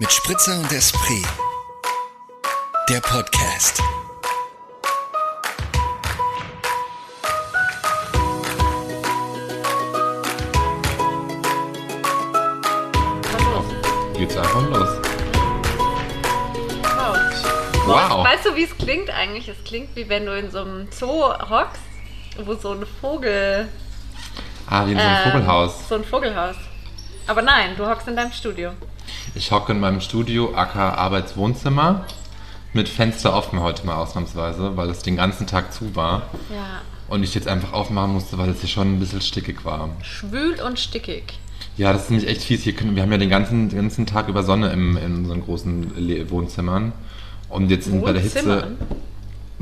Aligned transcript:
mit 0.00 0.12
Spritzer 0.12 0.56
und 0.56 0.70
Esprit. 0.70 1.26
Der 2.88 3.00
Podcast. 3.00 3.82
Geht's 14.16 14.36
einfach 14.36 14.68
los. 14.68 14.88
Wow. 16.82 17.16
Wow. 17.86 18.24
Weißt 18.24 18.44
du, 18.44 18.54
wie 18.54 18.64
es 18.64 18.76
klingt 18.78 19.10
eigentlich? 19.10 19.48
Es 19.48 19.64
klingt 19.64 19.96
wie 19.96 20.08
wenn 20.08 20.26
du 20.26 20.38
in 20.38 20.50
so 20.52 20.60
einem 20.60 20.88
Zoo 20.92 21.24
hockst, 21.50 21.82
wo 22.44 22.54
so 22.54 22.72
ein 22.72 22.86
Vogel. 23.00 23.68
Ah, 24.70 24.86
wie 24.86 24.92
in 24.92 24.98
so 24.98 25.04
einem 25.04 25.16
ähm, 25.16 25.32
Vogelhaus. 25.32 25.88
So 25.88 25.94
ein 25.96 26.04
Vogelhaus. 26.04 26.56
Aber 27.26 27.42
nein, 27.42 27.74
du 27.76 27.84
hockst 27.84 28.06
in 28.06 28.14
deinem 28.14 28.32
Studio. 28.32 28.72
Ich 29.38 29.52
hocke 29.52 29.70
in 29.70 29.78
meinem 29.78 30.00
Studio, 30.00 30.52
aka 30.56 30.94
Arbeitswohnzimmer, 30.94 32.04
mit 32.72 32.88
Fenster 32.88 33.36
offen 33.36 33.60
heute 33.60 33.86
mal 33.86 33.94
ausnahmsweise, 33.94 34.76
weil 34.76 34.90
es 34.90 34.98
den 35.04 35.14
ganzen 35.14 35.46
Tag 35.46 35.72
zu 35.72 35.94
war. 35.94 36.22
Ja. 36.50 36.82
Und 37.06 37.22
ich 37.22 37.36
jetzt 37.36 37.46
einfach 37.46 37.72
aufmachen 37.72 38.14
musste, 38.14 38.36
weil 38.36 38.48
es 38.48 38.58
hier 38.58 38.68
schon 38.68 38.94
ein 38.94 38.98
bisschen 38.98 39.20
stickig 39.20 39.64
war. 39.64 39.90
Schwül 40.02 40.60
und 40.60 40.80
stickig. 40.80 41.38
Ja, 41.76 41.92
das 41.92 42.02
ist 42.02 42.10
nämlich 42.10 42.28
echt 42.28 42.42
fies. 42.42 42.64
Hier 42.64 42.74
können, 42.74 42.96
wir 42.96 43.02
haben 43.04 43.12
ja 43.12 43.18
den 43.18 43.30
ganzen, 43.30 43.68
den 43.68 43.78
ganzen 43.78 44.06
Tag 44.06 44.26
über 44.26 44.42
Sonne 44.42 44.72
im, 44.72 44.96
in 44.96 45.18
unseren 45.18 45.44
großen 45.44 45.92
Le 45.96 46.28
Wohnzimmern. 46.30 46.92
Und 47.48 47.70
jetzt 47.70 47.84
sind 47.84 48.02
bei 48.02 48.12
der 48.12 48.22
Hitze. 48.22 48.76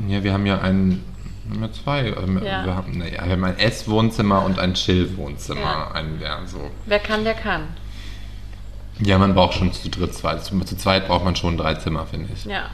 Ja, 0.07 0.23
wir 0.23 0.33
haben 0.33 0.47
ja 0.47 0.59
ein. 0.59 1.03
Wir 1.49 1.61
ja 1.61 1.71
zwei. 1.71 2.07
ähm, 2.07 2.41
Ja. 2.43 2.65
Wir, 2.65 2.75
haben, 2.75 2.97
naja, 2.97 3.23
wir 3.25 3.31
haben 3.31 3.43
ein 3.43 3.59
Esswohnzimmer 3.59 4.43
und 4.43 4.57
ein 4.57 4.73
Chill-Wohnzimmer. 4.73 5.61
Ja. 5.61 5.91
Ein, 5.91 6.19
ja, 6.19 6.39
so. 6.47 6.71
Wer 6.87 6.99
kann, 6.99 7.23
der 7.23 7.35
kann. 7.35 7.67
Ja, 8.99 9.17
man 9.17 9.33
braucht 9.35 9.53
schon 9.55 9.71
zu 9.73 9.89
dritt 9.89 10.13
zwei. 10.13 10.35
Zu, 10.37 10.59
zu 10.61 10.75
zweit 10.77 11.07
braucht 11.07 11.23
man 11.23 11.35
schon 11.35 11.57
drei 11.57 11.75
Zimmer, 11.75 12.05
finde 12.05 12.29
ich. 12.33 12.45
Ja. 12.45 12.69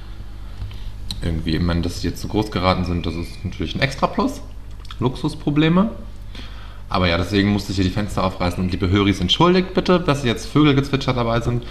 Irgendwie, 1.21 1.55
ich 1.55 1.61
meine, 1.61 1.81
dass 1.81 2.01
sie 2.01 2.07
jetzt 2.07 2.21
zu 2.21 2.27
groß 2.27 2.51
geraten 2.51 2.85
sind, 2.85 3.05
das 3.05 3.15
ist 3.15 3.43
natürlich 3.45 3.75
ein 3.75 3.81
extra 3.81 4.07
Plus. 4.07 4.41
Luxusprobleme. 4.99 5.89
Aber 6.89 7.07
ja, 7.07 7.17
deswegen 7.17 7.49
musste 7.49 7.71
ich 7.71 7.77
hier 7.77 7.85
die 7.85 7.91
Fenster 7.91 8.23
aufreißen 8.23 8.63
und 8.63 8.71
liebe 8.71 8.89
Höris 8.89 9.19
entschuldigt 9.19 9.73
bitte, 9.73 9.99
dass 9.99 10.23
jetzt 10.23 10.45
Vögelgezwitscher 10.47 11.13
dabei 11.13 11.41
sind. 11.41 11.63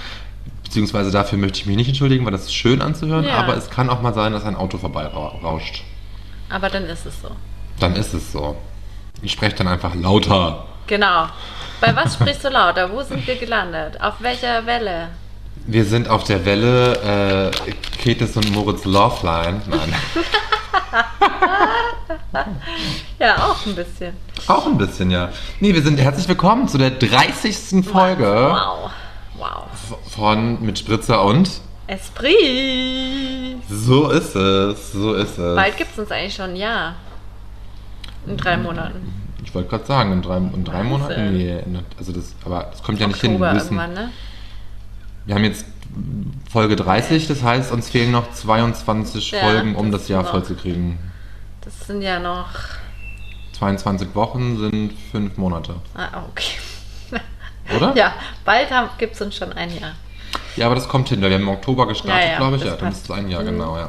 Beziehungsweise 0.65 1.11
dafür 1.11 1.39
möchte 1.39 1.59
ich 1.61 1.67
mich 1.67 1.77
nicht 1.77 1.89
entschuldigen, 1.89 2.25
weil 2.25 2.33
das 2.33 2.43
ist 2.45 2.55
schön 2.55 2.81
anzuhören. 2.83 3.25
Ja. 3.27 3.35
Aber 3.35 3.57
es 3.57 3.71
kann 3.71 3.91
auch 3.91 4.01
mal 4.03 4.15
sein, 4.15 4.33
dass 4.33 4.45
ein 4.45 4.57
Auto 4.57 4.79
vorbei 4.79 5.05
ra- 5.05 5.39
rauscht. 5.43 5.85
Aber 6.48 6.69
dann 6.71 6.85
ist 6.85 7.07
es 7.07 7.21
so. 7.21 7.29
Dann 7.79 7.95
ist 7.95 8.15
es 8.15 8.33
so. 8.33 8.57
Ich 9.21 9.33
spreche 9.33 9.55
dann 9.57 9.69
einfach 9.69 9.95
lauter. 9.95 10.67
Genau. 10.87 11.27
Bei 11.81 11.95
was 11.97 12.15
sprichst 12.15 12.45
du 12.45 12.49
lauter? 12.49 12.91
Wo 12.93 13.03
sind 13.03 13.27
wir 13.27 13.37
gelandet? 13.37 14.01
Auf 14.01 14.15
welcher 14.21 14.65
Welle? 14.67 15.09
Wir 15.67 15.85
sind 15.85 16.09
auf 16.09 16.25
der 16.25 16.45
Welle 16.45 17.51
äh, 17.67 17.71
Ketes 17.99 18.37
und 18.37 18.51
Moritz 18.53 18.85
Loveline. 18.85 19.63
Nein, 19.67 19.95
Ja, 23.19 23.37
auch 23.37 23.65
ein 23.67 23.75
bisschen. 23.75 24.17
auch 24.49 24.67
ein 24.67 24.77
bisschen, 24.79 25.11
ja. 25.11 25.31
Nee, 25.61 25.75
wir 25.75 25.83
sind 25.83 25.99
herzlich 25.99 26.27
willkommen 26.29 26.69
zu 26.69 26.79
der 26.79 26.91
30. 26.91 27.85
Folge 27.87 28.25
Wow. 28.51 28.91
Wow. 29.39 29.65
von 30.15 30.61
Mit 30.65 30.79
Spritzer 30.79 31.23
und 31.25 31.49
Esprit. 31.87 33.59
So 33.69 34.11
ist 34.11 34.35
es, 34.35 34.93
so 34.93 35.15
ist 35.15 35.39
es. 35.39 35.57
Bald 35.57 35.77
gibt 35.77 35.93
es 35.93 35.99
uns 35.99 36.11
eigentlich 36.11 36.35
schon 36.35 36.51
ein 36.51 36.57
Jahr. 36.57 36.95
In 38.27 38.37
drei 38.37 38.57
Monaten. 38.57 39.22
Ich 39.45 39.55
wollte 39.55 39.69
gerade 39.69 39.85
sagen, 39.87 40.12
in 40.12 40.23
drei, 40.23 40.37
in 40.39 40.65
drei. 40.65 40.83
Monaten? 40.83 41.33
Nee, 41.37 41.59
in- 41.59 41.81
also 41.98 42.12
das, 42.12 42.35
aber 42.45 42.69
das 42.71 42.83
kommt 42.83 43.01
ja 43.01 43.07
nicht 43.07 43.21
hin. 43.21 43.31
Oktober 43.33 43.48
Wir, 43.48 43.55
müssen, 43.55 43.75
irgendwann, 43.79 43.93
ne? 43.95 44.11
wir 45.27 45.35
haben 45.35 45.45
jetzt 45.45 45.67
Folge 46.51 46.77
30, 46.77 47.27
das 47.29 47.43
heißt, 47.43 47.73
uns 47.73 47.91
fehlen 47.91 48.13
noch 48.13 48.33
22 48.33 49.31
Ja, 49.33 49.41
Folgen, 49.41 49.75
um 49.75 49.91
das 49.91 50.03
das 50.03 50.09
Jahr 50.09 50.23
noch. 50.23 50.31
voll 50.31 50.45
zu 50.45 50.55
kriegen. 50.55 50.98
Das 51.63 51.87
sind 51.87 52.03
ja 52.03 52.19
noch. 52.19 52.48
22 53.58 54.14
Wochen 54.14 54.58
sind 54.58 54.92
fünf 55.13 55.36
Monate, 55.36 55.74
Ah, 55.95 56.23
okay. 56.30 57.20
oder? 57.77 57.92
Ja, 57.97 58.13
bald 58.45 58.69
gibt 58.98 59.14
es 59.14 59.20
uns 59.20 59.36
schon 59.36 59.53
ein 59.53 59.70
Jahr. 59.79 59.92
Ja, 60.57 60.67
aber 60.67 60.74
das 60.74 60.89
kommt 60.89 61.09
hin, 61.09 61.20
weil 61.23 61.30
wir 61.30 61.36
haben 61.36 61.42
im 61.45 61.48
Oktober 61.48 61.86
gestartet, 61.86 62.24
Ja, 62.24 62.30
ja, 62.33 62.36
glaube 62.39 62.57
ich. 62.57 62.64
Ja, 62.64 62.77
dann 62.77 62.91
ist 62.92 63.05
es 63.05 63.11
ein 63.11 63.29
Jahr, 63.29 63.42
Mhm. 63.42 63.47
genau, 63.47 63.77
ja. 63.77 63.89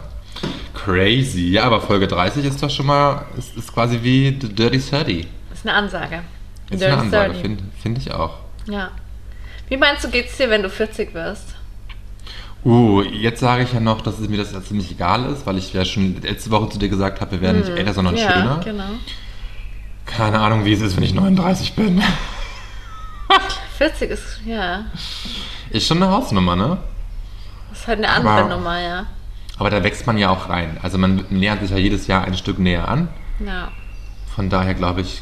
Crazy. 0.74 1.50
Ja, 1.52 1.64
aber 1.66 1.80
Folge 1.82 2.08
30 2.08 2.44
ist 2.46 2.62
doch 2.62 2.70
schon 2.70 2.86
mal, 2.88 3.26
ist, 3.38 3.56
ist 3.56 3.74
quasi 3.74 4.00
wie 4.04 4.38
The 4.40 4.54
Dirty 4.54 4.80
30. 4.80 5.28
Ist 5.64 5.68
eine 5.70 5.78
Ansage. 5.78 6.24
Ist 6.70 6.82
Dirty 6.82 6.86
eine 6.86 7.02
Ansage, 7.04 7.26
30. 7.34 7.42
finde 7.42 7.64
find 7.82 7.98
ich 7.98 8.12
auch. 8.14 8.40
Ja. 8.66 8.92
Wie 9.70 9.78
meinst 9.78 10.04
du, 10.04 10.10
geht's 10.10 10.36
dir, 10.38 10.50
wenn 10.50 10.62
du 10.62 10.70
40 10.70 11.14
wirst? 11.14 11.56
Uh, 12.66 13.02
jetzt 13.04 13.40
sage 13.40 13.64
ich 13.64 13.74
ja 13.74 13.80
noch, 13.80 14.02
dass 14.02 14.20
es 14.20 14.28
mir 14.30 14.38
das 14.38 14.52
ja 14.54 14.62
ziemlich 14.62 14.92
egal 14.92 15.26
ist, 15.32 15.46
weil 15.46 15.58
ich 15.58 15.74
ja 15.74 15.84
schon 15.86 16.22
letzte 16.22 16.50
Woche 16.52 16.70
zu 16.70 16.80
dir 16.80 16.88
gesagt 16.90 17.20
habe, 17.22 17.32
wir 17.32 17.42
werden 17.42 17.60
nicht 17.60 17.70
älter, 17.70 17.94
sondern 17.94 18.14
Mhm. 18.16 18.20
ja, 18.22 18.32
schöner. 18.32 18.62
genau. 18.64 18.90
Keine 20.06 20.40
Ahnung, 20.40 20.66
wie 20.66 20.74
es 20.74 20.82
ist, 20.82 20.96
wenn 20.98 21.04
ich 21.04 21.14
39 21.14 21.74
bin. 21.76 22.02
40 23.78 24.12
ist, 24.12 24.40
ja, 24.46 24.86
Ist 25.72 25.88
schon 25.88 26.02
eine 26.02 26.12
Hausnummer, 26.12 26.56
ne? 26.56 26.78
das 27.70 27.80
ist 27.80 27.88
halt 27.88 27.98
eine 28.00 28.10
andere 28.10 28.34
Aber- 28.34 28.56
Nummer, 28.56 28.80
ja. 28.80 29.06
Aber 29.58 29.70
da 29.70 29.84
wächst 29.84 30.06
man 30.08 30.18
ja 30.18 30.30
auch 30.30 30.50
rein. 30.50 30.78
Also 30.82 30.98
man 30.98 31.26
nähert 31.30 31.62
sich 31.62 31.70
ja 31.72 31.78
jedes 31.78 32.08
Jahr 32.08 32.24
ein 32.26 32.36
Stück 32.36 32.60
näher 32.60 32.88
an. 32.88 33.08
Ja. 33.46 33.70
Von 34.36 34.50
daher 34.50 34.74
glaube 34.74 35.02
ich, 35.02 35.22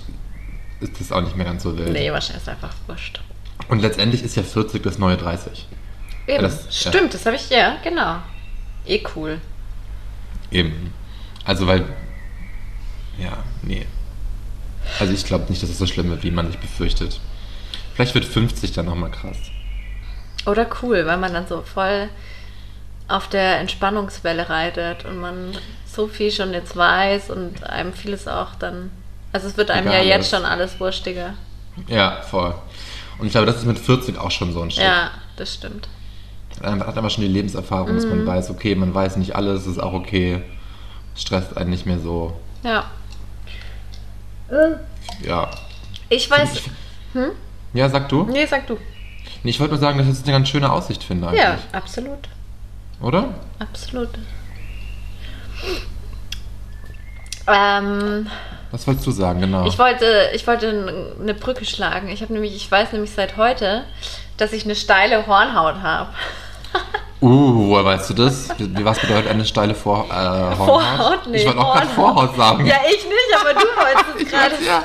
ist 0.82 1.00
das 1.00 1.12
auch 1.12 1.22
nicht 1.22 1.36
mehr 1.36 1.46
ganz 1.46 1.64
so 1.64 1.78
wild. 1.78 1.94
Nee, 1.94 2.12
wahrscheinlich 2.12 2.42
ist 2.44 2.50
einfach 2.50 2.74
wurscht. 2.88 3.22
Und 3.70 3.82
letztendlich 3.82 4.24
ist 4.24 4.36
ja 4.36 4.44
40 4.44 4.84
das 4.84 4.98
neue 4.98 5.18
30. 5.18 5.68
Eben. 6.28 6.42
das- 6.44 6.84
ja. 6.84 6.92
Stimmt, 6.92 7.14
das 7.14 7.26
habe 7.26 7.36
ich, 7.36 7.50
ja, 7.50 7.78
genau. 7.84 8.18
Eh 8.86 9.02
cool. 9.16 9.40
Eben. 10.52 10.94
Also 11.46 11.68
weil. 11.68 11.86
Ja, 13.18 13.38
nee. 13.62 13.86
Also 15.00 15.14
ich 15.14 15.24
glaube 15.26 15.46
nicht, 15.50 15.62
dass 15.62 15.70
es 15.70 15.78
so 15.78 15.86
schlimm 15.86 16.10
wird, 16.10 16.24
wie 16.24 16.32
man 16.32 16.48
sich 16.48 16.58
befürchtet. 16.60 17.20
Vielleicht 17.94 18.16
wird 18.16 18.26
50 18.26 18.72
dann 18.74 18.86
nochmal 18.88 19.12
krass. 19.12 19.38
Oder 20.46 20.68
cool, 20.82 21.06
weil 21.06 21.18
man 21.18 21.34
dann 21.34 21.48
so 21.48 21.62
voll 21.62 22.10
auf 23.08 23.28
der 23.30 23.60
Entspannungswelle 23.60 24.50
reitet 24.50 25.06
und 25.06 25.20
man 25.20 25.56
so 25.86 26.08
viel 26.08 26.32
schon 26.32 26.54
jetzt 26.54 26.76
weiß 26.76 27.30
und 27.30 27.64
einem 27.64 27.94
vieles 27.94 28.28
auch 28.28 28.56
dann. 28.56 28.90
Also 29.34 29.48
es 29.48 29.58
wird 29.58 29.72
einem 29.72 29.88
Egal 29.88 30.06
ja 30.06 30.16
jetzt 30.18 30.30
schon 30.30 30.44
alles 30.46 30.80
wurstiger. 30.80 31.34
Ja, 31.88 32.22
voll. 32.22 32.54
Und 33.18 33.28
ich 33.28 33.32
glaube, 33.32 33.46
das 33.48 33.58
ist 33.58 33.66
mit 33.66 33.80
40 33.80 34.18
auch 34.18 34.32
schon 34.32 34.52
so 34.54 34.62
ein 34.62 34.72
Stück. 34.72 34.84
Ja, 34.84 35.12
das 35.38 35.54
stimmt. 35.54 35.88
Man 36.62 36.86
hat 36.86 36.98
aber 36.98 37.10
schon 37.10 37.24
die 37.24 37.30
Lebenserfahrung, 37.30 37.96
dass 37.96 38.04
Mhm. 38.06 38.10
man 38.26 38.28
weiß, 38.28 38.50
okay, 38.50 38.76
man 38.76 38.94
weiß 38.94 39.16
nicht 39.18 39.36
alles, 39.36 39.66
ist 39.68 39.80
auch 39.82 39.94
okay. 39.94 40.42
Es 41.16 41.22
stresst 41.22 41.56
einen 41.58 41.70
nicht 41.70 41.86
mehr 41.86 42.00
so. 42.00 42.38
Ja. 42.64 42.86
Ja. 45.22 45.50
Ich 46.10 46.30
weiß. 46.30 46.64
Ja, 47.74 47.90
sag 47.90 48.10
du? 48.10 48.24
Nee, 48.26 48.46
sag 48.46 48.68
du. 48.68 48.78
Nee, 49.44 49.50
ich 49.52 49.60
wollte 49.60 49.74
nur 49.74 49.80
sagen, 49.82 49.98
dass 49.98 50.08
ich 50.08 50.14
das 50.14 50.24
eine 50.24 50.34
ganz 50.34 50.50
schöne 50.50 50.72
Aussicht 50.72 51.04
finde 51.04 51.28
eigentlich. 51.28 51.42
Ja, 51.42 51.58
absolut. 51.72 52.28
Oder? 53.02 53.34
Absolut. 53.60 54.10
Ähm, 57.48 58.28
Was 58.72 58.88
wolltest 58.88 59.06
du 59.06 59.12
sagen, 59.12 59.42
genau? 59.42 59.66
ich 59.66 59.78
wollte, 59.78 60.30
ich 60.34 60.48
wollte 60.48 61.14
eine 61.20 61.34
Brücke 61.34 61.66
schlagen. 61.66 62.08
Ich 62.10 62.22
habe 62.22 62.32
nämlich, 62.34 62.56
ich 62.56 62.72
weiß 62.72 62.94
nämlich 62.94 63.12
seit 63.12 63.36
heute, 63.38 63.84
dass 64.38 64.54
ich 64.54 64.64
eine 64.64 64.76
steile 64.76 65.28
Hornhaut 65.28 65.82
habe. 65.82 66.10
Uh, 67.24 67.70
woher 67.70 67.86
weißt 67.86 68.10
du 68.10 68.14
das? 68.16 68.50
Was 68.84 68.98
bedeutet 69.00 69.30
eine 69.30 69.46
steile 69.46 69.76
Vor 69.76 70.06
äh, 70.10 70.12
Hornhaut? 70.12 70.58
Vorhaut? 70.58 71.28
Nee, 71.28 71.38
ich 71.38 71.46
wollte 71.46 71.60
auch 71.60 71.76
gerade. 71.76 71.88
Vorhaut 71.90 72.36
sagen. 72.36 72.66
Ja, 72.66 72.78
ich 72.84 73.04
nicht, 73.04 73.40
aber 73.40 73.54
du 73.54 73.60
wolltest 73.60 74.26
es 74.26 74.32
gerade 74.32 74.56
Ja. 74.66 74.84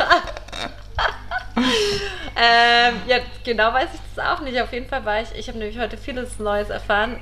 ähm, 2.37 2.95
ja, 3.07 3.17
genau 3.43 3.73
weiß 3.73 3.89
ich 3.95 4.01
das 4.15 4.27
auch 4.27 4.43
nicht. 4.43 4.61
Auf 4.61 4.71
jeden 4.71 4.87
Fall 4.87 5.03
war 5.07 5.23
ich, 5.23 5.29
ich 5.35 5.49
habe 5.49 5.57
nämlich 5.57 5.79
heute 5.79 5.97
vieles 5.97 6.39
Neues 6.39 6.69
erfahren. 6.69 7.19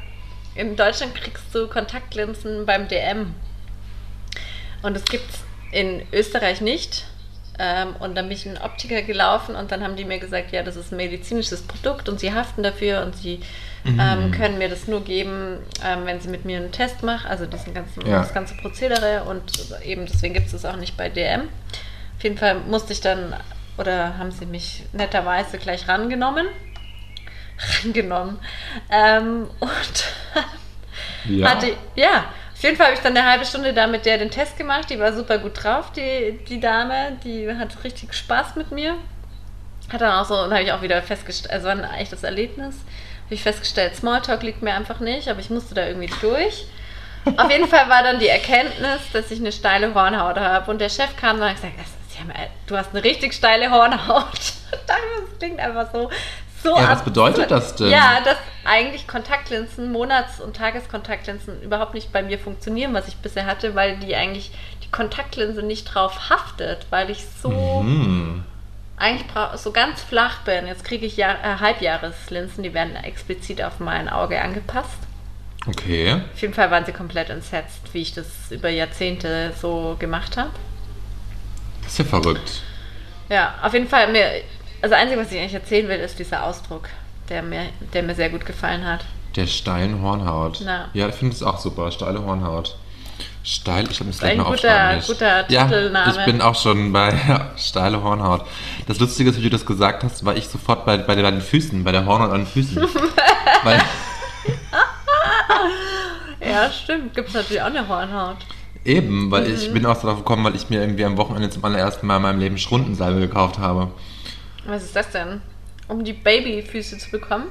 In 0.56 0.74
Deutschland 0.74 1.14
kriegst 1.14 1.54
du 1.54 1.68
Kontaktlinsen 1.68 2.66
beim 2.66 2.88
DM. 2.88 3.36
Und 4.82 4.96
das 4.96 5.04
gibt's 5.04 5.43
in 5.74 6.02
Österreich 6.12 6.60
nicht. 6.60 7.04
Ähm, 7.58 7.94
und 8.00 8.16
dann 8.16 8.28
bin 8.28 8.36
ich 8.36 8.46
in 8.46 8.56
einen 8.56 8.64
Optiker 8.64 9.02
gelaufen 9.02 9.54
und 9.54 9.70
dann 9.70 9.84
haben 9.84 9.94
die 9.94 10.04
mir 10.04 10.18
gesagt, 10.18 10.50
ja, 10.52 10.62
das 10.64 10.74
ist 10.74 10.90
ein 10.92 10.96
medizinisches 10.96 11.62
Produkt 11.62 12.08
und 12.08 12.18
sie 12.18 12.32
haften 12.34 12.62
dafür 12.64 13.02
und 13.02 13.16
sie 13.16 13.40
Mhm. 13.84 14.00
ähm, 14.00 14.30
können 14.32 14.58
mir 14.58 14.68
das 14.70 14.88
nur 14.88 15.04
geben, 15.04 15.58
ähm, 15.84 16.06
wenn 16.06 16.18
sie 16.20 16.28
mit 16.28 16.44
mir 16.46 16.56
einen 16.56 16.72
Test 16.72 17.02
machen, 17.02 17.26
also 17.28 17.44
diesen 17.46 17.74
ganzen, 17.74 18.04
Ja. 18.06 18.20
das 18.20 18.32
ganze 18.34 18.56
Prozedere 18.56 19.24
und 19.24 19.42
eben 19.84 20.06
deswegen 20.06 20.32
gibt 20.34 20.46
es 20.46 20.52
das 20.52 20.64
auch 20.64 20.76
nicht 20.76 20.96
bei 20.96 21.10
DM. 21.10 21.42
Auf 22.16 22.22
jeden 22.24 22.38
Fall 22.38 22.54
musste 22.60 22.92
ich 22.94 23.00
dann, 23.02 23.36
oder 23.76 24.16
haben 24.18 24.30
sie 24.32 24.46
mich 24.46 24.84
netterweise 24.92 25.58
gleich 25.58 25.86
rangenommen. 25.86 26.46
Rangenommen. 27.84 28.38
Ähm, 28.90 29.46
und 29.60 30.04
Ja. 31.26 31.50
hatte, 31.54 31.68
ja, 31.94 32.24
jeden 32.64 32.76
Fall 32.76 32.86
habe 32.86 32.96
ich 32.96 33.02
dann 33.02 33.16
eine 33.16 33.28
halbe 33.30 33.44
Stunde 33.44 33.72
da 33.72 33.86
mit 33.86 34.04
der 34.06 34.18
den 34.18 34.30
Test 34.30 34.56
gemacht. 34.58 34.90
Die 34.90 34.98
war 34.98 35.12
super 35.12 35.38
gut 35.38 35.62
drauf, 35.62 35.92
die, 35.92 36.38
die 36.48 36.58
Dame. 36.60 37.16
Die 37.22 37.48
hat 37.48 37.84
richtig 37.84 38.12
Spaß 38.14 38.56
mit 38.56 38.72
mir. 38.72 38.96
Hat 39.92 40.00
dann 40.00 40.18
auch 40.18 40.24
so, 40.24 40.34
und 40.34 40.52
habe 40.52 40.62
ich 40.62 40.72
auch 40.72 40.82
wieder 40.82 41.00
festgestellt, 41.02 41.52
also 41.52 41.68
ein 41.68 41.84
echtes 41.84 42.22
Erlebnis. 42.24 42.74
Habe 43.26 43.34
ich 43.34 43.42
festgestellt, 43.42 43.94
Smalltalk 43.96 44.42
liegt 44.42 44.62
mir 44.62 44.74
einfach 44.74 44.98
nicht, 45.00 45.28
aber 45.28 45.40
ich 45.40 45.50
musste 45.50 45.74
da 45.74 45.86
irgendwie 45.86 46.10
durch. 46.20 46.66
Auf 47.36 47.50
jeden 47.50 47.68
Fall 47.68 47.88
war 47.88 48.02
dann 48.02 48.18
die 48.18 48.28
Erkenntnis, 48.28 49.00
dass 49.12 49.30
ich 49.30 49.38
eine 49.40 49.52
steile 49.52 49.94
Hornhaut 49.94 50.36
habe. 50.36 50.70
Und 50.70 50.78
der 50.80 50.88
Chef 50.90 51.16
kam 51.16 51.38
dann 51.38 51.48
und 51.48 51.48
hat 51.50 51.56
gesagt, 51.56 51.78
"Das 51.78 51.86
ist 51.86 52.18
ja 52.18 52.24
mal- 52.24 52.50
du 52.66 52.76
hast 52.76 52.90
eine 52.90 53.02
richtig 53.04 53.32
steile 53.34 53.70
Hornhaut. 53.70 54.24
Das 54.86 55.38
klingt 55.38 55.60
einfach 55.60 55.86
so. 55.92 56.10
So 56.64 56.76
Ja, 56.76 56.88
was 56.90 57.04
bedeutet 57.04 57.50
das 57.50 57.76
denn? 57.76 57.90
Ja, 57.90 58.20
dass 58.24 58.36
eigentlich 58.64 59.06
Kontaktlinsen, 59.06 59.92
Monats- 59.92 60.40
und 60.40 60.56
Tageskontaktlinsen 60.56 61.62
überhaupt 61.62 61.94
nicht 61.94 62.12
bei 62.12 62.22
mir 62.22 62.38
funktionieren, 62.38 62.94
was 62.94 63.06
ich 63.06 63.16
bisher 63.16 63.46
hatte, 63.46 63.74
weil 63.74 63.98
die 63.98 64.16
eigentlich 64.16 64.50
die 64.82 64.90
Kontaktlinse 64.90 65.62
nicht 65.62 65.84
drauf 65.84 66.30
haftet, 66.30 66.86
weil 66.90 67.10
ich 67.10 67.24
so 67.42 67.50
Hm. 67.50 68.44
eigentlich 68.96 69.26
so 69.56 69.70
ganz 69.70 70.02
flach 70.02 70.38
bin. 70.40 70.66
Jetzt 70.66 70.84
kriege 70.84 71.06
ich 71.06 71.16
Jahr, 71.16 71.36
äh, 71.44 71.60
Halbjahreslinsen, 71.60 72.62
die 72.64 72.74
werden 72.74 72.96
explizit 72.96 73.62
auf 73.62 73.78
mein 73.78 74.08
Auge 74.08 74.40
angepasst. 74.40 74.98
Okay. 75.66 76.20
Auf 76.34 76.40
jeden 76.40 76.54
Fall 76.54 76.70
waren 76.70 76.84
sie 76.84 76.92
komplett 76.92 77.30
entsetzt, 77.30 77.80
wie 77.92 78.02
ich 78.02 78.12
das 78.12 78.26
über 78.50 78.68
Jahrzehnte 78.68 79.52
so 79.60 79.96
gemacht 79.98 80.36
habe. 80.36 80.50
Das 81.82 81.92
ist 81.92 81.98
ja 81.98 82.04
verrückt. 82.04 82.62
Ja, 83.28 83.54
auf 83.62 83.72
jeden 83.72 83.88
Fall 83.88 84.10
mir. 84.12 84.26
Also, 84.84 84.92
das 84.96 85.00
Einzige, 85.02 85.20
was 85.22 85.32
ich 85.32 85.38
eigentlich 85.38 85.54
erzählen 85.54 85.88
will, 85.88 85.96
ist 85.96 86.18
dieser 86.18 86.44
Ausdruck, 86.44 86.90
der 87.30 87.42
mir, 87.42 87.62
der 87.94 88.02
mir 88.02 88.14
sehr 88.14 88.28
gut 88.28 88.44
gefallen 88.44 88.84
hat. 88.84 89.04
Der 89.34 89.46
steilen 89.46 90.02
Hornhaut. 90.02 90.60
Ja. 90.60 90.88
Ja, 90.92 91.08
ich 91.08 91.14
finde 91.14 91.34
es 91.34 91.42
auch 91.42 91.58
super. 91.58 91.90
Steile 91.90 92.22
Hornhaut. 92.22 92.76
Steil, 93.42 93.86
ich 93.90 93.98
habe 94.00 94.10
Ein 94.10 94.18
gleich 94.18 94.36
mal 94.36 94.44
guter- 94.44 95.00
guter 95.06 95.50
ja, 95.50 95.64
Titelname. 95.64 96.10
Ich 96.18 96.24
bin 96.26 96.40
auch 96.42 96.54
schon 96.54 96.92
bei 96.92 97.14
steile 97.56 98.02
Hornhaut. 98.02 98.42
Das 98.86 99.00
Lustige 99.00 99.30
ist, 99.30 99.38
wie 99.38 99.42
du 99.44 99.50
das 99.50 99.64
gesagt 99.64 100.04
hast, 100.04 100.22
war 100.26 100.36
ich 100.36 100.48
sofort 100.48 100.84
bei, 100.84 100.98
bei 100.98 101.14
den 101.14 101.40
Füßen, 101.40 101.82
bei 101.82 101.92
der 101.92 102.04
Hornhaut 102.04 102.30
an 102.30 102.40
den 102.42 102.46
Füßen. 102.46 102.82
Weil, 103.64 103.80
Ja, 106.46 106.70
stimmt. 106.70 107.14
Gibt 107.14 107.28
es 107.28 107.34
natürlich 107.34 107.62
auch 107.62 107.66
eine 107.66 107.88
Hornhaut. 107.88 108.36
eben, 108.84 109.30
weil 109.30 109.48
Mhm. 109.48 109.54
ich 109.54 109.72
bin 109.72 109.86
auch 109.86 109.98
darauf 109.98 110.18
gekommen, 110.18 110.44
weil 110.44 110.54
ich 110.56 110.68
mir 110.68 110.80
irgendwie 110.82 111.06
am 111.06 111.16
Wochenende 111.16 111.48
zum 111.48 111.64
allerersten 111.64 112.06
Mal 112.06 112.16
in 112.16 112.22
meinem 112.22 112.38
Leben 112.38 112.58
Schrundensalbe 112.58 113.20
gekauft 113.20 113.58
habe. 113.58 113.88
Was 114.66 114.84
ist 114.84 114.96
das 114.96 115.10
denn? 115.10 115.40
Um 115.88 116.04
die 116.04 116.12
Babyfüße 116.14 116.98
zu 116.98 117.10
bekommen? 117.10 117.46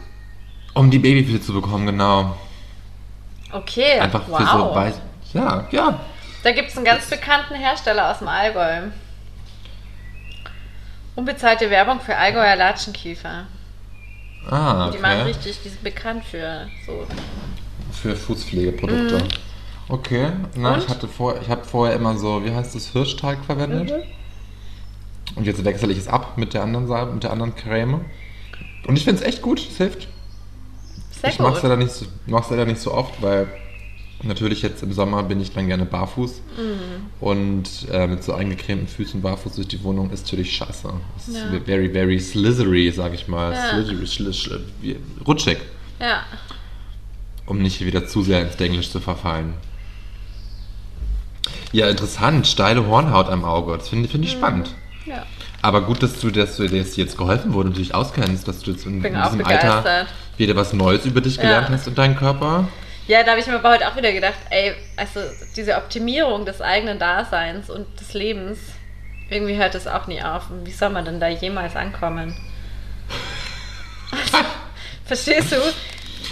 Um 0.74 0.90
die 0.90 1.00
Babyfüße 1.00 1.42
zu 1.42 1.54
bekommen, 1.54 1.86
genau. 1.86 2.36
Okay, 3.52 4.00
Einfach 4.00 4.24
wow. 4.28 4.38
für 4.40 4.46
so 4.48 4.76
weiß. 4.76 5.02
Ja, 5.34 5.68
ja. 5.72 6.00
Da 6.44 6.52
gibt 6.52 6.70
es 6.70 6.76
einen 6.76 6.86
ganz 6.86 7.06
bekannten 7.10 7.54
Hersteller 7.56 8.10
aus 8.12 8.20
dem 8.20 8.28
Allgäu. 8.28 8.88
Unbezahlte 11.16 11.70
Werbung 11.70 12.00
für 12.00 12.16
Allgäuer 12.18 12.56
Latschenkiefer. 12.56 13.46
Ah, 14.50 14.90
Die 14.94 14.98
machen 14.98 15.20
okay. 15.22 15.28
richtig, 15.30 15.60
die 15.64 15.70
sind 15.70 15.84
bekannt 15.84 16.26
für 16.26 16.68
so. 16.86 17.06
Für 17.92 18.16
Fußpflegeprodukte. 18.16 19.24
Okay, 19.90 20.32
na, 20.56 20.70
Mhm. 20.72 20.76
Und? 20.76 20.84
ich 20.84 20.90
hatte 20.90 21.08
vor, 21.08 21.40
ich 21.40 21.50
habe 21.50 21.64
vorher 21.64 21.96
immer 21.96 22.18
so, 22.18 22.44
wie 22.44 22.52
heißt 22.54 22.74
das, 22.76 22.88
Hirschteig 22.88 23.46
verwendet. 23.46 23.92
Mhm. 23.92 24.04
Und 25.36 25.46
jetzt 25.46 25.64
wechsle 25.66 25.92
ich 25.92 25.98
es 25.98 26.08
ab 26.08 26.38
mit 26.38 26.54
der 26.54 26.64
anderen 26.64 26.88
Salbe, 26.88 27.14
mit 27.14 27.24
der 27.24 27.32
anderen 27.32 27.56
Creme. 27.56 28.02
Und 28.88 28.98
ich 28.98 29.04
finde 29.04 29.22
es 29.22 29.28
echt 29.28 29.42
gut, 29.42 29.60
es 29.60 29.78
hilft. 29.78 30.08
Sehr 31.22 31.30
ich 31.32 31.40
mache 31.40 31.58
es 31.58 31.64
leider, 31.64 31.78
nicht 31.78 31.92
so- 31.92 32.06
leider 32.28 32.66
nicht 32.66 32.82
so 32.82 32.94
oft, 32.94 33.22
weil 33.22 33.48
natürlich 34.22 34.62
jetzt 34.62 34.84
im 34.84 34.94
Sommer 34.94 35.24
bin 35.24 35.42
ich 35.42 35.52
dann 35.54 35.68
gerne 35.68 35.86
barfuß. 35.86 36.42
Mhm. 36.58 37.26
Und 37.26 37.70
äh, 37.92 38.08
mit 38.08 38.24
so 38.24 38.34
eingecremten 38.34 38.88
Füßen 38.88 39.22
barfuß 39.22 39.54
durch 39.56 39.68
die 39.70 39.84
Wohnung 39.84 40.12
ist 40.12 40.26
natürlich 40.26 40.56
scheiße. 40.56 40.94
Es 41.18 41.28
ist 41.30 41.38
Ja. 41.38 41.60
very, 41.66 41.90
very 41.90 42.20
slithery, 42.20 42.92
sag 42.92 43.14
ich 43.14 43.28
mal. 43.28 43.54
Ja. 43.54 43.70
Slithery, 43.70 44.66
wie- 44.82 44.98
rutschig, 45.26 45.58
Ja. 46.00 46.24
um 47.48 47.62
nicht 47.62 47.84
wieder 47.84 48.06
zu 48.08 48.22
sehr 48.22 48.42
ins 48.42 48.56
Englisch 48.58 48.92
zu 48.92 49.00
verfallen. 49.00 49.54
Ja, 51.72 51.90
interessant. 51.90 52.46
Steile 52.48 52.86
Hornhaut 52.88 53.28
am 53.30 53.44
Auge. 53.44 53.76
Das 53.78 53.90
finde 53.90 54.08
find 54.08 54.24
ich 54.26 54.32
spannend. 54.32 54.70
Ja. 55.06 55.26
Aber 55.62 55.82
gut, 55.82 56.04
dass 56.04 56.20
du, 56.20 56.30
dass 56.30 56.58
du 56.58 56.68
dir 56.68 56.82
jetzt 56.84 57.18
geholfen 57.18 57.54
wurde 57.54 57.70
und 57.70 57.78
dich 57.78 57.94
auskennst, 57.96 58.48
dass 58.48 58.60
du 58.60 58.72
jetzt 58.72 58.86
in, 58.86 59.04
in 59.04 59.14
diesem 59.14 59.46
Alter 59.46 60.08
wieder 60.38 60.56
was 60.56 60.74
Neues 60.74 61.06
über 61.06 61.22
dich 61.22 61.38
gelernt 61.40 61.70
Ja. 61.70 61.76
hast 61.76 61.88
in 61.88 61.96
deinem 61.96 62.16
Körper. 62.16 62.68
Ja, 63.08 63.24
da 63.24 63.32
habe 63.32 63.42
ich 63.42 63.48
mir 63.48 63.56
aber 63.56 63.72
heute 63.72 63.88
auch 63.88 63.96
wieder 63.98 64.14
gedacht, 64.14 64.38
ey, 64.50 64.74
also 64.96 65.20
diese 65.56 65.76
Optimierung 65.76 66.46
des 66.46 66.62
eigenen 66.62 67.00
Daseins 67.00 67.70
und 67.70 67.86
des 68.00 68.14
Lebens, 68.14 68.60
irgendwie 69.30 69.58
hört 69.58 69.76
das 69.76 69.88
auch 69.88 70.08
nie 70.08 70.22
auf. 70.22 70.50
Und 70.50 70.66
wie 70.66 70.72
soll 70.72 70.90
man 70.90 71.04
denn 71.04 71.20
da 71.20 71.28
jemals 71.28 71.76
ankommen? 71.76 72.34
Verstehst 75.06 75.52
du? 75.52 75.58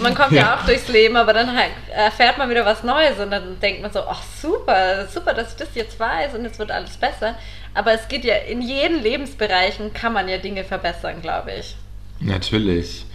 Man 0.01 0.15
kommt 0.15 0.31
ja. 0.31 0.41
Ja. 0.41 0.55
auch 0.55 0.65
durchs 0.65 0.87
Leben, 0.87 1.15
aber 1.15 1.33
dann 1.33 1.55
halt 1.55 1.71
erfährt 1.93 2.37
man 2.37 2.49
wieder 2.49 2.65
was 2.65 2.83
Neues 2.83 3.19
und 3.19 3.31
dann 3.31 3.59
denkt 3.59 3.81
man 3.81 3.91
so, 3.91 4.01
ach 4.01 4.21
super, 4.41 5.07
super, 5.07 5.33
dass 5.33 5.51
ich 5.51 5.57
das 5.57 5.69
jetzt 5.75 5.99
weiß 5.99 6.33
und 6.35 6.43
jetzt 6.43 6.59
wird 6.59 6.71
alles 6.71 6.97
besser. 6.97 7.35
Aber 7.73 7.93
es 7.93 8.07
geht 8.07 8.25
ja 8.25 8.35
in 8.35 8.61
jeden 8.61 9.01
Lebensbereichen 9.01 9.93
kann 9.93 10.13
man 10.13 10.27
ja 10.27 10.37
Dinge 10.37 10.63
verbessern, 10.63 11.21
glaube 11.21 11.51
ich. 11.59 11.75
Natürlich. 12.19 13.05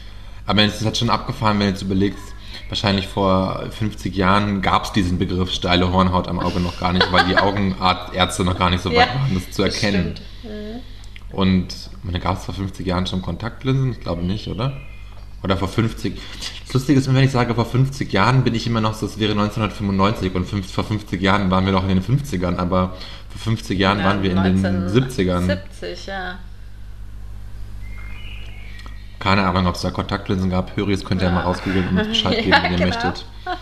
Aber 0.47 0.63
es 0.63 0.77
ist 0.81 0.85
halt 0.85 0.97
schon 0.97 1.11
abgefahren, 1.11 1.59
wenn 1.59 1.67
du 1.67 1.73
jetzt 1.73 1.83
überlegst, 1.83 2.23
wahrscheinlich 2.69 3.07
vor 3.07 3.67
50 3.71 4.15
Jahren 4.15 4.63
gab 4.63 4.85
es 4.85 4.93
diesen 4.93 5.19
Begriff 5.19 5.53
steile 5.53 5.93
Hornhaut 5.93 6.29
am 6.29 6.41
Auge 6.41 6.61
noch 6.61 6.79
gar 6.81 6.93
nicht, 6.93 7.11
weil 7.13 7.25
die 7.25 7.37
Augenärzte 7.37 8.45
noch 8.45 8.59
gar 8.59 8.71
nicht 8.71 8.83
so 8.83 8.91
weit 8.91 9.09
Ja, 9.09 9.15
waren, 9.15 9.35
das 9.35 9.51
zu 9.51 9.63
erkennen. 9.63 10.15
Stimmt. 10.17 10.83
Und 11.33 11.69
da 12.05 12.19
gab 12.19 12.39
es 12.39 12.45
vor 12.45 12.55
50 12.55 12.87
Jahren 12.87 13.07
schon 13.07 13.21
Kontaktlinsen? 13.21 13.93
Ich 13.93 14.01
glaube 14.01 14.23
nicht, 14.23 14.49
oder? 14.49 14.81
Oder 15.43 15.57
vor 15.57 15.69
50. 15.69 16.15
Das 16.65 16.75
Lustige 16.75 16.99
ist, 16.99 17.13
wenn 17.13 17.23
ich 17.23 17.31
sage, 17.31 17.55
vor 17.55 17.67
50 17.67 18.13
Jahren 18.13 18.43
bin 18.43 18.55
ich 18.55 18.67
immer 18.67 18.81
noch 18.81 18.95
so, 18.95 19.07
es 19.07 19.19
wäre 19.19 19.33
1995 19.33 20.35
und 20.35 20.45
fünf, 20.47 20.73
vor 20.73 20.85
50 20.85 21.21
Jahren 21.23 21.51
waren 21.51 21.65
wir 21.65 21.73
noch 21.73 21.83
in 21.89 22.01
den 22.01 22.03
50ern, 22.03 22.57
aber 22.57 22.97
vor 23.31 23.41
50 23.53 23.79
Jahren 23.79 24.03
waren 24.03 24.23
wir 24.23 24.33
in 24.33 24.43
den 24.43 24.89
70ern. 24.89 25.47
70, 25.47 26.07
ja. 26.07 26.39
Keine 29.19 29.45
Ahnung, 29.47 29.67
ob 29.67 29.75
es 29.75 29.81
da 29.83 29.91
Kontaktlinsen 29.91 30.51
gab. 30.51 30.77
Höris 30.77 31.05
könnt 31.05 31.21
ihr 31.23 31.29
ja. 31.29 31.33
Ja. 31.33 31.39
mal 31.41 31.45
rausgoogeln 31.45 31.89
und 31.89 31.99
uns 31.99 32.09
Bescheid 32.09 32.37
geben, 32.45 32.51
Ja, 32.51 32.63
wenn 32.63 32.73
ihr 32.73 32.79
genau. 32.79 32.89
möchtet. 32.89 33.25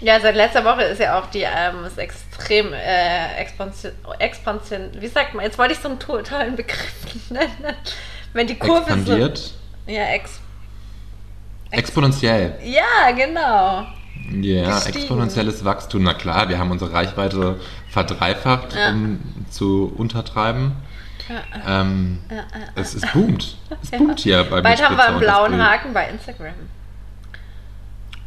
Ja, 0.00 0.20
seit 0.20 0.34
letzter 0.34 0.64
Woche 0.64 0.82
ist 0.82 1.00
ja 1.00 1.18
auch 1.18 1.26
die 1.30 1.42
ähm, 1.42 1.84
ist 1.86 1.96
extrem 1.96 2.72
äh, 2.74 3.36
Expansion, 3.40 3.92
Expansion, 4.18 4.90
wie 4.98 5.06
sagt 5.06 5.32
man, 5.34 5.44
jetzt 5.44 5.56
wollte 5.56 5.72
ich 5.72 5.78
so 5.80 5.88
einen 5.88 5.98
to 5.98 6.20
tollen 6.20 6.56
Begriff 6.56 7.06
nennen. 7.30 7.74
Wenn 8.34 8.46
die 8.46 8.56
Kurve 8.58 8.80
Expandiert. 8.92 9.38
so. 9.38 9.54
Ja, 9.90 10.02
ex, 10.08 10.40
Exponentiell. 11.78 12.58
ja, 12.64 13.10
genau. 13.12 13.86
Ja, 14.40 14.74
Gestiegen. 14.76 14.98
exponentielles 14.98 15.64
Wachstum. 15.64 16.02
Na 16.02 16.14
klar, 16.14 16.48
wir 16.48 16.58
haben 16.58 16.70
unsere 16.70 16.92
Reichweite 16.92 17.60
verdreifacht, 17.90 18.74
Ja. 18.74 18.90
um 18.90 19.18
zu 19.50 19.92
untertreiben. 19.96 20.72
Ja, 21.28 21.80
Ähm, 21.80 22.18
ja, 22.30 22.44
es, 22.74 22.94
es 22.94 23.02
boomt. 23.12 23.56
Es 23.82 23.90
Ja. 23.90 23.98
boomt 23.98 24.20
hier 24.20 24.44
bei 24.44 24.60
Bald 24.62 24.82
haben 24.82 24.96
wir 24.96 25.04
einen 25.08 25.18
blauen. 25.18 25.62
Haken 25.62 25.92
bei 25.92 26.08
Instagram. 26.08 26.54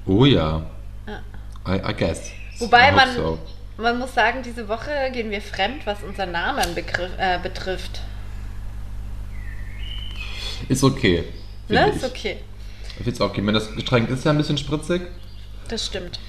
Oh 0.05 0.25
ja. 0.25 0.61
I, 1.67 1.75
I 1.89 1.93
guess. 1.97 2.31
Wobei 2.59 2.89
I 2.89 2.95
man, 2.95 3.13
so. 3.15 3.39
man 3.77 3.99
muss 3.99 4.13
sagen, 4.13 4.41
diese 4.43 4.67
Woche 4.69 4.91
gehen 5.11 5.29
wir 5.31 5.41
fremd, 5.41 5.85
was 5.85 6.01
unseren 6.03 6.31
Namen 6.31 6.73
begriff, 6.75 7.11
äh, 7.17 7.39
betrifft. 7.41 8.01
Ist 10.69 10.83
okay. 10.83 11.23
Ne? 11.69 11.89
Ist 11.89 12.03
okay. 12.03 12.37
Ich 12.97 13.03
find's 13.03 13.21
okay. 13.21 13.39
Ich 13.39 13.45
meine, 13.45 13.59
Das 13.59 13.73
Getränk 13.75 14.09
ist 14.09 14.25
ja 14.25 14.31
ein 14.31 14.37
bisschen 14.37 14.57
spritzig, 14.57 15.01
Das 15.67 15.85
stimmt. 15.85 16.19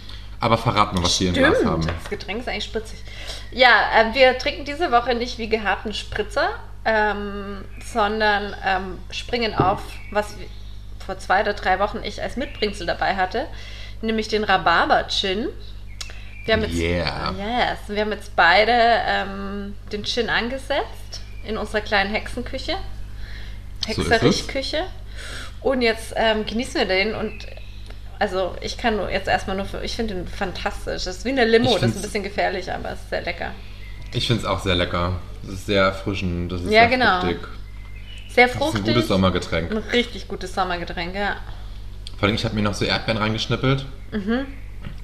aber 0.41 0.59
verrat 0.59 0.93
mal, 0.95 1.03
was 1.03 1.19
wir 1.21 1.29
im 1.29 1.35
Glas 1.35 1.65
haben. 1.65 1.87
Das 1.87 2.11
Getränk 2.11 2.41
ist 2.41 2.49
eigentlich 2.49 2.65
spritzig. 2.65 2.99
Ja, 3.51 3.71
äh, 3.95 4.15
wir 4.15 4.37
trinken 4.39 4.65
diese 4.65 4.91
Woche 4.93 5.15
nicht 5.15 5.39
wie 5.39 5.49
gehabt 5.49 5.85
einen 5.85 5.95
Spritzer, 5.95 6.49
ähm, 6.85 7.65
sondern 7.85 8.55
ähm, 8.65 8.99
springen 9.11 9.55
auf, 9.55 9.81
was 10.11 10.35
vor 11.05 11.19
zwei 11.19 11.41
oder 11.43 11.55
drei 11.55 11.79
Wochen 11.79 12.01
ich 12.05 12.23
als 12.23 12.37
Mitbringsel 12.37 12.87
dabei 12.87 13.17
hatte, 13.17 13.47
nämlich 14.03 14.29
den 14.29 14.45
Rhabarber-Gin. 14.45 15.49
Wir 16.45 16.55
haben 16.55 16.63
jetzt, 16.63 16.75
Yeah. 16.75 17.35
yes, 17.37 17.79
wir 17.89 18.01
haben 18.03 18.13
jetzt 18.13 18.35
beide 18.37 18.73
ähm, 18.73 19.75
den 19.93 20.05
Gin 20.05 20.31
angesetzt 20.31 21.21
in 21.45 21.57
unserer 21.59 21.81
kleinen 21.83 22.11
Hexenküche. 22.11 22.75
Es. 23.87 23.97
Hexerichküche. 23.97 24.85
Und 25.69 25.83
jetzt 25.83 26.15
ähm, 26.17 26.47
genießen 26.47 26.75
wir 26.77 26.87
den 26.87 27.15
und 27.15 27.47
also 28.19 28.57
ich 28.63 28.79
kann 28.79 28.99
jetzt 29.11 29.29
erstmal 29.29 29.57
nur 29.57 29.67
für, 29.67 29.83
ich 29.85 29.95
finde 29.95 30.15
den 30.15 30.27
fantastisch. 30.27 31.05
Das 31.05 31.19
ist 31.19 31.25
wie 31.25 31.29
eine 31.31 31.45
Limo, 31.45 31.79
das 31.79 31.91
ist 31.91 31.97
ein 31.97 32.03
bisschen 32.03 32.23
gefährlich, 32.25 32.73
aber 32.73 32.91
es 32.93 33.01
ist 33.01 33.11
sehr 33.11 33.23
lecker. 33.23 33.53
Ich 34.13 34.27
finde 34.27 34.43
es 34.43 34.49
auch 34.49 34.61
sehr 34.61 34.75
lecker. 34.75 35.21
Das 35.43 35.55
ist 35.55 35.67
sehr 35.67 35.85
erfrischend. 35.85 36.51
Das 36.51 36.63
ist 36.63 36.71
Ja, 36.73 36.89
sehr 36.89 36.89
genau. 36.89 37.21
fruchtig. 37.21 37.39
Sehr 38.31 38.47
Das 38.47 38.55
ist 38.55 38.59
fruchtig. 38.61 38.81
ein 38.81 38.95
gutes 38.95 39.09
Sommergetränk. 39.09 39.71
Ein 39.71 39.77
richtig 39.93 40.27
gutes 40.29 40.55
Sommergetränk, 40.55 41.15
ja. 41.15 41.37
Vor 42.19 42.27
allem, 42.27 42.35
ich 42.35 42.45
habe 42.45 42.55
mir 42.57 42.63
noch 42.63 42.75
so 42.75 42.85
Erdbeeren 42.85 43.19
reingeschnippelt. 43.19 43.87
Mhm. 44.13 44.47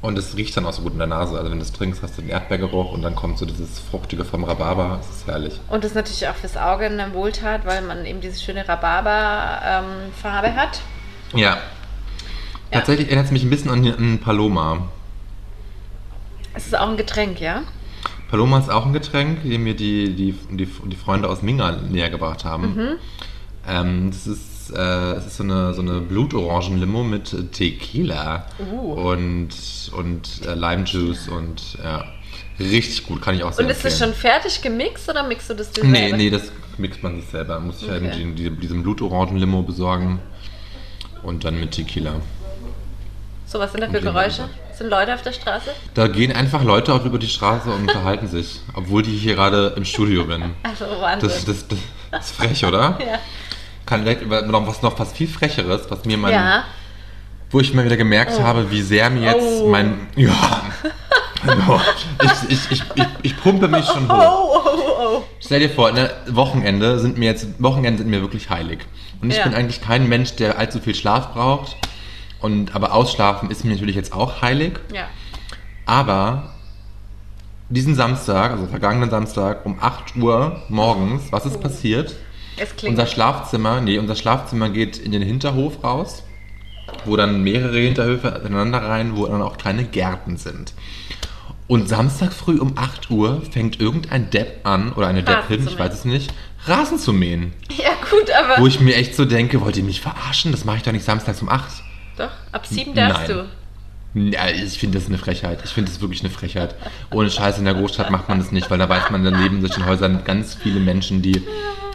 Und 0.05 0.19
es 0.19 0.37
riecht 0.37 0.55
dann 0.55 0.67
auch 0.67 0.75
so 0.75 0.83
gut 0.83 0.93
in 0.93 0.99
der 0.99 1.07
Nase. 1.07 1.39
Also 1.39 1.51
wenn 1.51 1.59
du 1.59 1.65
es 1.65 1.73
trinkst, 1.73 2.03
hast 2.03 2.19
du 2.19 2.21
den 2.21 2.31
Erdbeergeruch 2.31 2.93
und 2.93 3.01
dann 3.01 3.15
kommt 3.15 3.39
so 3.39 3.47
dieses 3.47 3.79
Fruchtige 3.79 4.27
vom 4.27 4.45
Rhabarber. 4.45 4.99
Das 4.99 5.17
ist 5.17 5.27
herrlich. 5.27 5.59
Und 5.71 5.83
das 5.83 5.93
ist 5.93 5.97
natürlich 5.97 6.29
auch 6.29 6.35
fürs 6.35 6.59
Auge 6.59 6.85
eine 6.85 7.15
Wohltat, 7.15 7.65
weil 7.65 7.81
man 7.81 8.05
eben 8.05 8.21
diese 8.21 8.39
schöne 8.39 8.69
Rhabarber-Farbe 8.69 10.55
hat. 10.55 10.83
Ja. 11.33 11.41
Ja. 11.41 11.59
Tatsächlich 12.71 13.07
erinnert 13.07 13.25
es 13.25 13.33
mich 13.33 13.45
ein 13.45 13.49
bisschen 13.49 13.71
an, 13.71 13.87
an 13.87 14.19
Paloma. 14.19 14.89
Es 16.53 16.67
ist 16.67 16.77
auch 16.77 16.91
ein 16.91 16.99
Getränk, 16.99 17.41
ja? 17.41 17.63
Paloma 18.29 18.59
ist 18.59 18.71
auch 18.71 18.85
ein 18.85 18.93
Getränk, 18.93 19.43
die 19.43 19.57
mir 19.57 19.75
die, 19.75 20.15
die, 20.15 20.33
die, 20.51 20.67
die 20.67 20.97
Freunde 20.97 21.31
aus 21.31 21.41
Minga 21.41 21.73
näher 21.73 22.11
gebracht 22.11 22.45
haben. 22.45 22.75
Mhm. 22.75 22.97
Ähm, 23.67 24.11
das 24.11 24.27
ist, 24.27 24.54
äh, 24.71 25.13
es 25.15 25.27
ist 25.27 25.37
so 25.39 25.43
eine, 25.43 25.75
so 25.75 25.83
eine 25.83 26.01
Blutorangen-Limo 26.01 27.03
mit 27.05 27.53
Tequila 27.53 28.47
Uh. 28.59 28.93
und, 29.11 29.49
und 29.97 30.29
äh, 30.47 30.55
Lime-Juice 30.55 31.29
und 31.29 31.79
ja, 31.83 32.05
richtig 32.59 33.07
gut, 33.07 33.21
kann 33.23 33.35
ich 33.35 33.43
auch 33.45 33.53
sehr 33.53 33.65
Und 33.65 33.71
ist 33.71 33.85
das 33.85 33.95
empfehlen. 34.01 34.13
schon 34.15 34.21
fertig 34.21 34.63
gemixt 34.63 35.09
oder 35.09 35.23
mixt 35.23 35.51
du 35.51 35.55
das 35.55 35.71
dir 35.71 35.85
Nee, 35.85 35.99
selber? 35.99 36.17
nee, 36.17 36.31
das 36.31 36.53
mixt 36.79 37.03
man 37.03 37.17
sich 37.21 37.29
selber. 37.31 37.61
Muss 37.61 37.83
ich 37.83 37.89
Okay. 37.91 38.01
halt 38.01 38.17
die, 38.17 38.33
die, 38.35 38.51
diesen 38.51 38.83
Blutorangen-Limo 38.83 39.63
besorgen 39.63 40.19
und 41.23 41.45
dann 41.45 41.59
mit 41.59 41.73
Tequila. 41.73 42.15
So, 43.47 43.59
was 43.61 43.73
sind 43.73 43.83
da 43.83 43.89
für 43.89 44.01
Geräusche? 44.01 44.49
Sind 44.77 44.91
Leute 44.91 45.15
auf 45.15 45.23
der 45.23 45.33
Straße? 45.33 45.71
Da 45.95 46.09
gehen 46.09 46.33
einfach 46.33 46.65
Leute 46.65 46.93
auch 46.93 47.05
über 47.05 47.19
die 47.19 47.29
Straße 47.29 47.71
und 47.71 47.83
unterhalten 47.83 48.27
sich, 48.27 48.61
obwohl 48.75 49.03
die 49.03 49.13
hier 49.17 49.37
gerade 49.37 49.75
im 49.77 49.85
Studio 49.85 50.25
bin. 50.25 50.43
Also 50.65 50.87
Wahnsinn. 51.01 51.29
Das, 51.29 51.45
das, 51.45 51.69
das, 51.69 51.79
das 52.11 52.27
ist 52.31 52.37
frech, 52.37 52.65
oder? 52.65 52.99
ja. 53.07 53.19
Kann 53.87 54.03
vielleicht 54.03 54.23
über- 54.23 54.43
noch 54.43 54.67
was 54.67 54.83
noch 54.83 54.97
fast 54.97 55.17
viel 55.17 55.29
frecheres, 55.29 55.91
was 55.91 56.05
mir 56.05 56.17
mein, 56.17 56.33
ja. 56.33 56.65
wo 57.51 57.61
ich 57.61 57.75
mal 57.75 57.85
wieder 57.85 57.97
gemerkt 57.97 58.41
habe, 58.41 58.71
wie 58.71 58.83
sehr 58.83 59.11
mir 59.11 59.23
jetzt 59.33 59.61
Oh. 59.63 59.69
mein, 59.69 60.07
ja, 60.17 60.63
Hallo. 61.47 61.81
ich, 62.23 62.51
ich, 62.51 62.71
ich, 62.71 62.83
ich, 62.95 63.07
ich 63.23 63.37
pumpe 63.43 63.69
mich 63.69 63.85
schon 63.87 64.11
Oh, 64.11 64.15
hoch. 64.15 64.65
oh, 64.65 64.69
oh, 64.77 65.17
oh. 65.19 65.23
Stell 65.41 65.61
dir 65.61 65.69
vor, 65.71 65.93
ne, 65.93 66.11
Wochenende 66.29 66.99
sind 66.99 67.19
mir 67.19 67.27
jetzt, 67.27 67.47
Wochenende 67.63 67.99
sind 67.99 68.11
mir 68.11 68.23
wirklich 68.23 68.49
heilig. 68.49 68.79
Und 69.21 69.31
ich 69.31 69.37
Ja. 69.37 69.45
bin 69.45 69.55
eigentlich 69.55 69.83
kein 69.83 70.09
Mensch, 70.09 70.35
der 70.37 70.59
allzu 70.59 70.81
viel 70.81 70.95
Schlaf 70.95 71.35
braucht. 71.35 71.77
Und, 72.41 72.75
aber 72.75 72.93
Ausschlafen 72.95 73.51
ist 73.51 73.65
mir 73.65 73.73
natürlich 73.73 73.97
jetzt 73.97 74.13
auch 74.15 74.41
heilig. 74.43 74.79
Ja. 74.93 75.05
Aber 75.87 76.51
diesen 77.69 77.95
Samstag, 77.95 78.53
also 78.53 78.67
vergangenen 78.67 79.11
Samstag 79.11 79.65
um 79.67 79.79
8 79.81 80.17
Uhr 80.17 80.63
morgens, 80.69 81.25
was 81.31 81.45
ist 81.47 81.61
passiert? 81.61 82.15
Es 82.57 82.77
klingt. 82.77 82.99
Unser 82.99 83.07
Schlafzimmer, 83.07 83.81
nee, 83.81 83.99
unser 83.99 84.17
Schlafzimmer 84.17 84.71
geht 84.71 84.99
in 84.99 85.13
den 85.13 85.23
Hinterhof 85.23 85.83
raus, 85.83 86.23
wo 87.05 87.17
dann 87.17 87.43
mehrere 87.43 87.79
Hinterhöfe 87.79 88.35
aneinander 88.35 88.79
rein, 88.79 89.17
wo 89.17 89.27
dann 89.27 89.43
auch 89.43 89.57
kleine 89.57 89.85
Gärten 89.85 90.37
sind. 90.37 90.75
Und 91.67 91.89
Samstag 91.89 92.33
früh 92.33 92.59
um 92.59 92.77
8 92.77 93.11
Uhr 93.11 93.43
fängt 93.51 93.81
irgendein 93.81 94.31
Depp 94.31 94.67
an, 94.67 94.93
oder 94.93 95.07
eine 95.07 95.27
Rasen 95.27 95.49
Deppin, 95.49 95.67
ich 95.67 95.79
weiß 95.79 95.95
es 95.95 96.05
nicht, 96.05 96.33
Rasen 96.67 96.99
zu 96.99 97.13
mähen. 97.13 97.53
ja, 97.71 97.91
gut, 98.11 98.31
aber. 98.31 98.63
Wo 98.63 98.67
ich 98.67 98.81
mir 98.81 98.95
echt 98.97 99.15
so 99.15 99.25
denke, 99.25 99.61
wollt 99.61 99.77
ihr 99.77 99.85
mich 99.85 100.01
verarschen? 100.01 100.53
Das 100.53 100.65
mache 100.65 100.79
ich 100.79 100.83
doch 100.83 100.93
nicht 100.93 101.05
samstags 101.05 101.41
um 101.41 101.49
8. 101.49 101.83
Doch, 102.19 102.31
ab 102.53 102.67
sieben 102.67 102.95
darfst 102.95 103.29
Nein. 103.31 103.47
Ja, 104.15 104.49
ich 104.49 104.79
finde 104.79 104.99
das 104.99 105.09
eine 105.09 105.19
Frechheit. 105.19 105.59
Ich 105.65 105.71
finde 105.71 105.91
das 105.91 106.01
wirklich 106.01 106.21
eine 106.21 106.31
Frechheit. 106.31 106.77
Ohne 107.11 107.31
Scheiß 107.31 107.59
in 107.59 107.65
der 107.65 107.75
Großstadt 107.75 108.11
macht 108.13 108.29
man 108.29 108.39
das 108.39 108.53
nicht, 108.53 108.71
weil 108.71 108.79
da 108.79 108.89
weiß 108.89 109.11
man, 109.11 109.25
dann 109.25 109.43
leben 109.43 109.61
sich 109.61 109.77
in 109.77 109.87
Häusern 109.87 110.23
ganz 110.25 110.55
viele 110.55 110.79
Menschen, 110.79 111.21
die 111.21 111.43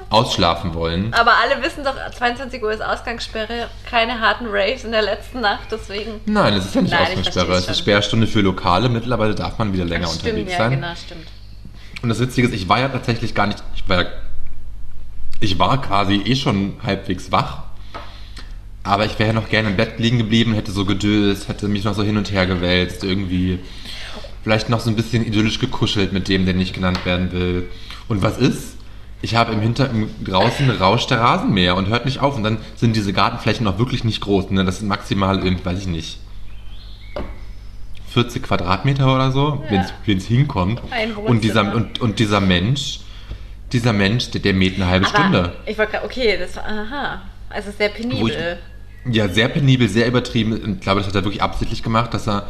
ausschlafen 0.09 0.73
wollen. 0.73 1.13
Aber 1.13 1.33
alle 1.37 1.63
wissen 1.63 1.83
doch, 1.83 1.95
22 2.17 2.63
Uhr 2.63 2.71
ist 2.71 2.81
Ausgangssperre, 2.81 3.67
keine 3.89 4.19
harten 4.19 4.47
Raves 4.47 4.83
in 4.83 4.91
der 4.91 5.03
letzten 5.03 5.41
Nacht, 5.41 5.67
deswegen. 5.71 6.21
Nein, 6.25 6.53
es 6.55 6.65
ist 6.65 6.75
ja 6.75 6.81
nicht 6.81 6.91
Nein, 6.91 7.07
Ausgangssperre. 7.07 7.53
Es 7.53 7.67
ist. 7.67 7.79
Sperrstunde 7.79 8.27
für 8.27 8.41
Lokale. 8.41 8.89
Mittlerweile 8.89 9.35
darf 9.35 9.57
man 9.57 9.73
wieder 9.73 9.85
länger 9.85 10.07
stimmt, 10.07 10.23
unterwegs 10.23 10.51
ja, 10.51 10.57
sein. 10.57 10.71
genau, 10.71 10.95
stimmt. 10.95 11.27
Und 12.01 12.09
das 12.09 12.19
Witzige 12.19 12.47
ist, 12.47 12.53
ich 12.53 12.67
war 12.67 12.79
ja 12.79 12.89
tatsächlich 12.89 13.35
gar 13.35 13.47
nicht. 13.47 13.61
Ich 13.75 13.87
war, 13.87 14.03
ja, 14.03 14.09
ich 15.39 15.59
war 15.59 15.81
quasi 15.81 16.15
eh 16.15 16.35
schon 16.35 16.77
halbwegs 16.83 17.31
wach. 17.31 17.63
Aber 18.83 19.05
ich 19.05 19.19
wäre 19.19 19.29
ja 19.29 19.33
noch 19.33 19.49
gerne 19.49 19.69
im 19.69 19.77
Bett 19.77 19.99
liegen 19.99 20.17
geblieben, 20.17 20.53
hätte 20.53 20.71
so 20.71 20.85
gedöst, 20.85 21.47
hätte 21.49 21.67
mich 21.67 21.83
noch 21.83 21.93
so 21.93 22.01
hin 22.01 22.17
und 22.17 22.31
her 22.31 22.47
gewälzt, 22.47 23.03
irgendwie. 23.03 23.59
Vielleicht 24.41 24.69
noch 24.69 24.79
so 24.79 24.89
ein 24.89 24.95
bisschen 24.95 25.25
idyllisch 25.25 25.59
gekuschelt 25.59 26.13
mit 26.13 26.29
dem, 26.29 26.45
der 26.45 26.55
nicht 26.55 26.73
genannt 26.73 27.05
werden 27.05 27.31
will. 27.31 27.69
Und 28.07 28.21
was 28.21 28.37
ist? 28.37 28.78
Ich 29.21 29.35
habe 29.35 29.51
im 29.51 29.59
Hinter, 29.59 29.89
im, 29.89 30.09
draußen 30.23 30.69
rauscht 30.71 31.11
der 31.11 31.19
Rasenmäher 31.19 31.75
und 31.75 31.88
hört 31.88 32.05
nicht 32.05 32.19
auf. 32.19 32.35
Und 32.38 32.43
dann 32.43 32.57
sind 32.75 32.95
diese 32.95 33.11
Gartenflächen 33.11 33.65
noch 33.65 33.77
wirklich 33.77 34.03
nicht 34.03 34.21
groß. 34.21 34.49
Ne? 34.51 34.63
Das 34.63 34.79
sind 34.79 34.88
maximal, 34.88 35.43
irgendwie, 35.43 35.65
weiß 35.65 35.79
ich 35.79 35.88
nicht, 35.88 36.19
40 38.09 38.43
Quadratmeter 38.43 39.13
oder 39.13 39.31
so, 39.31 39.61
Ja. 39.69 39.85
wenn 40.05 40.17
es 40.17 40.25
hinkommt. 40.25 40.81
Ein 40.91 41.13
Und 41.15 41.43
dieser, 41.43 41.75
und, 41.75 41.99
und 42.01 42.19
dieser 42.19 42.39
Mensch, 42.39 43.01
dieser 43.71 43.93
Mensch, 43.93 44.31
der, 44.31 44.41
der 44.41 44.53
mäht 44.53 44.75
eine 44.75 44.88
halbe 44.88 45.05
Aber 45.07 45.17
Stunde. 45.17 45.53
ich 45.65 45.77
wollte 45.77 45.91
gerade, 45.93 46.05
okay, 46.05 46.38
das 46.39 46.55
war, 46.55 46.65
aha. 46.65 47.21
Also 47.49 47.71
sehr 47.77 47.89
penibel. 47.89 48.57
Ja, 49.09 49.27
sehr 49.29 49.47
penibel, 49.47 49.88
sehr 49.89 50.07
übertrieben. 50.07 50.75
Ich 50.75 50.81
glaube, 50.81 50.99
das 51.01 51.07
hat 51.07 51.15
er 51.15 51.23
wirklich 51.23 51.41
absichtlich 51.41 51.83
gemacht, 51.83 52.13
dass 52.13 52.27
er 52.27 52.47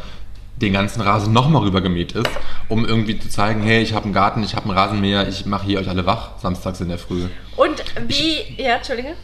den 0.60 0.72
ganzen 0.72 1.00
Rasen 1.00 1.32
nochmal 1.32 1.62
rüber 1.62 1.80
gemäht 1.80 2.12
ist, 2.12 2.30
um 2.68 2.84
irgendwie 2.84 3.18
zu 3.18 3.28
zeigen, 3.28 3.62
hey, 3.62 3.82
ich 3.82 3.94
habe 3.94 4.04
einen 4.04 4.14
Garten, 4.14 4.42
ich 4.42 4.54
habe 4.54 4.68
einen 4.68 4.78
Rasenmäher, 4.78 5.26
ich 5.28 5.46
mache 5.46 5.66
hier 5.66 5.80
euch 5.80 5.88
alle 5.88 6.06
wach, 6.06 6.38
samstags 6.38 6.80
in 6.80 6.88
der 6.88 6.98
Früh. 6.98 7.26
Und 7.56 7.82
wie, 8.06 8.62
ja, 8.62 8.76
Entschuldige? 8.76 9.14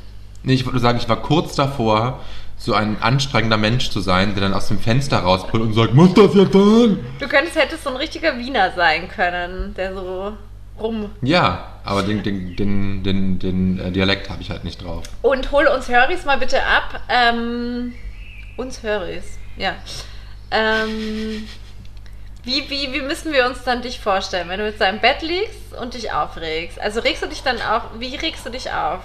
Nee, 0.43 0.55
ich 0.55 0.65
wollte 0.65 0.77
nur 0.77 0.83
sagen, 0.83 0.99
ich 0.99 1.09
war 1.09 1.21
kurz 1.21 1.55
davor, 1.55 2.21
so 2.57 2.73
ein 2.73 2.97
anstrengender 3.03 3.59
Mensch 3.59 3.91
zu 3.91 4.01
sein, 4.01 4.35
der 4.35 4.43
dann 4.43 4.55
aus 4.55 4.69
dem 4.69 4.79
Fenster 4.79 5.19
rauspullt 5.19 5.63
und 5.63 5.75
sagt, 5.75 5.95
muss 5.95 6.15
das 6.15 6.35
jetzt 6.35 6.53
sein? 6.53 7.05
Du 7.19 7.29
könntest, 7.29 7.57
hättest 7.57 7.85
so 7.85 7.91
ein 7.91 7.97
richtiger 7.97 8.39
Wiener 8.39 8.73
sein 8.75 9.09
können, 9.09 9.75
der 9.75 9.95
so 9.95 10.33
rum. 10.81 11.11
Ja, 11.21 11.67
aber 11.85 12.03
den, 12.03 12.23
den, 12.23 12.57
den, 12.57 13.03
den, 13.03 13.39
den 13.39 13.79
äh, 13.79 13.91
Dialekt 13.93 14.31
habe 14.31 14.41
ich 14.41 14.51
halt 14.51 14.65
nicht 14.65 14.83
drauf. 14.83 15.05
Und 15.23 15.53
hol 15.53 15.67
uns 15.67 15.89
Höris 15.89 16.25
mal 16.25 16.39
bitte 16.39 16.63
ab. 16.63 17.03
Ähm, 17.09 17.93
uns 18.57 18.83
Höris, 18.83 19.39
ja. 19.59 19.75
Ähm, 20.51 21.47
wie, 22.45 22.71
wie, 22.71 22.93
wie 22.93 23.03
müssen 23.03 23.33
wir 23.33 23.47
uns 23.47 23.65
dann 23.65 23.83
dich 23.83 23.99
vorstellen, 23.99 24.49
wenn 24.49 24.61
du 24.61 24.67
mit 24.67 24.79
seinem 24.79 25.01
Bett 25.01 25.23
liegst 25.23 25.75
und 25.81 25.95
dich 25.95 26.13
aufregst? 26.13 26.81
Also 26.81 27.01
regst 27.01 27.23
du 27.23 27.27
dich 27.27 27.43
dann 27.43 27.61
auch, 27.61 27.83
wie 27.99 28.15
regst 28.15 28.47
du 28.47 28.51
dich 28.51 28.71
auf? 28.71 29.01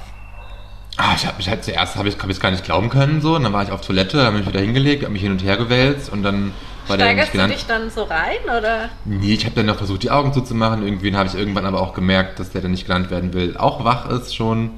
Ah, 0.97 1.13
ich 1.15 1.25
habe 1.25 1.37
mich 1.37 1.49
halt 1.49 1.63
zuerst 1.63 1.95
habe 1.95 2.09
ich, 2.09 2.17
ich's 2.27 2.39
gar 2.39 2.51
nicht 2.51 2.63
glauben 2.63 2.89
können 2.89 3.21
so, 3.21 3.35
und 3.35 3.43
dann 3.43 3.53
war 3.53 3.63
ich 3.63 3.71
auf 3.71 3.81
Toilette, 3.81 4.17
dann 4.17 4.25
habe 4.27 4.37
ich 4.39 4.45
mich 4.45 4.53
wieder 4.53 4.63
hingelegt, 4.63 5.03
habe 5.03 5.13
mich 5.13 5.21
hin 5.21 5.31
und 5.31 5.43
her 5.43 5.57
gewälzt 5.57 6.11
und 6.11 6.21
dann 6.21 6.53
war 6.87 6.97
der 6.97 7.07
nicht 7.07 7.29
Steigerst 7.29 7.29
du 7.29 7.31
genannt. 7.37 7.53
dich 7.53 7.65
dann 7.65 7.89
so 7.89 8.03
rein 8.03 8.43
oder? 8.45 8.89
Nee, 9.05 9.33
ich 9.33 9.45
habe 9.45 9.55
dann 9.55 9.67
noch 9.67 9.77
versucht, 9.77 10.03
die 10.03 10.11
Augen 10.11 10.33
zuzumachen. 10.33 10.83
Irgendwen 10.83 11.15
habe 11.15 11.27
ich 11.27 11.35
irgendwann 11.35 11.65
aber 11.65 11.81
auch 11.81 11.93
gemerkt, 11.93 12.39
dass 12.39 12.51
der, 12.51 12.61
der 12.61 12.69
nicht 12.69 12.85
genannt 12.85 13.09
werden 13.09 13.33
will, 13.33 13.55
auch 13.57 13.83
wach 13.83 14.09
ist 14.09 14.35
schon. 14.35 14.71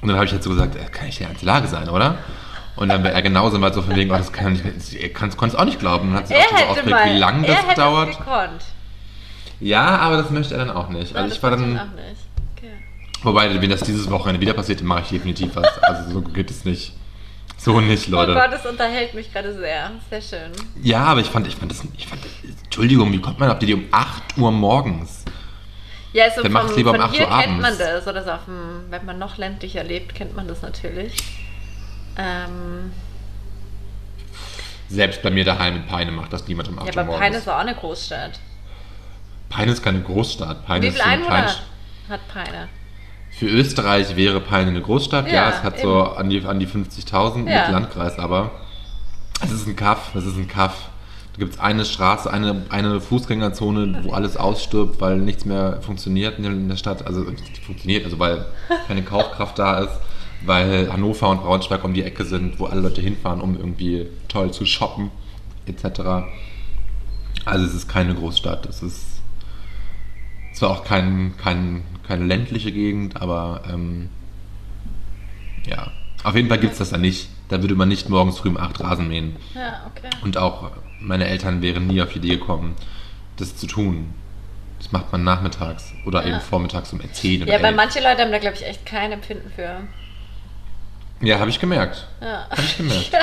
Und 0.00 0.08
dann 0.08 0.16
habe 0.16 0.24
ich 0.24 0.32
halt 0.32 0.42
so 0.42 0.50
gesagt, 0.50 0.76
äh, 0.76 0.88
kann 0.90 1.08
ich 1.08 1.18
ja 1.18 1.28
in 1.28 1.34
der 1.34 1.44
Lage 1.44 1.68
sein, 1.68 1.88
oder? 1.88 2.18
Und 2.78 2.90
dann 2.90 3.02
war 3.02 3.10
er 3.10 3.22
genauso 3.22 3.58
mal 3.58 3.74
so 3.74 3.82
von 3.82 3.96
wegen, 3.96 4.08
oh, 4.12 4.16
das 4.16 4.32
kann 4.32 4.54
ich 4.54 5.02
er 5.02 5.08
konnte 5.12 5.46
es 5.48 5.54
auch 5.56 5.64
nicht 5.64 5.80
glauben. 5.80 6.10
Und 6.10 6.14
hat 6.14 6.28
sich 6.28 6.36
Er 6.36 6.44
auch 6.44 6.76
hätte 6.76 6.88
mal, 6.88 7.12
wie 7.12 7.18
lange 7.18 7.44
das 7.44 7.74
dauert. 7.74 8.16
Ja, 9.58 9.98
aber 9.98 10.18
das 10.18 10.30
möchte 10.30 10.54
er 10.54 10.64
dann 10.64 10.76
auch 10.76 10.88
nicht. 10.88 11.10
Ja, 11.10 11.16
Also 11.16 11.28
das 11.28 11.36
ich 11.38 11.42
war 11.42 11.50
dann, 11.50 11.74
ich 11.74 11.80
auch 11.80 11.84
nicht. 11.86 12.20
Okay. 12.56 12.72
wobei, 13.22 13.60
wenn 13.60 13.68
das 13.70 13.80
dieses 13.80 14.08
Wochenende 14.08 14.40
wieder 14.40 14.52
passiert, 14.52 14.78
dann 14.78 14.86
mache 14.86 15.00
ich 15.00 15.08
definitiv 15.08 15.56
was. 15.56 15.76
Also 15.82 16.12
so 16.12 16.20
geht 16.22 16.50
es 16.52 16.64
nicht. 16.64 16.92
So 17.56 17.80
nicht, 17.80 18.06
Leute. 18.06 18.30
Oh 18.30 18.34
Gott, 18.36 18.52
das 18.52 18.64
unterhält 18.64 19.12
mich 19.12 19.32
gerade 19.32 19.52
sehr. 19.58 19.90
Sehr 20.08 20.22
schön. 20.22 20.52
Ja, 20.80 21.02
aber 21.06 21.20
ich 21.20 21.26
fand, 21.26 21.48
ich 21.48 21.56
fand 21.56 21.72
das, 21.72 21.82
ich 21.96 22.06
fand, 22.06 22.22
Entschuldigung, 22.62 23.10
wie 23.10 23.20
kommt 23.20 23.40
man 23.40 23.50
auf 23.50 23.58
die 23.58 23.64
Idee 23.64 23.74
um 23.74 23.86
8 23.90 24.38
Uhr 24.38 24.52
morgens? 24.52 25.24
Ja, 26.12 26.26
also 26.26 26.48
macht's 26.48 26.76
lieber 26.76 26.90
um 26.90 26.96
von 26.96 27.06
8 27.06 27.16
hier 27.16 27.26
Uhr 27.28 27.38
kennt 27.40 27.56
man 27.60 27.64
abends? 27.72 27.78
das. 27.78 28.06
Oder 28.06 28.22
so 28.22 28.30
auf 28.30 28.44
dem, 28.46 28.84
wenn 28.90 29.04
man 29.04 29.18
noch 29.18 29.36
ländlicher 29.36 29.82
lebt, 29.82 30.14
kennt 30.14 30.36
man 30.36 30.46
das 30.46 30.62
natürlich. 30.62 31.16
Ähm, 32.18 32.92
Selbst 34.88 35.22
bei 35.22 35.30
mir 35.30 35.44
daheim 35.44 35.76
in 35.76 35.86
Peine 35.86 36.10
macht 36.10 36.32
das 36.32 36.46
niemand 36.48 36.68
um 36.68 36.78
8 36.78 36.86
ja, 36.86 36.92
Uhr 36.92 36.98
aber 36.98 37.04
morgens. 37.06 37.20
Peine 37.20 37.36
ist 37.38 37.48
auch 37.48 37.58
eine 37.58 37.74
Großstadt. 37.74 38.40
Peine 39.48 39.72
ist 39.72 39.82
keine 39.82 40.00
Großstadt. 40.00 40.66
Peine 40.66 40.82
Wie 40.82 40.88
ist 40.88 40.94
viele 40.94 41.04
so 41.04 41.10
ein 41.10 41.18
Einwohner 41.20 41.42
klein, 41.42 41.54
hat 42.08 42.28
Peine? 42.28 42.68
Für 43.30 43.46
Österreich 43.46 44.16
wäre 44.16 44.40
Peine 44.40 44.70
eine 44.70 44.80
Großstadt. 44.82 45.26
Ja, 45.28 45.34
Ja, 45.34 45.50
es 45.50 45.62
hat 45.62 45.78
so 45.78 46.02
an 46.02 46.28
die, 46.28 46.44
an 46.44 46.58
die 46.58 46.66
50.000 46.66 47.48
Ja. 47.48 47.62
mit 47.62 47.70
Landkreis, 47.72 48.18
aber 48.18 48.50
es 49.44 49.52
ist 49.52 49.66
ein 49.68 49.76
Kaff. 49.76 50.14
Es 50.14 50.24
ist 50.26 50.36
ein 50.36 50.48
Kaff. 50.48 50.88
Da 51.34 51.38
gibt 51.38 51.54
es 51.54 51.60
eine 51.60 51.84
Straße, 51.84 52.30
eine, 52.32 52.64
eine 52.70 53.00
Fußgängerzone, 53.00 54.00
wo 54.02 54.12
alles 54.12 54.36
ausstirbt, 54.36 55.00
weil 55.00 55.18
nichts 55.18 55.44
mehr 55.44 55.80
funktioniert 55.82 56.38
in 56.38 56.68
der 56.68 56.76
Stadt. 56.76 57.06
Also 57.06 57.20
nicht 57.20 57.58
funktioniert, 57.64 58.04
also 58.04 58.18
weil 58.18 58.44
keine 58.88 59.02
Kaufkraft 59.02 59.58
da 59.58 59.78
ist, 59.80 60.00
weil 60.42 60.92
Hannover 60.92 61.28
und 61.30 61.42
Braunschweig 61.42 61.84
um 61.84 61.94
die 61.94 62.02
Ecke 62.02 62.24
sind, 62.24 62.58
wo 62.58 62.66
alle 62.66 62.80
Leute 62.80 63.00
hinfahren, 63.00 63.40
um 63.40 63.56
irgendwie 63.56 64.06
toll 64.28 64.52
zu 64.52 64.64
shoppen, 64.66 65.10
etc. 65.66 66.00
Also 67.44 67.64
es 67.66 67.74
ist 67.74 67.88
keine 67.88 68.14
Großstadt. 68.14 68.66
Es 68.66 68.82
ist 68.82 69.04
zwar 70.52 70.70
auch 70.70 70.84
kein, 70.84 71.34
kein, 71.38 71.82
keine 72.06 72.24
ländliche 72.24 72.72
Gegend, 72.72 73.20
aber 73.20 73.62
ähm, 73.72 74.08
ja. 75.66 75.90
Auf 76.24 76.34
jeden 76.34 76.48
Fall 76.48 76.58
gibt 76.58 76.72
es 76.72 76.78
das 76.78 76.90
da 76.90 76.98
nicht. 76.98 77.28
Da 77.48 77.62
würde 77.62 77.74
man 77.76 77.88
nicht 77.88 78.08
morgens 78.08 78.38
früh 78.38 78.48
um 78.48 78.56
8 78.56 78.80
Rasen 78.80 79.08
mähen. 79.08 79.36
Ja, 79.54 79.86
okay. 79.86 80.10
Und 80.22 80.36
auch 80.36 80.70
meine 81.00 81.26
Eltern 81.26 81.62
wären 81.62 81.86
nie 81.86 82.02
auf 82.02 82.12
die 82.12 82.18
Idee 82.18 82.36
gekommen, 82.36 82.74
das 83.36 83.56
zu 83.56 83.66
tun. 83.66 84.12
Das 84.78 84.92
macht 84.92 85.10
man 85.12 85.24
nachmittags 85.24 85.92
oder 86.04 86.22
Ja. 86.26 86.32
eben 86.34 86.40
vormittags 86.40 86.92
um 86.92 87.00
10 87.00 87.42
oder 87.42 87.52
Ja, 87.52 87.58
weil 87.58 87.66
11. 87.72 87.76
manche 87.76 87.98
Leute 88.00 88.22
haben 88.22 88.32
da, 88.32 88.38
glaube 88.38 88.56
ich, 88.56 88.66
echt 88.66 88.84
kein 88.84 89.12
Empfinden 89.12 89.50
für. 89.54 89.80
Ja, 91.20 91.38
habe 91.38 91.50
ich 91.50 91.58
gemerkt. 91.58 92.06
Ja. 92.20 92.46
Hab 92.50 92.58
ich 92.58 92.76
gemerkt. 92.76 93.10
Ja. 93.12 93.20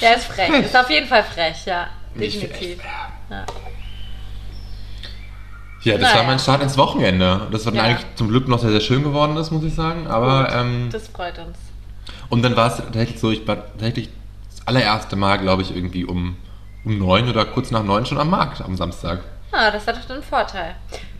Der 0.00 0.16
ist 0.16 0.26
frech. 0.26 0.50
Ist 0.50 0.76
auf 0.76 0.88
jeden 0.90 1.08
Fall 1.08 1.24
frech, 1.24 1.66
ja. 1.66 1.88
Definitiv. 2.14 2.78
Ja. 3.30 3.44
Ja, 5.82 5.94
das 5.94 6.02
Naja. 6.02 6.16
war 6.18 6.22
mein 6.24 6.38
Start 6.38 6.62
ins 6.62 6.76
Wochenende. 6.78 7.48
Das 7.50 7.64
war 7.64 7.72
dann 7.72 7.84
Ja. 7.84 7.90
eigentlich 7.90 8.06
zum 8.14 8.28
Glück 8.28 8.46
noch 8.46 8.58
sehr, 8.60 8.70
sehr 8.70 8.80
schön 8.80 9.02
geworden 9.02 9.36
ist, 9.36 9.50
muss 9.50 9.64
ich 9.64 9.74
sagen. 9.74 10.06
Aber, 10.06 10.52
ähm, 10.54 10.88
das 10.92 11.08
freut 11.08 11.38
uns. 11.38 11.58
und 12.28 12.42
dann 12.42 12.56
war 12.56 12.68
es 12.68 12.76
tatsächlich 12.76 13.18
so, 13.20 13.30
ich 13.30 13.46
war 13.48 13.56
tatsächlich 13.56 14.08
das 14.50 14.66
allererste 14.66 15.16
Mal, 15.16 15.38
glaube 15.38 15.62
ich, 15.62 15.74
irgendwie 15.74 16.04
um, 16.04 16.36
um 16.84 16.98
neun 16.98 17.28
oder 17.28 17.44
kurz 17.44 17.70
nach 17.70 17.82
neun 17.82 18.06
schon 18.06 18.18
am 18.18 18.30
Markt 18.30 18.60
am 18.60 18.76
Samstag. 18.76 19.20
Ah, 19.50 19.70
das 19.70 19.86
hat 19.86 19.96
doch 20.04 20.10
einen 20.14 20.22
Vorteil. 20.22 20.74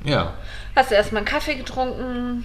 Ja. 0.05 0.35
Hast 0.77 0.91
du 0.91 0.95
erstmal 0.95 1.21
einen 1.21 1.27
Kaffee 1.27 1.55
getrunken? 1.57 2.45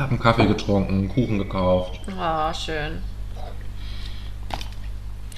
Hab 0.00 0.10
einen 0.10 0.18
Kaffee 0.20 0.46
getrunken, 0.46 1.08
Kuchen 1.08 1.38
gekauft 1.38 2.00
Oh, 2.18 2.52
schön. 2.54 3.02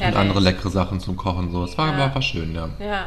und 0.00 0.16
andere 0.16 0.40
leckere 0.40 0.70
Sachen 0.70 1.00
zum 1.00 1.16
Kochen. 1.16 1.50
So. 1.52 1.64
Es 1.64 1.76
war, 1.76 1.88
Ja. 1.92 1.98
war, 1.98 2.14
war 2.14 2.22
schön, 2.22 2.54
ja. 2.54 2.68
Ja, 2.78 3.06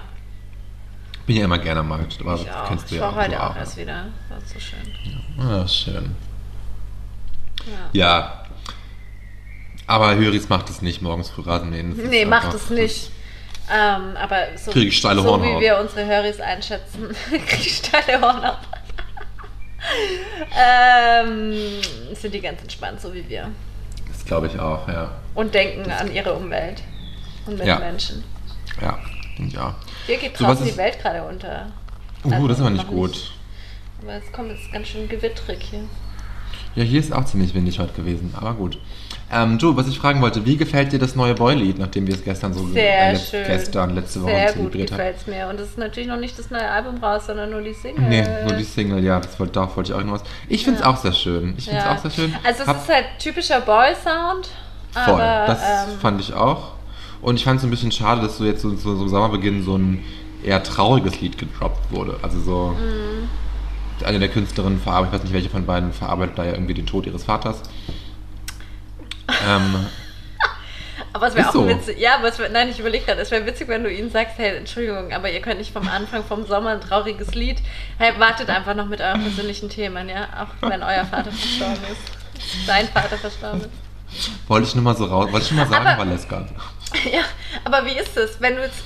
Bin 1.26 1.38
ja 1.38 1.46
immer 1.46 1.58
gerne 1.58 1.80
am 1.80 1.88
Markt. 1.90 2.18
Aber 2.22 2.36
ich 2.36 2.44
das 2.46 2.56
auch. 2.56 2.68
kennst 2.68 2.92
du 2.92 2.96
Ich 2.96 3.02
ja 3.02 3.08
war 3.08 3.16
heute 3.16 3.32
du 3.32 3.44
auch 3.44 3.56
ja. 3.56 3.60
erst 3.62 3.78
wieder. 3.78 4.06
War 4.30 4.40
so 4.46 4.60
schön. 4.60 5.40
Ah, 5.40 5.68
schön. 5.68 6.16
Ja. 7.66 7.90
Ja. 7.94 8.42
Aber 9.88 10.16
Höris 10.16 10.50
macht 10.50 10.70
es 10.70 10.82
nicht, 10.82 11.02
morgens 11.02 11.30
früh 11.30 11.42
Rasenmähen. 11.44 11.96
Das 11.98 12.08
Nee, 12.10 12.26
macht 12.26 12.54
es 12.54 12.70
nicht. 12.70 13.12
Ähm, 13.72 14.16
aber 14.22 14.56
so, 14.58 14.72
Krieg 14.72 14.90
ich 14.90 14.98
steile 14.98 15.22
so 15.24 15.42
wie 15.42 15.60
wir 15.60 15.80
unsere 15.80 16.06
Höris 16.06 16.40
einschätzen, 16.40 17.08
krieg 17.30 17.60
ich 17.66 17.78
steile 17.78 18.22
Hornhaut. 18.22 18.58
ähm, 20.58 21.54
sind 22.14 22.34
die 22.34 22.42
ganz 22.42 22.62
entspannt, 22.62 23.02
so 23.02 23.14
wie 23.14 23.28
wir. 23.28 23.50
Das 24.08 24.26
glaube 24.26 24.48
ich 24.48 24.60
auch, 24.60 24.88
ja. 24.88 25.12
Und 25.34 25.54
denken 25.54 25.90
an 25.92 26.12
ihre 26.14 26.34
Umwelt 26.34 26.82
und 27.46 27.58
Ja. 27.60 27.76
Mitmenschen. 27.76 28.24
Ja, 28.82 28.98
ja. 29.38 29.76
Hier 30.08 30.18
geht 30.18 30.38
So, 30.38 30.46
draußen 30.46 30.66
die 30.66 30.78
Welt 30.78 31.00
gerade 31.02 31.24
unter. 31.24 31.68
Uh, 32.24 32.32
Also 32.32 32.48
das 32.48 32.58
ist 32.58 32.62
aber 32.62 32.72
nicht 32.72 32.88
gut. 32.88 33.32
Aber 34.02 34.14
es 34.14 34.32
kommt 34.32 34.52
jetzt 34.52 34.72
ganz 34.72 34.88
schön 34.88 35.08
gewittrig 35.08 35.60
hier. 35.62 35.84
Ja, 36.76 36.84
hier 36.84 37.00
ist 37.00 37.14
auch 37.14 37.26
ziemlich 37.26 37.54
windig 37.54 37.80
heute 37.80 37.94
gewesen, 37.94 38.34
aber 38.36 38.54
gut. 38.54 38.78
Ähm, 39.32 39.58
Joe, 39.58 39.76
was 39.76 39.88
ich 39.88 39.98
fragen 39.98 40.22
wollte, 40.22 40.46
wie 40.46 40.56
gefällt 40.56 40.92
dir 40.94 41.00
das 41.00 41.16
neue 41.16 41.34
Boy-Lied, 41.34 41.80
nachdem 41.80 42.06
wir 42.06 42.14
es 42.14 42.24
gestern 42.24 42.54
so 42.54 42.68
Sehr 42.68 43.12
äh, 43.14 43.18
schön. 43.18 43.44
gestern, 43.48 43.96
letzte 43.96 44.22
Woche 44.22 44.32
Sehr 44.32 44.54
gut 44.54 44.72
gefällt 44.74 45.18
es 45.18 45.26
mir. 45.28 45.48
Und 45.48 45.60
es 45.60 45.70
ist 45.70 45.78
natürlich 45.80 46.08
noch 46.08 46.20
nicht 46.20 46.38
das 46.38 46.52
neue 46.52 46.70
Album 46.70 46.98
raus, 47.04 47.26
sondern 47.26 47.50
nur 47.50 47.62
die 47.62 47.74
Single. 47.74 48.08
Nee, 48.08 48.24
nur 48.48 48.54
die 48.54 48.64
Single, 48.64 49.04
ja, 49.04 49.20
das 49.20 49.40
wollte, 49.40 49.54
darauf 49.54 49.76
wollte 49.76 49.92
ich 49.92 49.98
auch 49.98 50.04
noch 50.04 50.14
was. 50.14 50.24
Ich 50.48 50.64
finde 50.64 50.80
es 50.80 50.86
Ja. 50.86 50.92
auch 50.92 50.98
sehr 50.98 51.12
schön. 51.14 51.56
Ich 51.58 51.66
finde 51.66 51.80
es 51.80 51.86
Ja. 51.86 51.94
auch 51.96 51.98
sehr 51.98 52.12
schön. 52.12 52.36
Also 52.44 52.62
es 52.62 52.68
Hab- 52.68 52.78
ist 52.78 52.88
halt 52.94 53.06
typischer 53.20 53.62
Boy-Sound. 53.62 54.50
Voll, 54.92 55.14
Aber, 55.22 55.48
das 55.48 55.60
ähm, 55.90 56.00
fand 56.00 56.22
ich 56.22 56.34
auch. 56.34 56.74
Und 57.22 57.36
ich 57.36 57.44
fand 57.44 57.58
es 57.60 57.64
ein 57.66 57.72
bisschen 57.72 57.92
schade, 57.92 58.22
dass 58.22 58.38
so 58.38 58.46
jetzt 58.46 58.62
so, 58.62 58.76
so, 58.76 58.96
so 58.96 59.08
Sommerbeginn 59.08 59.64
so 59.64 59.76
ein 59.76 60.04
eher 60.44 60.62
trauriges 60.62 61.20
Lied 61.22 61.40
gedroppt 61.40 61.92
wurde. 61.92 62.18
Also 62.22 62.40
so 62.40 62.76
Mhm. 62.78 63.28
eine 64.06 64.20
der 64.20 64.30
Künstlerinnen 64.30 64.80
verarbeitet, 64.80 65.14
ich 65.16 65.20
weiß 65.20 65.24
nicht 65.24 65.34
welche 65.34 65.50
von 65.50 65.66
beiden, 65.66 65.92
verarbeitet 65.92 66.38
da 66.38 66.44
ja 66.46 66.52
irgendwie 66.52 66.76
den 66.76 66.86
Tod 66.86 67.08
ihres 67.08 67.24
Vaters. 67.24 67.62
Ähm, 69.48 69.86
Aber 71.14 71.28
es 71.28 71.36
wäre 71.36 71.50
auch 71.50 71.54
so. 71.54 71.68
witzig. 71.68 71.98
Ja, 72.00 72.16
aber 72.16 72.28
es 72.30 72.40
wär, 72.40 72.50
nein, 72.50 72.70
ich 72.70 72.80
überlege 72.80 73.06
gerade, 73.06 73.22
es 73.22 73.32
wäre 73.32 73.46
witzig, 73.46 73.68
wenn 73.68 73.84
du 73.84 73.92
ihnen 73.92 74.12
sagst, 74.12 74.38
hey, 74.38 74.58
Entschuldigung, 74.58 75.14
aber 75.14 75.30
ihr 75.32 75.42
könnt 75.42 75.60
nicht 75.60 75.72
vom 75.74 75.88
Anfang 75.88 76.24
vom 76.24 76.46
Sommer 76.46 76.72
ein 76.72 76.82
trauriges 76.82 77.34
Lied. 77.36 77.58
Hey, 77.98 78.14
wartet 78.20 78.50
einfach 78.50 78.76
noch 78.76 78.86
mit 78.88 79.02
euren 79.02 79.22
persönlichen 79.24 79.70
Themen, 79.70 80.10
ja? 80.10 80.28
Auch 80.42 80.70
wenn 80.70 80.84
euer 80.84 81.06
Vater 81.06 81.32
verstorben 81.32 81.84
ist. 81.92 82.68
Dein 82.68 82.88
Vater 82.90 83.18
verstorben 83.18 83.62
ist. 83.62 84.30
wollte 84.48 84.68
ich 84.68 84.76
nur 84.76 84.84
mal 84.84 84.96
so 84.96 85.06
raus, 85.06 85.32
wollte 85.32 85.46
ich 85.46 85.52
nur 85.52 85.66
mal 85.66 85.72
sagen, 85.72 85.88
Aber- 85.88 86.06
Valeska. 86.06 86.46
Ja, 87.12 87.22
aber 87.66 87.86
wie 87.86 87.98
ist 87.98 88.16
es, 88.16 88.40
wenn 88.40 88.56
du 88.56 88.62
jetzt 88.62 88.84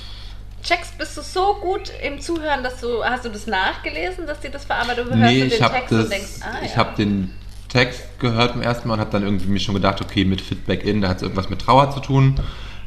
checkst, 0.64 0.98
bist 0.98 1.16
du 1.16 1.22
so 1.22 1.54
gut 1.60 1.92
im 2.02 2.20
Zuhören, 2.20 2.62
dass 2.64 2.80
du, 2.80 3.04
hast 3.04 3.24
du 3.24 3.28
das 3.28 3.46
nachgelesen, 3.46 4.26
dass 4.26 4.40
die 4.40 4.50
das 4.50 4.64
verarbeitet 4.64 5.06
oder 5.06 5.16
hörst 5.16 5.30
Nee, 5.32 5.40
du 5.40 5.46
ich 5.46 5.58
den 5.58 5.68
Text 5.68 5.92
das, 5.92 6.04
und 6.04 6.10
denkst, 6.10 6.30
ah 6.42 6.64
ich 6.64 6.70
ja. 6.72 6.76
habe 6.78 6.96
den 6.96 7.32
Text 7.70 8.02
gehört 8.18 8.52
beim 8.54 8.62
ersten 8.62 8.88
Mal 8.88 8.94
und 8.94 9.00
habe 9.00 9.10
dann 9.10 9.22
irgendwie 9.22 9.46
mir 9.46 9.60
schon 9.60 9.74
gedacht, 9.74 10.00
okay, 10.02 10.24
mit 10.24 10.40
Feedback 10.40 10.84
in, 10.84 11.00
da 11.00 11.08
hat 11.08 11.16
es 11.18 11.22
irgendwas 11.22 11.48
mit 11.48 11.60
Trauer 11.60 11.90
zu 11.90 12.00
tun, 12.00 12.34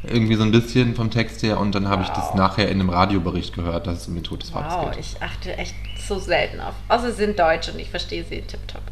irgendwie 0.04 0.34
so 0.36 0.42
ein 0.42 0.52
bisschen 0.52 0.94
vom 0.94 1.10
Text 1.10 1.42
her 1.42 1.58
und 1.58 1.74
dann 1.74 1.88
habe 1.88 2.02
ich 2.02 2.08
das 2.10 2.28
Wow. 2.30 2.34
nachher 2.36 2.68
in 2.68 2.78
einem 2.80 2.90
Radiobericht 2.90 3.54
gehört, 3.54 3.86
dass 3.86 4.02
es 4.02 4.08
um 4.08 4.14
den 4.14 4.22
Tod 4.24 4.42
des 4.42 4.50
Vaters 4.50 4.74
Wow, 4.74 4.90
geht. 4.90 5.00
ich 5.00 5.22
achte 5.22 5.56
echt 5.56 5.74
so 6.06 6.18
selten 6.18 6.60
auf. 6.60 6.74
Außer 6.88 7.10
sie 7.12 7.24
sind 7.24 7.38
deutsch 7.38 7.68
und 7.70 7.78
ich 7.80 7.88
verstehe 7.90 8.24
sie 8.28 8.42
tipptopp. 8.42 8.82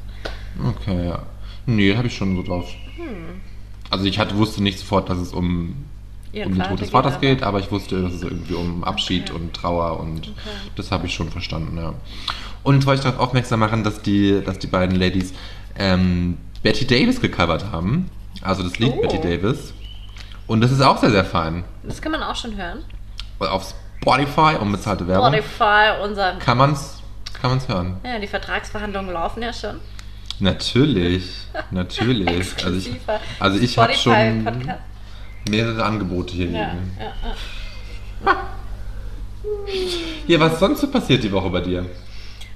Okay, 0.67 1.07
ja. 1.09 1.23
Nee, 1.67 1.95
habe 1.97 2.07
ich 2.09 2.17
schon 2.17 2.35
so 2.37 2.43
drauf. 2.43 2.69
Hm. 2.97 3.41
Also 3.91 4.07
ich 4.07 4.19
hatte, 4.19 4.37
wusste 4.37 4.63
nicht 4.63 4.79
sofort, 4.79 5.11
dass 5.11 5.19
es 5.19 5.33
um, 5.35 5.77
Ihren 6.33 6.53
um 6.53 6.59
den 6.59 6.65
Tod 6.67 6.81
des 6.81 6.91
Vaters 6.91 7.21
geht, 7.21 7.43
aber 7.43 7.61
ich 7.61 7.71
wusste, 7.71 8.01
dass 8.03 8.15
es 8.15 8.23
irgendwie 8.23 8.55
um 8.55 8.83
Abschied 8.85 9.31
Okay. 9.31 9.39
und 9.39 9.53
Trauer 9.53 10.01
und 10.01 10.33
das 10.77 10.91
habe 10.91 11.07
ich 11.07 11.15
schon 11.15 11.29
verstanden, 11.31 11.77
ja. 11.77 11.93
Und 12.63 12.77
jetzt 12.77 12.87
wollte 12.87 13.01
ich 13.01 13.05
darauf 13.05 13.21
aufmerksam 13.29 13.61
machen, 13.61 13.83
dass 13.85 14.01
die, 14.03 14.41
dass 14.45 14.59
die 14.59 14.69
beiden 14.69 14.97
Ladies 14.97 15.35
ähm, 15.79 16.39
Betty 16.63 16.87
Davis 16.87 17.21
gecovert 17.21 17.71
haben. 17.73 18.11
Also 18.43 18.63
das 18.63 18.79
Lied 18.79 18.93
Oh. 18.97 19.01
Betty 19.03 19.21
Davis. 19.21 19.73
Und 20.47 20.61
das 20.61 20.71
ist 20.73 20.81
auch 20.81 20.99
sehr, 20.99 21.11
sehr 21.11 21.25
fein. 21.25 21.65
Das 21.83 22.03
kann 22.03 22.13
man 22.13 22.23
auch 22.23 22.37
schon 22.37 22.57
hören. 22.57 22.85
Auf 23.39 23.75
Spotify, 24.01 24.57
unbezahlte 24.61 25.07
Werbung, 25.09 25.33
Spotify, 25.33 26.03
unser. 26.03 26.33
kann 26.39 26.59
man 26.59 26.73
es 26.73 26.99
kann 27.41 27.51
man's 27.51 27.67
hören. 27.69 27.97
Ja, 28.05 28.21
die 28.21 28.29
Vertragsverhandlungen 28.29 29.13
laufen 29.13 29.43
ja 29.43 29.53
schon. 29.53 29.81
Natürlich, 30.39 31.25
natürlich. 31.73 32.29
also 32.65 32.79
ich, 32.79 32.91
also 33.41 33.59
ich 33.59 33.79
habe 33.79 33.95
schon 33.95 34.45
mehrere 35.49 35.85
Angebote 35.85 36.35
hier 36.35 36.47
Ja, 36.51 36.71
liegen. 36.73 36.97
ja, 37.01 37.13
ja. 38.27 38.37
Hier, 40.27 40.39
was 40.41 40.61
sonst 40.61 40.81
so 40.81 40.89
passiert 40.91 41.25
die 41.25 41.33
Woche 41.33 41.51
bei 41.51 41.61
dir? 41.61 41.87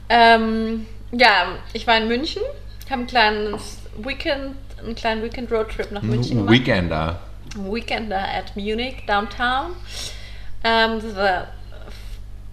Ähm, 0.09 0.87
ja, 1.11 1.47
ich 1.73 1.87
war 1.87 1.97
in 1.99 2.07
München, 2.07 2.43
habe 2.91 3.03
ein 3.03 3.07
kleines 3.07 3.79
Weekend, 3.99 4.57
einen 4.83 4.95
kleinen 4.95 5.23
Weekend-Roadtrip 5.23 5.91
nach 5.93 6.03
München 6.03 6.39
gemacht. 6.39 6.55
Weekender. 6.55 7.21
Weekender 7.57 8.19
at 8.19 8.55
Munich, 8.57 9.05
downtown. 9.07 9.73
Ähm, 10.63 11.01
das 11.01 11.17
war 11.17 11.49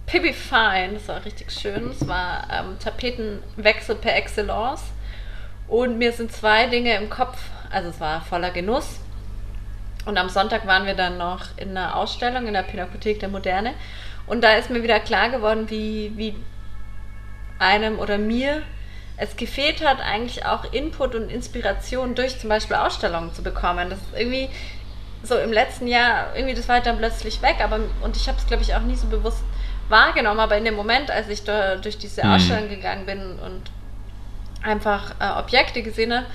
Pippi 0.06 0.32
Fine, 0.32 0.94
das 0.94 1.08
war 1.08 1.24
richtig 1.24 1.50
schön. 1.50 1.90
Es 1.90 2.06
war 2.06 2.46
ähm, 2.52 2.78
Tapetenwechsel 2.78 3.96
per 3.96 4.16
Excellence. 4.16 4.82
Und 5.68 5.98
mir 5.98 6.12
sind 6.12 6.32
zwei 6.32 6.66
Dinge 6.66 6.94
im 6.96 7.08
Kopf, 7.08 7.38
also 7.70 7.88
es 7.88 8.00
war 8.00 8.20
voller 8.20 8.50
Genuss. 8.50 9.00
Und 10.04 10.18
am 10.18 10.28
Sonntag 10.28 10.66
waren 10.66 10.84
wir 10.84 10.94
dann 10.94 11.16
noch 11.16 11.56
in 11.56 11.70
einer 11.70 11.96
Ausstellung 11.96 12.46
in 12.46 12.52
der 12.52 12.62
Pinakothek 12.62 13.20
der 13.20 13.30
Moderne. 13.30 13.72
Und 14.26 14.44
da 14.44 14.54
ist 14.54 14.70
mir 14.70 14.82
wieder 14.82 15.00
klar 15.00 15.30
geworden, 15.30 15.70
wie, 15.70 16.12
wie 16.16 16.34
einem 17.58 17.98
oder 17.98 18.18
mir 18.18 18.62
es 19.16 19.36
gefehlt 19.36 19.84
hat, 19.84 20.00
eigentlich 20.00 20.44
auch 20.44 20.72
Input 20.72 21.14
und 21.14 21.30
Inspiration 21.30 22.14
durch 22.14 22.38
zum 22.38 22.48
Beispiel 22.48 22.76
Ausstellungen 22.76 23.32
zu 23.32 23.42
bekommen. 23.42 23.90
Das 23.90 23.98
ist 23.98 24.18
irgendwie 24.18 24.48
so 25.22 25.36
im 25.36 25.52
letzten 25.52 25.86
Jahr, 25.86 26.34
irgendwie 26.34 26.54
das 26.54 26.68
war 26.68 26.76
halt 26.76 26.86
dann 26.86 26.98
plötzlich 26.98 27.40
weg, 27.40 27.56
aber 27.62 27.80
und 28.02 28.16
ich 28.16 28.28
habe 28.28 28.38
es, 28.38 28.46
glaube 28.46 28.62
ich, 28.62 28.74
auch 28.74 28.82
nie 28.82 28.96
so 28.96 29.06
bewusst 29.06 29.42
wahrgenommen, 29.88 30.40
aber 30.40 30.56
in 30.56 30.64
dem 30.64 30.74
Moment, 30.74 31.10
als 31.10 31.28
ich 31.28 31.44
da 31.44 31.76
durch 31.76 31.98
diese 31.98 32.22
Hm. 32.22 32.32
Ausstellung 32.32 32.68
gegangen 32.68 33.06
bin 33.06 33.38
und 33.38 33.62
einfach 34.62 35.14
äh, 35.20 35.38
Objekte 35.40 35.82
gesehen 35.82 36.12
habe, 36.12 36.26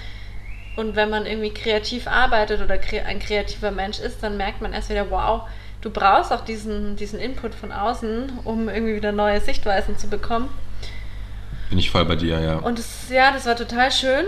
und 0.75 0.95
wenn 0.95 1.09
man 1.09 1.25
irgendwie 1.25 1.53
kreativ 1.53 2.07
arbeitet 2.07 2.61
oder 2.61 2.77
kre 2.77 3.03
ein 3.03 3.19
kreativer 3.19 3.71
Mensch 3.71 3.99
ist, 3.99 4.23
dann 4.23 4.37
merkt 4.37 4.61
man 4.61 4.71
erst 4.71 4.89
wieder, 4.89 5.11
wow, 5.11 5.41
du 5.81 5.89
brauchst 5.89 6.31
auch 6.31 6.45
diesen, 6.45 6.95
diesen 6.95 7.19
Input 7.19 7.53
von 7.53 7.73
außen, 7.73 8.39
um 8.45 8.69
irgendwie 8.69 8.95
wieder 8.95 9.11
neue 9.11 9.41
Sichtweisen 9.41 9.97
zu 9.97 10.07
bekommen. 10.07 10.49
Bin 11.69 11.77
ich 11.79 11.91
voll 11.91 12.05
bei 12.05 12.15
dir, 12.15 12.39
ja. 12.39 12.55
Und 12.57 12.79
das, 12.79 13.09
ja, 13.09 13.31
das 13.31 13.45
war 13.45 13.55
total 13.55 13.91
schön. 13.91 14.25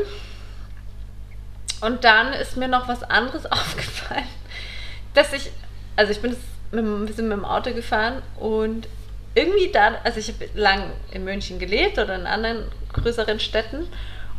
Und 1.82 2.04
dann 2.04 2.34
ist 2.34 2.58
mir 2.58 2.68
noch 2.68 2.88
was 2.88 3.04
anderes 3.04 3.46
aufgefallen, 3.52 4.28
dass 5.14 5.34
ich, 5.34 5.52
also 5.96 6.12
ich 6.12 6.22
bin 6.22 6.32
mit, 6.72 6.80
dem- 6.86 7.08
wir 7.08 7.14
sind 7.14 7.28
mit 7.28 7.38
dem 7.38 7.46
Auto 7.46 7.74
gefahren 7.74 8.22
und 8.40 8.88
irgendwie 9.34 9.72
da, 9.72 9.96
also 10.04 10.20
ich 10.20 10.28
habe 10.28 10.50
lang 10.54 10.92
in 11.12 11.24
München 11.24 11.58
gelebt 11.58 11.98
oder 11.98 12.16
in 12.16 12.28
anderen 12.28 12.66
größeren 12.94 13.40
Städten 13.40 13.88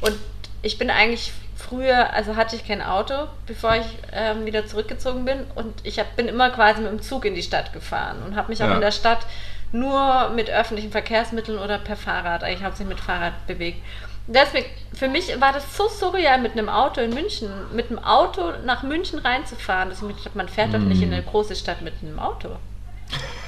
und 0.02 0.14
ich 0.62 0.78
bin 0.78 0.90
eigentlich 0.90 1.32
früher, 1.56 2.12
also 2.12 2.36
hatte 2.36 2.56
ich 2.56 2.66
kein 2.66 2.82
Auto, 2.82 3.14
bevor 3.46 3.74
ich 3.76 3.86
ähm, 4.12 4.44
wieder 4.46 4.66
zurückgezogen 4.66 5.24
bin 5.24 5.44
und 5.54 5.74
ich 5.82 5.98
hab, 5.98 6.14
bin 6.16 6.28
immer 6.28 6.50
quasi 6.50 6.80
mit 6.82 6.90
dem 6.90 7.02
Zug 7.02 7.24
in 7.24 7.34
die 7.34 7.42
Stadt 7.42 7.72
gefahren 7.72 8.22
und 8.24 8.36
habe 8.36 8.50
mich 8.50 8.62
auch 8.62 8.68
Ja. 8.68 8.74
in 8.74 8.80
der 8.80 8.92
Stadt 8.92 9.26
nur 9.72 10.30
mit 10.30 10.50
öffentlichen 10.50 10.92
Verkehrsmitteln 10.92 11.58
oder 11.58 11.78
per 11.78 11.96
Fahrrad, 11.96 12.44
eigentlich 12.44 12.62
hauptsächlich 12.62 12.96
mit 12.96 13.04
Fahrrad 13.04 13.46
bewegt. 13.46 13.82
Das 14.26 14.52
mir, 14.52 14.64
für 14.94 15.08
mich 15.08 15.40
war 15.40 15.52
das 15.52 15.76
so 15.76 15.88
surreal, 15.88 16.40
mit 16.40 16.52
einem 16.52 16.68
Auto 16.68 17.00
in 17.00 17.12
München, 17.12 17.50
mit 17.74 17.90
einem 17.90 17.98
Auto 17.98 18.52
nach 18.64 18.82
München 18.82 19.18
reinzufahren, 19.18 19.88
dass 19.88 19.98
ich 19.98 20.04
mir 20.04 20.10
gedacht 20.10 20.26
habe, 20.26 20.38
man 20.38 20.48
fährt 20.48 20.74
doch 20.74 20.78
nicht 20.78 21.02
in 21.02 21.12
eine 21.12 21.22
große 21.22 21.56
Stadt 21.56 21.82
mit 21.82 21.94
einem 22.02 22.18
Auto. 22.18 22.50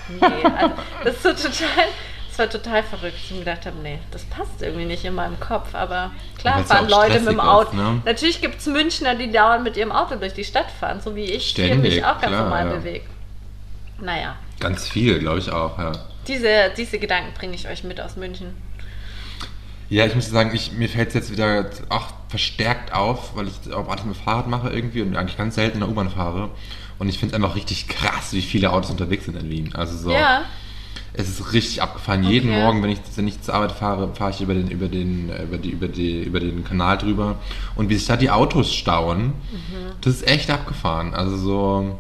Nee, 0.09 0.45
also 0.59 0.75
das 1.05 1.15
ist 1.15 1.23
so 1.23 1.49
total 1.49 1.87
zwar 2.31 2.51
total 2.51 2.83
verrückt. 2.83 3.15
Ich 3.17 3.31
mir 3.31 3.39
gedacht 3.39 3.65
habe, 3.65 3.77
nee, 3.81 4.01
das 4.11 4.25
passt 4.25 4.61
irgendwie 4.61 4.85
nicht 4.85 5.05
in 5.05 5.15
meinem 5.15 5.39
Kopf. 5.39 5.73
Aber 5.73 6.11
klar 6.37 6.57
Weil's 6.57 6.69
fahren 6.69 6.89
Leute 6.89 7.21
mit 7.21 7.29
dem 7.29 7.41
Auto. 7.41 7.71
ist, 7.71 7.75
ne? 7.75 8.03
Natürlich 8.05 8.41
gibt 8.41 8.59
es 8.59 8.67
Münchner, 8.67 9.15
die 9.15 9.31
dauernd 9.31 9.63
mit 9.63 9.77
ihrem 9.77 9.93
Auto 9.93 10.17
durch 10.17 10.35
die 10.35 10.43
Stadt 10.43 10.71
fahren, 10.71 11.01
so 11.01 11.15
wie 11.15 11.23
ich 11.23 11.55
hier 11.55 11.67
Ständig, 11.67 11.95
mich 11.95 12.05
auch 12.05 12.21
ganz 12.21 12.33
klar, 12.33 12.43
normal 12.43 12.67
ja. 12.67 12.73
bewege. 12.73 13.07
Naja, 14.01 14.35
Ganz 14.61 14.89
viel, 14.89 15.19
glaube 15.19 15.39
ich 15.39 15.51
auch, 15.51 15.79
ja. 15.79 15.93
Diese, 16.29 16.71
diese 16.77 16.99
Gedanken 16.99 17.33
bringe 17.35 17.55
ich 17.55 17.69
euch 17.69 17.85
mit 17.85 18.01
aus 18.01 18.17
München. 18.17 18.55
Ja, 19.91 20.07
ich 20.07 20.15
muss 20.15 20.29
sagen, 20.31 20.51
ich, 20.55 20.73
mir 20.73 20.89
fällt 20.89 21.09
es 21.09 21.15
jetzt 21.15 21.31
wieder 21.33 21.69
auch 21.91 22.07
verstärkt 22.29 22.93
auf, 22.95 23.37
weil 23.37 23.49
ich 23.49 23.73
auch 23.73 23.89
alles 23.89 24.05
mit 24.05 24.17
Fahrrad 24.17 24.49
mache 24.49 24.71
irgendwie 24.71 25.03
und 25.03 25.15
eigentlich 25.17 25.37
ganz 25.37 25.55
selten 25.57 25.75
in 25.77 25.81
der 25.81 25.91
U-Bahn 25.91 26.11
fahre. 26.11 26.51
Und 26.99 27.09
ich 27.09 27.19
finde 27.19 27.35
es 27.35 27.43
einfach 27.43 27.55
richtig 27.55 27.87
krass, 27.89 28.33
wie 28.33 28.41
viele 28.43 28.73
Autos 28.73 28.91
unterwegs 28.91 29.27
sind 29.27 29.37
in 29.37 29.51
Wien. 29.51 29.75
Also 29.75 29.97
so, 29.97 30.11
Ja, 30.13 30.45
es 31.13 31.29
ist 31.29 31.53
richtig 31.53 31.83
abgefahren. 31.83 32.25
Jeden 32.25 32.51
Okay. 32.51 32.61
Morgen, 32.63 32.83
wenn 32.83 32.91
ich, 32.91 32.99
wenn 33.17 33.29
ich 33.29 33.41
zur 33.43 33.55
Arbeit 33.55 33.73
fahre, 33.73 34.15
fahre 34.15 34.31
ich 34.31 34.41
über 34.41 34.55
den, 34.55 34.69
über, 34.71 34.89
den, 34.89 35.29
über, 35.43 35.59
die, 35.59 35.71
über, 35.71 35.89
die, 35.89 36.23
über 36.23 36.41
den 36.41 36.65
Kanal 36.65 36.97
drüber. 36.99 37.37
Und 37.77 37.89
wie 37.91 37.97
sich 37.97 38.07
da 38.07 38.17
die 38.17 38.31
Autos 38.31 38.75
stauen, 38.75 39.27
Mhm. 39.27 39.93
das 40.01 40.15
ist 40.15 40.29
echt 40.29 40.51
abgefahren. 40.51 41.15
Also 41.15 41.37
so, 41.37 41.99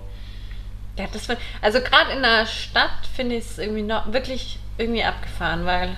ja 0.98 1.06
das 1.12 1.28
wird, 1.28 1.38
also 1.60 1.80
gerade 1.80 2.12
in 2.12 2.22
der 2.22 2.46
Stadt 2.46 3.06
finde 3.14 3.36
ich 3.36 3.44
es 3.44 3.58
irgendwie 3.58 3.82
noch 3.82 4.12
wirklich 4.12 4.58
irgendwie 4.78 5.04
abgefahren, 5.04 5.64
weil 5.64 5.96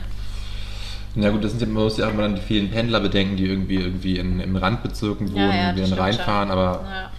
na 1.18 1.30
gut, 1.30 1.42
das 1.42 1.52
sind 1.52 1.60
ja, 1.60 1.66
man 1.66 1.82
muss 1.84 1.96
ja 1.96 2.06
auch 2.06 2.10
immer 2.10 2.22
dann 2.22 2.34
die 2.34 2.42
vielen 2.42 2.70
Pendler 2.70 3.00
bedenken, 3.00 3.36
die 3.38 3.46
irgendwie, 3.46 3.76
irgendwie 3.76 4.18
in, 4.18 4.38
in 4.38 4.54
Randbezirken 4.54 5.32
wohnen, 5.32 5.48
Ja, 5.48 5.54
ja, 5.68 5.72
die 5.72 5.80
dann 5.80 5.94
reinfahren, 5.94 6.48
schon. 6.50 6.58
aber 6.58 6.84
ja, 6.84 7.10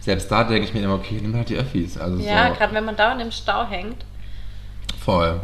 selbst 0.00 0.32
da 0.32 0.44
denke 0.44 0.66
ich 0.68 0.74
mir 0.74 0.80
immer, 0.80 0.94
okay, 0.94 1.18
nimm 1.20 1.36
halt 1.36 1.50
die 1.50 1.56
Öffis. 1.56 1.98
Also 1.98 2.18
ja 2.22 2.48
so, 2.48 2.54
gerade 2.54 2.74
wenn 2.74 2.84
man 2.86 2.96
dauernd 2.96 3.20
im 3.20 3.30
Stau 3.30 3.66
hängt. 3.66 4.06
Voll. 5.04 5.38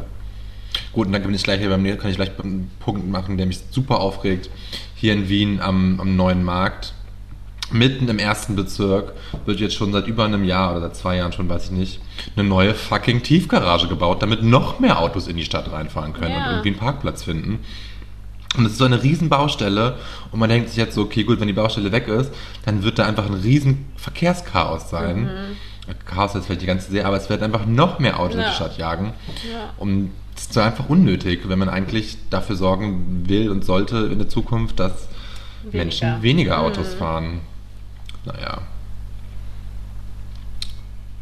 Gut, 0.92 1.06
und 1.06 1.12
dann 1.12 1.22
bin 1.22 1.34
ich 1.34 1.42
gleich 1.42 1.60
hier 1.60 1.68
beim 1.68 1.84
kann 1.98 2.10
ich 2.10 2.16
gleich 2.16 2.30
einen 2.42 2.70
Punkt 2.80 3.06
machen, 3.08 3.36
der 3.36 3.46
mich 3.46 3.60
super 3.70 4.00
aufregt. 4.00 4.48
Hier 4.94 5.12
in 5.12 5.28
Wien 5.28 5.60
am, 5.60 6.00
am 6.00 6.16
neuen 6.16 6.42
Markt, 6.42 6.94
mitten 7.70 8.08
im 8.08 8.18
ersten 8.18 8.56
Bezirk, 8.56 9.12
wird 9.44 9.60
jetzt 9.60 9.74
schon 9.74 9.92
seit 9.92 10.06
über 10.06 10.24
einem 10.24 10.44
Jahr 10.44 10.70
oder 10.72 10.80
seit 10.82 10.96
zwei 10.96 11.16
Jahren 11.16 11.32
schon, 11.32 11.48
weiß 11.48 11.66
ich 11.66 11.70
nicht, 11.72 12.00
eine 12.36 12.48
neue 12.48 12.74
fucking 12.74 13.22
Tiefgarage 13.22 13.88
gebaut, 13.88 14.22
damit 14.22 14.42
noch 14.42 14.80
mehr 14.80 14.98
Autos 15.00 15.28
in 15.28 15.36
die 15.36 15.44
Stadt 15.44 15.70
reinfahren 15.70 16.12
können 16.12 16.34
und 16.34 16.40
Ja. 16.40 16.50
irgendwie 16.50 16.68
einen 16.70 16.78
Parkplatz 16.78 17.24
finden. 17.24 17.60
Und 18.56 18.64
es 18.64 18.72
ist 18.72 18.78
so 18.78 18.84
eine 18.86 19.02
riesen 19.02 19.28
Baustelle 19.28 19.96
und 20.32 20.40
man 20.40 20.48
denkt 20.48 20.68
sich 20.70 20.78
jetzt 20.78 20.94
so, 20.94 21.02
okay, 21.02 21.24
gut, 21.24 21.38
wenn 21.40 21.48
die 21.48 21.52
Baustelle 21.52 21.92
weg 21.92 22.08
ist, 22.08 22.32
dann 22.64 22.82
wird 22.82 22.98
da 22.98 23.04
einfach 23.06 23.26
ein 23.26 23.34
riesen 23.34 23.84
Verkehrschaos 23.96 24.88
sein. 24.88 25.24
Mhm. 25.24 25.94
Chaos 26.06 26.34
ist 26.34 26.46
vielleicht 26.46 26.62
die 26.62 26.66
ganze 26.66 26.90
sehr, 26.90 27.06
aber 27.06 27.16
es 27.16 27.28
wird 27.30 27.42
einfach 27.42 27.66
noch 27.66 27.98
mehr 27.98 28.18
Autos 28.20 28.34
in 28.36 28.40
Ja. 28.40 28.48
die 28.50 28.54
Stadt 28.54 28.78
jagen. 28.78 29.12
Ja. 29.50 29.70
Und 29.78 30.10
das 30.34 30.44
ist 30.46 30.58
einfach 30.58 30.88
unnötig, 30.88 31.40
wenn 31.48 31.58
man 31.58 31.68
eigentlich 31.68 32.16
dafür 32.30 32.56
sorgen 32.56 33.24
will 33.28 33.50
und 33.50 33.64
sollte 33.64 34.08
in 34.10 34.18
der 34.18 34.28
Zukunft, 34.28 34.78
dass 34.80 35.08
Weniger. 35.64 35.78
Menschen 35.84 36.22
weniger 36.22 36.60
Autos 36.60 36.94
Mhm. 36.94 36.98
fahren. 36.98 37.40
Naja. 38.24 38.58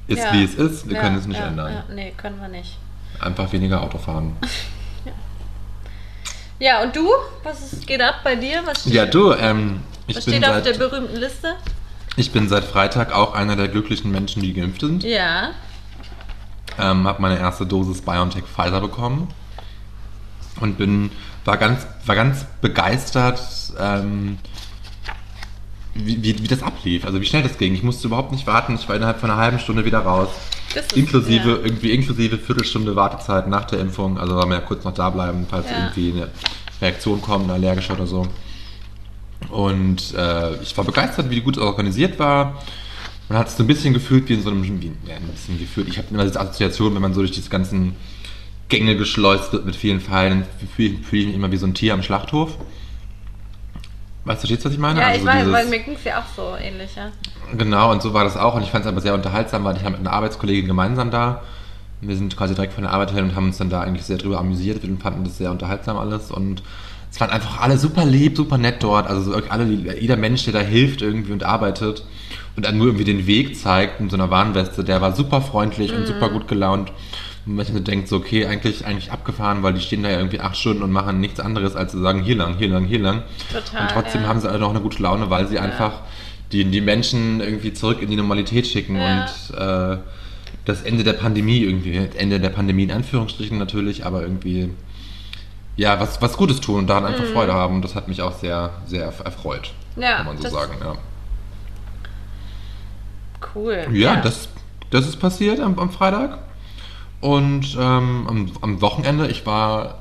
Ist 0.09 0.23
Ja. 0.23 0.33
wie 0.33 0.45
es 0.45 0.55
ist, 0.55 0.89
wir 0.89 0.95
Ja, 0.97 1.01
können 1.03 1.17
es 1.19 1.27
nicht 1.27 1.41
ja, 1.41 1.47
ändern. 1.49 1.73
Ja, 1.73 1.85
nee, 1.95 2.13
können 2.17 2.41
wir 2.41 2.49
nicht. 2.49 2.79
Einfach 3.21 3.51
weniger 3.53 3.83
Auto 3.83 3.99
fahren. 3.99 4.37
Ja, 6.59 6.83
und 6.83 6.97
du? 6.97 7.07
Was 7.43 7.71
ist, 7.71 7.87
geht 7.87 8.01
ab 8.01 8.21
bei 8.25 8.35
dir? 8.35 8.63
Was 8.65 8.81
steht, 8.81 8.95
Ja, 8.95 9.05
du, 9.05 9.33
ähm, 9.35 9.81
ich, 10.07 10.17
was 10.17 10.25
bin 10.25 10.35
steht 10.37 10.49
auf 10.49 10.63
der 10.63 10.73
seit, 10.75 10.79
berühmten 10.79 11.17
Liste? 11.17 11.55
ich 12.17 12.33
bin 12.33 12.49
seit 12.49 12.65
Freitag 12.65 13.13
auch 13.13 13.35
einer 13.35 13.57
der 13.57 13.69
glücklichen 13.69 14.11
Menschen, 14.11 14.41
die 14.41 14.55
geimpft 14.55 14.81
sind. 14.81 15.05
Ja. 15.05 15.51
ähm, 16.79 17.07
habe 17.07 17.21
meine 17.21 17.39
erste 17.39 17.67
Dosis 17.67 18.01
BioNTech 18.01 18.45
Pfizer 18.45 18.81
bekommen 18.81 19.29
und 20.61 20.79
bin 20.79 21.11
war 21.45 21.59
ganz 21.59 21.87
war 22.07 22.15
ganz 22.17 22.47
begeistert, 22.63 23.39
ähm, 23.79 24.39
wie, 26.05 26.23
wie, 26.23 26.43
wie 26.43 26.49
das 26.49 26.63
ablief, 26.63 27.05
also 27.05 27.21
wie 27.21 27.25
schnell 27.27 27.43
das 27.43 27.59
ging. 27.59 27.75
Ich 27.75 27.83
musste 27.83 28.07
überhaupt 28.09 28.33
nicht 28.33 28.47
warten. 28.47 28.75
Ich 28.75 28.89
war 28.89 28.97
innerhalb 28.97 29.21
von 29.21 29.31
einer 29.31 29.41
halben 29.41 29.59
Stunde 29.59 29.85
wieder 29.85 30.01
raus, 30.01 30.29
Das 30.75 30.87
ist, 30.87 30.97
inklusive 30.97 31.51
ja. 31.51 31.57
irgendwie 31.57 31.93
inklusive 31.93 32.39
Viertelstunde 32.39 32.97
Wartezeit 32.97 33.49
nach 33.49 33.65
der 33.65 33.81
Impfung. 33.81 34.19
Also 34.19 34.35
soll 34.35 34.47
man 34.47 34.59
ja 34.59 34.65
kurz 34.65 34.85
noch 34.85 34.95
da 34.95 35.11
bleiben, 35.11 35.47
falls 35.49 35.71
Ja. 35.71 35.79
irgendwie 35.85 36.13
eine 36.13 36.29
Reaktion 36.81 37.23
kommt, 37.23 37.45
eine 37.45 37.55
allergische 37.55 37.93
oder 37.93 38.07
so. 38.07 38.27
Und 39.51 40.15
äh, 40.15 40.57
ich 40.63 40.77
war 40.77 40.85
begeistert, 40.85 41.31
wie 41.31 41.41
gut 41.41 41.59
organisiert 41.59 42.19
war. 42.19 42.63
Man 43.29 43.39
hat 43.39 43.49
es 43.49 43.57
so 43.57 43.63
ein 43.65 43.67
bisschen 43.67 43.93
gefühlt 43.93 44.29
wie 44.29 44.35
in 44.35 44.43
so 44.43 44.51
einem, 44.51 44.63
wie, 44.63 44.93
ja, 45.07 45.17
ein 45.17 45.23
bisschen 45.29 45.59
gefühlt. 45.59 45.89
Ich 45.89 45.99
habe 45.99 46.09
immer 46.11 46.25
diese 46.25 46.41
Assoziation, 46.41 46.95
wenn 46.95 47.03
man 47.03 47.13
so 47.15 47.21
durch 47.21 47.33
diese 47.33 47.51
ganzen 47.51 47.95
Gänge 48.69 48.97
geschleust 48.97 49.53
wird 49.53 49.65
mit 49.67 49.77
vielen 49.77 50.01
Pfeilen, 50.01 50.45
fühle 50.75 50.99
fühl 50.99 51.21
ich 51.21 51.27
mich 51.27 51.35
immer 51.35 51.51
wie 51.53 51.57
so 51.57 51.67
ein 51.67 51.75
Tier 51.75 51.95
am 51.95 52.03
Schlachthof. 52.03 52.57
Weißt 54.27 54.43
du, 54.43 54.49
verstehst 54.49 54.65
was 54.65 54.73
ich 54.73 54.79
meine? 54.81 55.01
Ja, 55.01 55.07
Also 55.07 55.19
ich 55.19 55.23
so 55.23 55.29
weiß, 55.29 55.53
weil 55.53 55.67
mir 55.67 55.79
ging 55.79 55.95
es 55.95 56.03
ja 56.03 56.19
auch 56.19 56.25
so 56.35 56.57
ähnlich, 56.61 56.91
ja. 56.97 57.11
Genau, 57.57 57.93
und 57.93 58.03
so 58.03 58.13
war 58.13 58.25
das 58.25 58.37
auch. 58.37 58.57
Und 58.57 58.63
ich 58.63 58.71
fand 58.71 58.85
es 58.85 58.91
aber 58.91 59.01
sehr 59.01 59.15
unterhaltsam, 59.15 59.63
weil 59.63 59.77
ich 59.77 59.85
war 59.85 59.91
mit 59.91 60.01
einer 60.01 60.13
Arbeitskollegin 60.13 60.67
gemeinsam 60.67 61.13
da. 61.13 61.43
Wir 62.01 62.17
sind 62.17 62.37
quasi 62.37 62.55
direkt 62.57 62.73
von 62.73 62.83
der 62.83 62.93
Arbeit 62.93 63.15
her 63.15 63.23
und 63.23 63.37
haben 63.37 63.47
uns 63.47 63.59
dann 63.59 63.71
da 63.71 63.83
eigentlich 63.83 64.05
sehr 64.05 64.19
drüber 64.19 64.41
amüsiert 64.41 64.83
und 64.83 65.01
fanden 65.01 65.23
das 65.23 65.39
sehr 65.39 65.53
unterhaltsam 65.53 65.97
alles. 65.97 66.33
Und 66.33 66.65
es 67.09 67.21
waren 67.21 67.31
einfach 67.31 67.61
alle 67.61 67.79
super 67.79 68.05
lieb, 68.05 68.37
super 68.37 68.59
nett 68.59 68.83
dort. 68.83 69.07
Also 69.07 69.23
so 69.23 69.31
wirklich 69.31 69.53
alle, 69.53 69.65
jeder 69.65 70.17
Mensch, 70.17 70.43
der 70.45 70.55
da 70.55 70.61
hilft 70.61 71.03
irgendwie 71.03 71.33
und 71.33 71.45
arbeitet 71.45 72.05
und 72.57 72.67
einem 72.67 72.79
nur 72.79 72.89
irgendwie 72.89 73.05
den 73.05 73.29
Weg 73.29 73.57
zeigt 73.57 74.01
in 74.01 74.11
so 74.11 74.17
einer 74.17 74.29
Warnweste, 74.29 74.83
der 74.83 75.01
war 75.01 75.15
super 75.15 75.41
freundlich 75.41 75.93
und 75.95 76.05
super 76.05 76.31
gut 76.31 76.49
gelaunt. 76.49 76.91
Und 77.47 77.55
man 77.55 77.65
so 77.65 77.79
denkt 77.79 78.09
so, 78.09 78.17
okay, 78.17 78.47
eigentlich, 78.47 78.85
eigentlich 78.87 79.13
abgefahren, 79.13 79.63
weil 79.63 79.73
die 79.73 79.81
stehen 79.81 80.03
da 80.03 80.11
ja 80.11 80.17
irgendwie 80.19 80.41
acht 80.41 80.57
Stunden 80.57 80.83
und 80.83 80.91
machen 80.91 81.21
nichts 81.21 81.39
anderes, 81.39 81.77
als 81.77 81.93
zu 81.93 82.01
sagen, 82.01 82.23
hier 82.23 82.37
lang, 82.37 82.57
hier 82.59 82.69
lang, 82.69 82.85
hier 82.87 82.99
lang. 82.99 83.23
Total, 83.53 83.83
und 83.83 83.91
trotzdem 83.93 84.23
ja. 84.23 84.29
haben 84.29 84.41
sie 84.41 84.49
alle 84.49 84.59
noch 84.59 84.71
eine 84.71 84.81
gute 84.81 85.01
Laune, 85.03 85.31
weil 85.31 85.47
sie 85.47 85.59
einfach 85.61 85.93
die, 86.53 86.65
die 86.65 86.81
Menschen 86.81 87.41
irgendwie 87.41 87.73
zurück 87.73 88.03
in 88.03 88.11
die 88.11 88.17
Normalität 88.17 88.67
schicken 88.67 88.97
Ja. 88.97 89.23
und 89.23 89.57
äh, 89.59 89.99
das 90.65 90.83
Ende 90.83 91.05
der 91.05 91.13
Pandemie 91.13 91.61
irgendwie, 91.61 92.09
Ende 92.17 92.41
der 92.41 92.51
Pandemie 92.51 92.83
in 92.83 92.91
Anführungsstrichen 92.91 93.57
natürlich, 93.59 94.05
aber 94.05 94.23
irgendwie 94.23 94.71
ja, 95.77 96.01
was, 96.01 96.21
was 96.23 96.37
Gutes 96.37 96.61
tun 96.61 96.81
und 96.81 96.87
daran 96.89 97.05
einfach 97.05 97.25
Freude 97.27 97.53
haben. 97.53 97.77
Und 97.77 97.83
das 97.83 97.95
hat 97.95 98.09
mich 98.09 98.23
auch 98.23 98.33
sehr, 98.39 98.71
sehr 98.87 99.05
erfreut, 99.05 99.73
Mhm. 99.95 100.03
Ja, 100.03 100.17
kann 100.17 100.27
man 100.27 100.39
so 100.39 100.49
sagen. 100.49 100.75
Ja, 100.81 100.97
Cool. 103.55 103.87
ja, 103.93 104.17
Das, 104.21 104.49
das 104.91 105.07
ist 105.07 105.17
passiert 105.17 105.61
am, 105.61 105.79
am 105.79 105.91
Freitag. 105.91 106.39
Und 107.27 107.75
ähm, 107.75 108.27
am, 108.29 108.53
am 108.61 108.81
Wochenende, 108.81 109.27
ich 109.27 109.45
war 109.47 109.97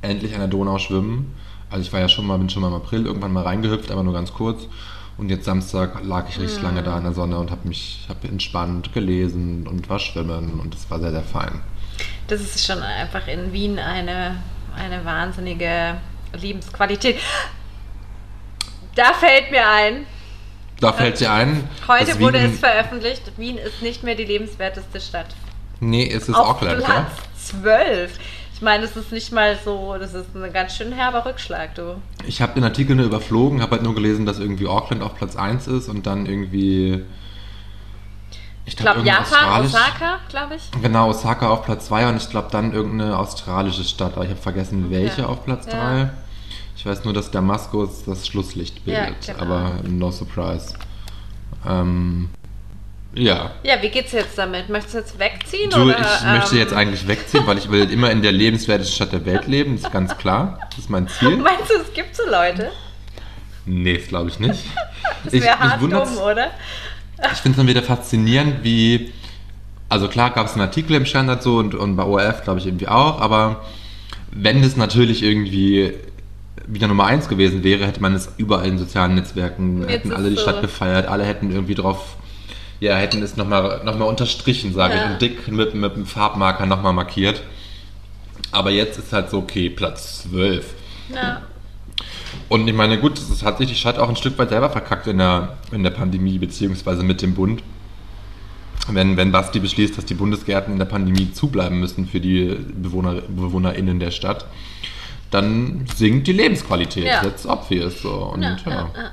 endlich 0.00 0.32
an 0.32 0.38
der 0.40 0.48
Donau 0.48 0.78
schwimmen. 0.78 1.34
Also 1.68 1.82
ich 1.82 1.92
war 1.92 2.00
ja 2.00 2.08
schon 2.08 2.26
mal, 2.26 2.38
bin 2.38 2.48
schon 2.48 2.62
mal 2.62 2.68
im 2.68 2.74
April 2.74 3.04
irgendwann 3.04 3.32
mal 3.34 3.42
reingehüpft, 3.42 3.90
aber 3.90 4.02
nur 4.02 4.14
ganz 4.14 4.32
kurz. 4.32 4.66
Und 5.18 5.28
jetzt 5.28 5.44
Samstag 5.44 6.02
lag 6.04 6.26
ich 6.30 6.38
richtig 6.40 6.62
lange 6.62 6.82
da 6.82 6.96
in 6.96 7.04
der 7.04 7.12
Sonne 7.12 7.36
und 7.38 7.50
habe 7.50 7.68
mich 7.68 8.06
hab 8.08 8.24
entspannt 8.24 8.94
gelesen 8.94 9.66
und 9.66 9.90
war 9.90 9.98
schwimmen 9.98 10.58
und 10.60 10.74
es 10.74 10.90
war 10.90 11.00
sehr, 11.00 11.10
sehr 11.10 11.22
fein. 11.22 11.60
Das 12.28 12.40
ist 12.40 12.64
schon 12.64 12.80
einfach 12.82 13.26
in 13.28 13.52
Wien 13.52 13.78
eine, 13.78 14.36
eine 14.74 15.04
wahnsinnige 15.04 15.98
Lebensqualität. 16.40 17.16
Da 18.94 19.12
fällt 19.12 19.50
mir 19.50 19.68
ein, 19.68 20.06
Da 20.80 20.92
fällt 20.92 21.20
dir 21.20 21.30
ein, 21.32 21.68
heute 21.88 22.18
wurde 22.20 22.40
Wien- 22.40 22.52
es 22.52 22.60
veröffentlicht, 22.60 23.32
Wien 23.36 23.58
ist 23.58 23.82
nicht 23.82 24.02
mehr 24.04 24.14
die 24.14 24.24
lebenswerteste 24.24 25.00
Stadt. 25.00 25.34
Nee, 25.80 26.10
es 26.10 26.28
ist 26.28 26.34
Auf 26.34 26.48
Auckland, 26.50 26.84
Platz 26.84 26.88
ja? 26.88 27.06
12. 27.62 28.18
Ich 28.54 28.62
meine, 28.62 28.82
das 28.82 28.96
ist 28.96 29.12
nicht 29.12 29.30
mal 29.32 29.56
so, 29.64 29.96
das 29.98 30.14
ist 30.14 30.34
ein 30.34 30.52
ganz 30.52 30.76
schön 30.76 30.90
herber 30.92 31.24
Rückschlag, 31.24 31.76
du. 31.76 31.96
Ich 32.26 32.42
habe 32.42 32.54
den 32.54 32.64
Artikel 32.64 32.96
nur 32.96 33.06
überflogen, 33.06 33.62
habe 33.62 33.72
halt 33.76 33.82
nur 33.84 33.94
gelesen, 33.94 34.26
dass 34.26 34.40
irgendwie 34.40 34.66
Auckland 34.66 35.00
auf 35.02 35.14
Platz 35.14 35.36
1 35.36 35.68
ist 35.68 35.88
und 35.88 36.06
dann 36.06 36.26
irgendwie. 36.26 37.04
Ich 38.66 38.76
glaube, 38.76 38.98
irgendein 38.98 39.22
Japan, 39.24 39.64
Osaka, 39.64 40.18
glaube 40.28 40.56
ich. 40.56 40.82
Genau, 40.82 41.08
Osaka 41.08 41.48
auf 41.48 41.64
Platz 41.64 41.86
2 41.86 42.08
und 42.08 42.16
ich 42.16 42.28
glaube 42.28 42.48
dann 42.50 42.72
irgendeine 42.74 43.16
australische 43.16 43.84
Stadt, 43.84 44.14
aber 44.14 44.24
ich 44.24 44.30
habe 44.30 44.40
vergessen, 44.40 44.90
welche 44.90 45.28
auf 45.28 45.44
Platz 45.44 45.66
Ja. 45.66 45.72
3. 46.04 46.10
Ich 46.76 46.84
weiß 46.84 47.04
nur, 47.04 47.14
dass 47.14 47.30
Damaskus 47.30 48.04
das 48.04 48.26
Schlusslicht 48.26 48.82
Ja, 48.84 49.04
bildet, 49.04 49.26
genau. 49.26 49.38
aber 49.40 49.72
no 49.88 50.10
surprise. 50.10 50.74
Ähm, 51.66 52.30
ja. 53.18 53.50
Ja, 53.62 53.80
wie 53.82 53.88
geht's 53.88 54.12
jetzt 54.12 54.36
damit? 54.38 54.68
Möchtest 54.68 54.94
du 54.94 54.98
jetzt 54.98 55.18
wegziehen? 55.18 55.70
Du, 55.70 55.82
oder, 55.82 55.96
ich 55.98 56.24
möchte 56.32 56.54
ähm, 56.54 56.60
jetzt 56.60 56.72
eigentlich 56.72 57.06
wegziehen, 57.08 57.46
weil 57.46 57.58
ich 57.58 57.70
will 57.70 57.90
immer 57.90 58.10
in 58.10 58.22
der 58.22 58.32
lebenswertesten 58.32 58.94
Stadt 58.96 59.12
der 59.12 59.24
Welt 59.26 59.46
leben, 59.46 59.76
das 59.76 59.84
ist 59.84 59.92
ganz 59.92 60.16
klar. 60.16 60.58
Das 60.70 60.78
ist 60.78 60.90
mein 60.90 61.08
Ziel. 61.08 61.36
Meinst 61.36 61.70
du, 61.70 61.74
es 61.74 61.92
gibt 61.92 62.14
so 62.16 62.22
Leute? 62.30 62.70
Nee, 63.66 63.98
das 63.98 64.08
glaube 64.08 64.30
ich 64.30 64.38
nicht. 64.38 64.64
Das 65.24 65.32
Ich- 65.32 65.42
wäre 65.42 65.58
hart 65.58 65.80
dumm, 65.82 65.92
oder? 66.18 66.50
Ich 67.32 67.38
finde 67.38 67.50
es 67.52 67.56
dann 67.56 67.66
wieder 67.66 67.82
faszinierend, 67.82 68.62
wie. 68.62 69.12
Also 69.88 70.06
klar 70.08 70.30
gab 70.30 70.46
es 70.46 70.52
einen 70.52 70.60
Artikel 70.62 70.94
im 70.96 71.06
Standard 71.06 71.42
so 71.42 71.56
und, 71.56 71.74
und 71.74 71.96
bei 71.96 72.04
ORF 72.04 72.44
glaube 72.44 72.60
ich 72.60 72.66
irgendwie 72.66 72.88
auch, 72.88 73.20
aber 73.20 73.64
wenn 74.30 74.62
es 74.62 74.76
natürlich 74.76 75.22
irgendwie 75.22 75.94
wieder 76.66 76.86
Nummer 76.88 77.06
eins 77.06 77.28
gewesen 77.28 77.64
wäre, 77.64 77.86
hätte 77.86 78.02
man 78.02 78.14
es 78.14 78.28
überall 78.36 78.68
in 78.68 78.76
sozialen 78.78 79.14
Netzwerken, 79.14 79.80
Jetzt 79.82 79.90
hätten 79.90 80.12
alle 80.12 80.28
die 80.28 80.36
so. 80.36 80.42
Stadt 80.42 80.60
gefeiert, 80.60 81.08
alle 81.08 81.24
hätten 81.24 81.50
irgendwie 81.50 81.74
drauf, 81.74 82.16
ja, 82.80 82.96
hätten 82.96 83.22
es 83.22 83.36
nochmal 83.36 83.82
noch 83.84 83.98
mal 83.98 84.04
unterstrichen, 84.04 84.72
sage 84.72 84.94
Ja. 84.96 85.04
ich, 85.04 85.10
und 85.12 85.22
dick 85.22 85.48
mit, 85.48 85.74
mit 85.74 85.94
einem 85.94 86.06
Farbmarker 86.06 86.66
nochmal 86.66 86.92
markiert. 86.92 87.42
Aber 88.52 88.70
jetzt 88.70 88.98
ist 88.98 89.12
halt 89.12 89.30
so, 89.30 89.38
okay, 89.38 89.68
Platz 89.68 90.22
12. 90.30 90.74
Ja. 91.14 91.42
Und 92.48 92.66
ich 92.68 92.74
meine, 92.74 92.98
gut, 92.98 93.18
das 93.18 93.42
hat 93.42 93.58
sich 93.58 93.68
die 93.68 93.74
Stadt 93.74 93.98
auch 93.98 94.08
ein 94.08 94.16
Stück 94.16 94.38
weit 94.38 94.48
selber 94.50 94.70
verkackt 94.70 95.06
in 95.06 95.18
der, 95.18 95.56
in 95.72 95.82
der 95.82 95.90
Pandemie, 95.90 96.38
beziehungsweise 96.38 97.02
mit 97.02 97.20
dem 97.20 97.34
Bund. 97.34 97.62
Wenn, 98.90 99.18
wenn 99.18 99.32
Basti 99.32 99.60
beschließt, 99.60 99.98
dass 99.98 100.06
die 100.06 100.14
Bundesgärten 100.14 100.72
in 100.72 100.78
der 100.78 100.86
Pandemie 100.86 101.30
zubleiben 101.32 101.78
müssen 101.78 102.06
für 102.06 102.20
die 102.20 102.56
Bewohner, 102.74 103.20
BewohnerInnen 103.28 104.00
der 104.00 104.12
Stadt, 104.12 104.46
dann 105.30 105.84
sinkt 105.94 106.26
die 106.26 106.32
Lebensqualität. 106.32 107.04
Ja. 107.04 107.22
Jetzt 107.22 107.44
obvious 107.44 108.00
so. 108.00 108.14
Und 108.32 108.42
ja, 108.42 108.56
Ja, 108.64 108.70
ja, 108.72 108.90
ja. 108.96 109.10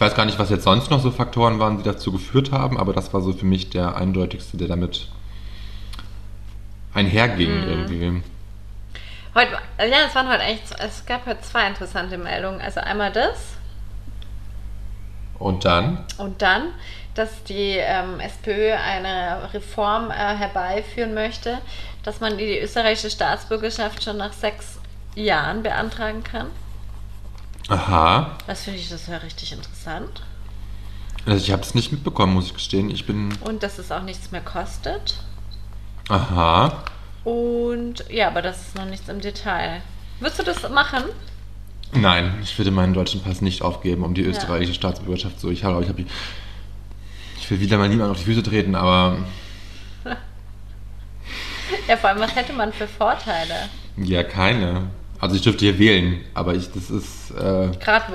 Ich 0.00 0.06
weiß 0.06 0.14
gar 0.14 0.24
nicht, 0.24 0.38
was 0.38 0.48
jetzt 0.48 0.64
sonst 0.64 0.90
noch 0.90 1.02
so 1.02 1.10
Faktoren 1.10 1.58
waren, 1.58 1.76
die 1.76 1.82
dazu 1.82 2.10
geführt 2.10 2.52
haben, 2.52 2.78
aber 2.78 2.94
das 2.94 3.12
war 3.12 3.20
so 3.20 3.34
für 3.34 3.44
mich 3.44 3.68
der 3.68 3.96
eindeutigste, 3.96 4.56
der 4.56 4.66
damit 4.66 5.08
einherging 6.94 7.60
Mhm. 7.60 7.68
irgendwie. 7.68 8.22
Heute, 9.34 9.58
ja, 9.78 9.98
es 10.08 10.14
waren 10.14 10.26
heute 10.30 10.40
eigentlich, 10.40 10.62
es 10.78 11.04
gab 11.04 11.26
heute 11.26 11.42
zwei 11.42 11.66
interessante 11.66 12.16
Meldungen. 12.16 12.62
Also 12.62 12.80
einmal 12.80 13.12
das 13.12 13.58
Und 15.38 15.66
dann, 15.66 16.06
und 16.16 16.40
dann, 16.40 16.68
dass 17.14 17.44
die 17.44 17.76
ähm, 17.76 18.20
SPÖ 18.20 18.72
eine 18.72 19.52
Reform 19.52 20.10
äh, 20.10 20.14
herbeiführen 20.14 21.12
möchte, 21.12 21.58
dass 22.04 22.20
man 22.20 22.38
die 22.38 22.58
österreichische 22.58 23.10
Staatsbürgerschaft 23.10 24.02
schon 24.02 24.16
nach 24.16 24.32
sechs 24.32 24.80
Jahren 25.14 25.62
beantragen 25.62 26.24
kann. 26.24 26.46
Aha, 27.70 28.36
Das 28.46 28.62
finde 28.64 28.78
ich 28.80 28.88
das 28.90 29.06
ja 29.06 29.16
richtig 29.18 29.52
interessant. 29.52 30.22
also 31.26 31.42
ich 31.44 31.50
habe 31.52 31.62
es 31.62 31.74
nicht 31.74 31.92
mitbekommen, 31.92 32.34
muss 32.34 32.46
ich 32.46 32.54
gestehen. 32.54 32.90
Ich 32.90 33.06
bin, 33.06 33.32
Und 33.42 33.62
dass 33.62 33.78
es 33.78 33.90
auch 33.92 34.02
nichts 34.02 34.30
mehr 34.32 34.40
kostet. 34.42 35.22
aha, 36.08 36.82
Und 37.24 38.04
ja, 38.10 38.28
aber 38.28 38.42
das 38.42 38.60
ist 38.68 38.74
noch 38.76 38.84
nichts 38.86 39.08
im 39.08 39.20
Detail. 39.20 39.82
Würdest 40.18 40.38
du 40.40 40.42
das 40.44 40.68
machen? 40.70 41.04
Nein, 41.92 42.38
ich 42.42 42.56
würde 42.58 42.70
meinen 42.70 42.92
deutschen 42.94 43.22
Pass 43.22 43.40
nicht 43.40 43.62
aufgeben, 43.62 44.04
um 44.04 44.14
die 44.14 44.22
österreichische 44.22 44.74
Staatsbürgerschaft 44.74 45.40
so. 45.40 45.50
Ich 45.50 45.64
habe, 45.64 45.82
ich 45.82 45.88
habe, 45.88 46.04
ich 47.40 47.50
will 47.50 47.58
wieder 47.60 47.78
mal 47.78 47.88
niemand 47.88 48.10
auf 48.12 48.18
die 48.18 48.24
Füße 48.24 48.42
treten, 48.42 48.74
aber 48.74 49.18
Ja, 51.88 51.96
vor 51.96 52.10
allem, 52.10 52.20
was 52.20 52.34
hätte 52.34 52.52
man 52.52 52.72
für 52.72 52.86
Vorteile? 52.88 53.68
ja, 53.96 54.22
keine. 54.22 54.88
Also 55.20 55.36
ich 55.36 55.42
dürfte 55.42 55.66
hier 55.66 55.78
wählen, 55.78 56.20
aber 56.32 56.54
ich, 56.54 56.70
das 56.72 56.90
ist 56.90 57.30
äh, 57.38 57.66
ist 57.70 57.80
grad 57.80 58.10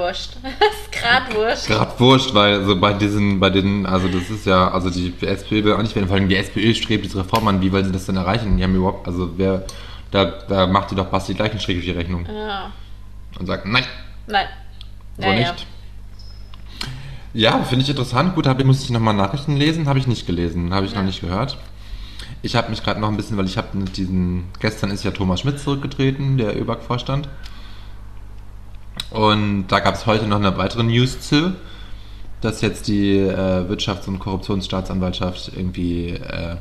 wurscht. 1.36 1.68
gerade 1.68 2.00
wurscht, 2.00 2.34
weil 2.34 2.66
so 2.66 2.76
bei 2.80 2.94
diesen, 2.94 3.40
bei 3.40 3.52
den, 3.52 3.86
also 3.86 4.08
das 4.08 4.30
ist 4.32 4.46
ja, 4.48 4.70
also 4.72 4.90
die 4.90 5.14
SPÖ 5.22 5.64
will 5.64 5.74
auch 5.74 5.82
nicht 5.84 5.96
wählen, 5.96 6.08
vor 6.08 6.16
allem 6.18 6.28
die 6.30 6.36
SPÖ 6.36 6.74
strebt 6.74 7.06
diese 7.06 7.20
Reform 7.20 7.48
an, 7.48 7.62
wie 7.62 7.72
wollen 7.72 7.86
sie 7.86 7.92
das 7.92 8.08
denn 8.08 8.18
erreichen? 8.18 8.58
Die 8.58 8.64
haben 8.64 8.74
überhaupt, 8.76 9.06
also 9.08 9.30
wer, 9.38 9.66
da, 10.10 10.26
da 10.26 10.66
macht 10.66 10.90
die 10.92 10.96
doch 10.96 11.10
fast 11.12 11.30
die 11.30 11.36
gleichen 11.36 11.60
Strich 11.60 11.78
auf 11.78 11.84
die 11.86 11.92
Rechnung 11.92 12.26
Ja. 12.26 12.72
und 13.40 13.46
sagt, 13.46 13.68
nein, 13.68 13.84
Nein. 14.26 14.48
so 15.20 15.32
nicht. 15.32 15.68
Ja, 17.34 17.62
finde 17.64 17.84
ich 17.84 17.90
interessant. 17.90 18.34
Gut, 18.34 18.48
hab, 18.48 18.64
muss 18.64 18.82
ich 18.82 18.90
nochmal 18.90 19.14
Nachrichten 19.14 19.58
lesen. 19.58 19.90
Habe 19.90 20.00
ich 20.00 20.08
nicht 20.08 20.26
gelesen, 20.26 20.74
habe 20.74 20.86
ich 20.86 20.94
Ja. 20.94 21.00
noch 21.00 21.06
nicht 21.06 21.20
gehört. 21.22 21.58
Ich 22.46 22.56
habe 22.56 22.70
mich 22.70 22.84
gerade 22.84 23.00
noch 23.00 23.08
ein 23.08 23.18
bisschen, 23.18 23.38
weil 23.38 23.48
ich 23.48 23.58
habe 23.58 23.76
diesen, 23.76 24.44
gestern 24.60 24.92
ist 24.92 25.04
ja 25.04 25.10
Thomas 25.10 25.40
Schmidt 25.40 25.60
zurückgetreten, 25.60 26.38
der 26.38 26.56
ÖBAG-Vorstand. 26.56 27.28
Und 29.10 29.66
da 29.70 29.80
gab 29.80 29.96
es 29.96 30.06
heute 30.06 30.28
noch 30.28 30.38
eine 30.38 30.56
weitere 30.56 30.84
News 30.84 31.20
zu, 31.22 31.56
dass 32.42 32.62
jetzt 32.62 32.88
die 32.88 33.18
äh, 33.18 33.68
Wirtschafts- 33.68 34.08
und 34.08 34.20
Korruptionsstaatsanwaltschaft 34.20 35.54
irgendwie 35.56 36.10
äh, 36.10 36.58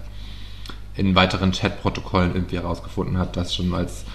in 0.94 1.14
weiteren 1.14 1.52
Chatprotokollen 1.52 2.34
irgendwie 2.34 2.56
herausgefunden 2.56 3.18
hat, 3.18 3.36
dass 3.36 3.54
schon 3.54 3.74
als, 3.74 4.06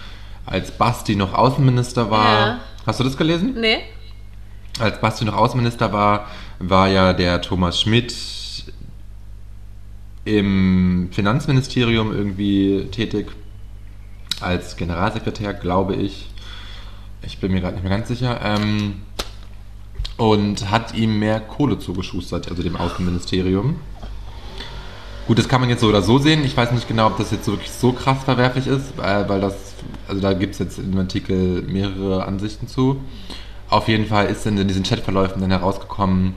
als 0.47 0.71
Basti 0.71 1.15
noch 1.15 1.35
Außenminister 1.35 2.09
war. 2.09 2.47
Ja. 2.47 2.59
Hast 2.87 2.99
du 2.99 3.03
das 3.03 3.15
gelesen? 3.15 3.53
Nee? 3.59 3.77
als 4.79 4.99
Basti 4.99 5.25
noch 5.25 5.35
Außenminister 5.35 5.91
war, 5.93 6.27
war 6.59 6.87
ja 6.87 7.13
der 7.13 7.41
Thomas 7.41 7.81
Schmidt 7.81 8.11
im 10.25 11.09
Finanzministerium 11.11 12.11
irgendwie 12.13 12.87
tätig 12.91 13.27
als 14.41 14.75
Generalsekretär, 14.75 15.53
glaube 15.53 15.95
ich. 15.95 16.29
Ich 17.21 17.39
bin 17.39 17.51
mir 17.51 17.61
gerade 17.61 17.75
nicht 17.75 17.83
mehr 17.83 17.97
ganz 17.97 18.07
sicher. 18.07 18.39
Ähm, 18.43 19.01
und 20.17 20.69
hat 20.69 20.93
ihm 20.95 21.17
mehr 21.19 21.39
Kohle 21.39 21.79
zugeschustert, 21.79 22.49
also 22.49 22.61
dem 22.61 22.75
Außenministerium. 22.75 23.77
Gut, 25.27 25.37
das 25.37 25.47
kann 25.47 25.61
man 25.61 25.69
jetzt 25.69 25.81
so 25.81 25.87
oder 25.87 26.01
so 26.01 26.17
sehen. 26.17 26.43
Ich 26.43 26.57
weiß 26.57 26.71
nicht 26.71 26.87
genau, 26.87 27.07
ob 27.07 27.17
das 27.17 27.31
jetzt 27.31 27.45
so 27.45 27.53
wirklich 27.53 27.71
so 27.71 27.93
krass 27.93 28.23
verwerflich 28.25 28.67
ist, 28.67 28.97
äh, 28.99 29.29
weil 29.29 29.39
das, 29.39 29.53
also 30.07 30.19
da 30.19 30.33
gibt 30.33 30.53
es 30.53 30.59
jetzt 30.59 30.79
im 30.79 30.97
Artikel 30.97 31.61
mehrere 31.61 32.25
Ansichten 32.25 32.67
zu. 32.67 32.99
Auf 33.69 33.87
jeden 33.87 34.07
Fall 34.07 34.25
ist 34.25 34.45
dann 34.45 34.57
in 34.57 34.67
diesen 34.67 34.83
Chatverläufen 34.83 35.39
dann 35.39 35.51
herausgekommen, 35.51 36.33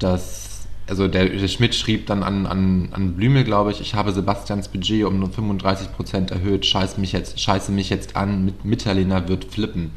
dass, 0.00 0.47
also 0.88 1.08
der, 1.08 1.28
der 1.28 1.48
Schmidt 1.48 1.74
schrieb 1.74 2.06
dann 2.06 2.22
an, 2.22 2.46
an, 2.46 2.88
an 2.92 3.14
Blümel, 3.14 3.44
glaube 3.44 3.70
ich, 3.70 3.80
ich 3.80 3.94
habe 3.94 4.12
Sebastians 4.12 4.68
Budget 4.68 5.04
um 5.04 5.18
nur 5.18 5.28
35% 5.28 6.32
erhöht, 6.32 6.66
scheiß 6.66 6.98
mich 6.98 7.12
jetzt, 7.12 7.40
scheiße 7.40 7.72
mich 7.72 7.90
jetzt 7.90 8.16
an, 8.16 8.44
mit 8.44 8.64
Mitterlehner 8.64 9.28
wird 9.28 9.44
flippen. 9.44 9.92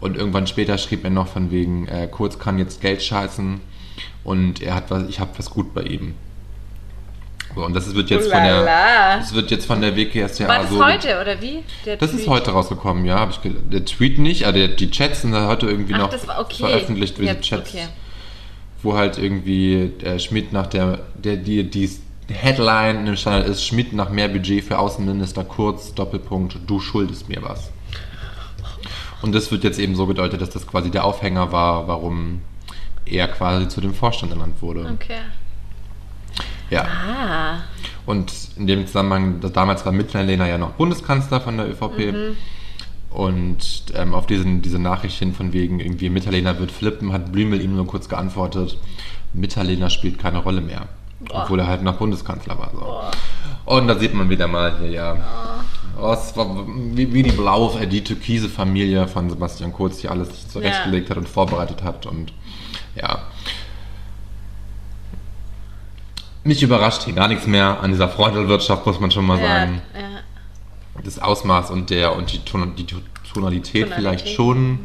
Und 0.00 0.16
irgendwann 0.16 0.46
später 0.46 0.78
schrieb 0.78 1.04
er 1.04 1.10
noch 1.10 1.26
von 1.26 1.50
wegen, 1.50 1.88
äh, 1.88 2.08
Kurz 2.10 2.38
kann 2.38 2.58
jetzt 2.58 2.80
Geld 2.80 3.02
scheißen 3.02 3.60
und 4.24 4.62
er 4.62 4.74
hat 4.74 4.90
was, 4.90 5.08
ich 5.08 5.20
habe 5.20 5.30
was 5.36 5.50
gut 5.50 5.74
bei 5.74 5.82
ihm. 5.82 6.14
So, 7.54 7.64
und 7.64 7.74
das 7.74 7.92
wird 7.94 8.10
jetzt 8.10 8.30
von 8.30 8.42
der, 8.42 9.18
das 9.18 9.34
wird 9.34 9.50
jetzt 9.50 9.66
von 9.66 9.80
der 9.80 9.96
WKStA 9.96 10.46
War 10.46 10.60
das 10.60 10.70
so 10.70 10.84
heute 10.84 11.20
oder 11.20 11.40
wie? 11.42 11.64
Der 11.84 11.96
das 11.96 12.10
ist 12.10 12.20
Tweet? 12.20 12.28
heute 12.28 12.50
rausgekommen, 12.52 13.04
ja. 13.04 13.28
Ich 13.28 13.40
der 13.42 13.84
Tweet 13.84 14.18
nicht, 14.18 14.44
aber 14.44 14.52
der, 14.52 14.68
die 14.68 14.90
Chats 14.90 15.22
sind 15.22 15.34
heute 15.34 15.66
irgendwie 15.66 15.94
Ach, 15.94 16.12
noch 16.12 16.38
okay. 16.38 16.56
veröffentlicht, 16.58 17.16
diese 17.18 17.30
Jetzt, 17.30 17.44
Chats, 17.48 17.70
okay. 17.70 17.88
Wo 18.82 18.94
halt 18.94 19.18
irgendwie 19.18 19.92
der 20.00 20.18
Schmidt 20.18 20.52
nach 20.52 20.66
der, 20.66 21.00
der 21.14 21.36
die, 21.36 21.68
die 21.68 21.90
Headline 22.28 23.06
im 23.06 23.16
Standard 23.16 23.48
ist, 23.48 23.64
Schmidt 23.64 23.92
nach 23.92 24.10
mehr 24.10 24.28
Budget 24.28 24.64
für 24.64 24.78
Außenminister 24.78 25.44
Kurz, 25.44 25.94
Doppelpunkt, 25.94 26.58
du 26.66 26.78
schuldest 26.80 27.28
mir 27.28 27.42
was. 27.42 27.70
Und 29.22 29.34
das 29.34 29.50
wird 29.50 29.64
jetzt 29.64 29.78
eben 29.78 29.96
so 29.96 30.06
gedeutet, 30.06 30.40
dass 30.40 30.50
das 30.50 30.66
quasi 30.66 30.90
der 30.90 31.04
Aufhänger 31.04 31.50
war, 31.50 31.88
warum 31.88 32.40
er 33.04 33.26
quasi 33.28 33.68
zu 33.68 33.80
dem 33.80 33.94
Vorstand 33.94 34.32
ernannt 34.32 34.60
wurde. 34.62 34.88
Okay. 34.94 35.20
Ja. 36.70 36.84
Ah. 36.84 37.58
Und 38.06 38.32
in 38.56 38.66
dem 38.66 38.86
Zusammenhang, 38.86 39.40
damals 39.52 39.84
war 39.84 39.92
Mitterlehner 39.92 40.46
ja 40.46 40.58
noch 40.58 40.72
Bundeskanzler 40.72 41.40
von 41.40 41.56
der 41.56 41.68
ÖVP. 41.68 42.12
Mhm. 42.12 42.36
Und 43.10 43.84
ähm, 43.94 44.14
auf 44.14 44.26
diesen, 44.26 44.60
diese 44.62 44.78
Nachricht 44.78 45.18
hin 45.18 45.32
von 45.32 45.52
wegen 45.52 45.80
irgendwie 45.80 46.10
Mitterlehner 46.10 46.58
wird 46.58 46.70
flippen, 46.70 47.12
hat 47.12 47.32
Blümel 47.32 47.60
ihm 47.60 47.74
nur 47.74 47.86
kurz 47.86 48.08
geantwortet, 48.08 48.78
Mitterlehner 49.32 49.90
spielt 49.90 50.18
keine 50.18 50.38
Rolle 50.38 50.60
mehr. 50.60 50.88
Boah. 51.20 51.42
Obwohl 51.42 51.60
er 51.60 51.66
halt 51.66 51.82
noch 51.82 51.96
Bundeskanzler 51.96 52.58
war. 52.58 52.70
So. 52.72 53.72
Und 53.74 53.88
da 53.88 53.98
sieht 53.98 54.14
man 54.14 54.28
wieder 54.30 54.46
mal 54.46 54.78
hier, 54.78 54.90
ja. 54.90 55.16
Oh, 56.00 56.16
wie, 56.94 57.12
wie 57.12 57.22
die 57.24 57.32
blaue, 57.32 57.84
die 57.86 58.04
türkise 58.04 58.48
Familie 58.48 59.08
von 59.08 59.28
Sebastian 59.28 59.72
Kurz, 59.72 59.98
die 59.98 60.08
alles 60.08 60.48
zurechtgelegt 60.48 61.10
hat 61.10 61.16
und 61.16 61.28
vorbereitet 61.28 61.82
hat. 61.82 62.06
Und 62.06 62.32
ja. 62.94 63.18
Mich 66.44 66.62
überrascht 66.62 67.02
hier 67.02 67.14
gar 67.14 67.26
nichts 67.26 67.46
mehr 67.46 67.80
an 67.80 67.90
dieser 67.90 68.08
Freundelwirtschaft, 68.08 68.86
muss 68.86 69.00
man 69.00 69.10
schon 69.10 69.26
mal 69.26 69.40
Ja, 69.40 69.46
sagen. 69.46 69.82
ja. 69.92 70.17
Das 71.08 71.18
Ausmaß 71.20 71.70
und 71.70 71.88
der 71.88 72.14
und 72.14 72.34
die, 72.34 72.40
Ton, 72.40 72.76
die 72.76 72.84
Tonalität, 72.84 73.32
Tonalität. 73.32 73.94
vielleicht 73.94 74.28
schon. 74.28 74.78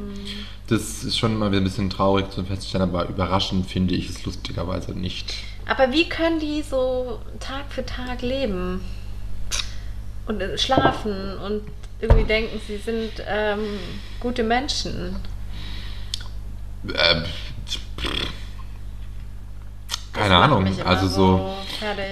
Das 0.67 1.03
ist 1.03 1.17
schon 1.17 1.37
mal 1.37 1.51
wieder 1.51 1.59
ein 1.59 1.65
bisschen 1.65 1.89
traurig 1.89 2.31
zu 2.31 2.45
feststellen, 2.45 2.87
aber 2.89 3.09
überraschend 3.09 3.69
finde 3.69 3.93
ich 3.93 4.09
es 4.09 4.23
lustigerweise 4.23 4.93
nicht. 4.93 5.33
Aber 5.65 5.91
wie 5.91 6.07
können 6.07 6.39
die 6.39 6.61
so 6.61 7.19
Tag 7.41 7.65
für 7.67 7.85
Tag 7.85 8.21
leben? 8.21 8.79
Und 10.25 10.39
äh, 10.39 10.57
schlafen 10.57 11.37
und 11.39 11.63
irgendwie 11.99 12.23
denken, 12.23 12.61
sie 12.65 12.77
sind 12.77 13.11
ähm, 13.27 13.59
gute 14.21 14.43
Menschen. 14.43 15.17
Äh, 16.87 17.23
Das 17.65 17.79
keine 20.13 20.37
Ahnung. 20.37 20.65
Also 20.85 21.07
so 21.09 21.53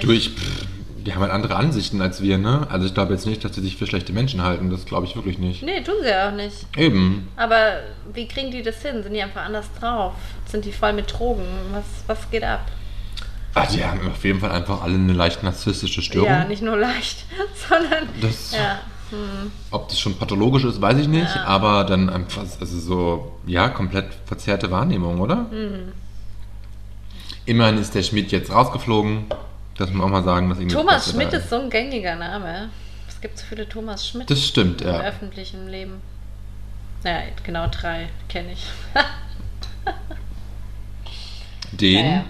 durch. 0.02 0.32
pff, 0.32 0.65
Die 1.05 1.13
haben 1.13 1.21
halt 1.21 1.31
andere 1.31 1.55
Ansichten 1.55 2.01
als 2.01 2.21
wir, 2.21 2.37
ne? 2.37 2.67
Also 2.69 2.85
ich 2.85 2.93
glaube 2.93 3.13
jetzt 3.13 3.25
nicht, 3.25 3.43
dass 3.43 3.55
sie 3.55 3.61
sich 3.61 3.75
für 3.77 3.87
schlechte 3.87 4.13
Menschen 4.13 4.43
halten. 4.43 4.69
Das 4.69 4.85
glaube 4.85 5.05
ich 5.07 5.15
wirklich 5.15 5.39
nicht. 5.39 5.63
Nee, 5.63 5.81
tun 5.81 5.95
sie 6.01 6.09
ja 6.09 6.29
auch 6.29 6.33
nicht. 6.35 6.55
Eben. 6.77 7.27
Aber 7.37 7.79
wie 8.13 8.27
kriegen 8.27 8.51
die 8.51 8.61
das 8.61 8.81
hin? 8.81 9.01
Sind 9.03 9.13
die 9.13 9.21
einfach 9.21 9.45
anders 9.45 9.65
drauf? 9.79 10.13
Sind 10.45 10.65
die 10.65 10.71
voll 10.71 10.93
mit 10.93 11.11
Drogen? 11.11 11.43
Was, 11.71 11.83
was 12.07 12.29
geht 12.29 12.43
ab? 12.43 12.67
Ach, 13.53 13.67
die 13.67 13.83
haben 13.83 13.99
auf 14.09 14.23
jeden 14.23 14.39
Fall 14.39 14.51
einfach 14.51 14.81
alle 14.83 14.93
eine 14.95 15.13
leicht 15.13 15.43
narzisstische 15.43 16.01
Störung. 16.01 16.29
Ja, 16.29 16.45
nicht 16.45 16.61
nur 16.61 16.77
leicht, 16.77 17.25
sondern. 17.69 18.07
Das- 18.21 18.51
ja. 18.53 18.79
Ob 19.71 19.89
das 19.89 19.99
schon 19.99 20.15
pathologisch 20.17 20.63
ist, 20.63 20.79
weiß 20.79 20.97
ich 20.99 21.09
nicht, 21.09 21.35
Ja. 21.35 21.43
aber 21.43 21.83
dann 21.83 22.09
einfach, 22.09 22.43
also 22.61 22.79
so, 22.79 23.31
ja, 23.45 23.67
komplett 23.67 24.05
verzerrte 24.25 24.71
Wahrnehmung, 24.71 25.19
oder? 25.19 25.47
Mhm. 25.51 25.91
Immerhin 27.45 27.77
ist 27.77 27.93
der 27.93 28.03
Schmidt 28.03 28.31
jetzt 28.31 28.51
rausgeflogen. 28.51 29.25
Das 29.82 29.89
muss 29.89 29.98
man 29.98 30.08
auch 30.08 30.12
mal 30.12 30.24
sagen, 30.24 30.48
dass 30.48 30.60
Thomas 30.72 31.06
passiert 31.06 31.15
Schmidt 31.15 31.34
ist 31.34 31.50
so 31.50 31.60
ein 31.60 31.67
gängiger 31.72 32.15
Name. 32.15 32.70
Das 33.08 33.15
Es 33.15 33.22
gibt 33.22 33.39
so 33.39 33.46
viele 33.50 33.67
Thomas 33.67 34.08
Schmidt 34.08 34.30
Das 34.30 34.46
stimmt, 34.46 34.82
im 34.82 34.88
ja. 34.89 35.02
öffentlichen 35.02 35.67
Leben. 35.70 36.02
Naja, 37.04 37.24
genau 37.44 37.65
drei 37.67 38.08
kenne 38.30 38.52
ich. 38.54 38.63
Den, 41.72 42.06
Naja. 42.06 42.24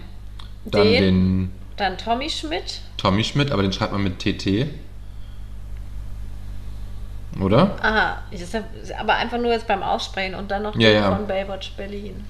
dann 0.65 0.83
Den. 0.83 1.01
den. 1.03 1.51
Dann 1.75 1.97
Tommy 1.97 2.29
Schmidt. 2.29 2.79
Tommy 2.95 3.23
Schmidt, 3.25 3.51
aber 3.51 3.63
den 3.63 3.73
schreibt 3.73 3.91
man 3.91 4.01
mit 4.03 4.19
TT. 4.19 4.67
Oder? 7.41 7.75
Aha, 7.83 8.23
aber 8.97 9.15
einfach 9.15 9.39
nur 9.39 9.51
jetzt 9.51 9.67
beim 9.67 9.83
Aussprechen 9.83 10.35
und 10.35 10.51
dann 10.51 10.63
noch 10.63 10.75
Ja, 10.75 10.89
den 10.89 11.01
ja. 11.03 11.15
von 11.15 11.27
Baywatch 11.27 11.71
Berlin. 11.71 12.23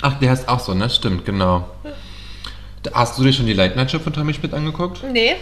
Ach, 0.00 0.18
der 0.18 0.30
heißt 0.30 0.48
auch 0.48 0.58
so, 0.58 0.74
ne? 0.74 0.90
Stimmt, 0.90 1.24
genau. 1.24 1.68
Hast 2.92 3.18
du 3.18 3.22
dir 3.22 3.32
schon 3.32 3.46
die 3.46 3.52
Late 3.52 3.76
Night 3.76 3.90
Show 3.90 3.98
von 4.00 4.12
Tommy 4.12 4.34
Schmidt 4.34 4.54
angeguckt? 4.54 5.02
Nee, 5.04 5.36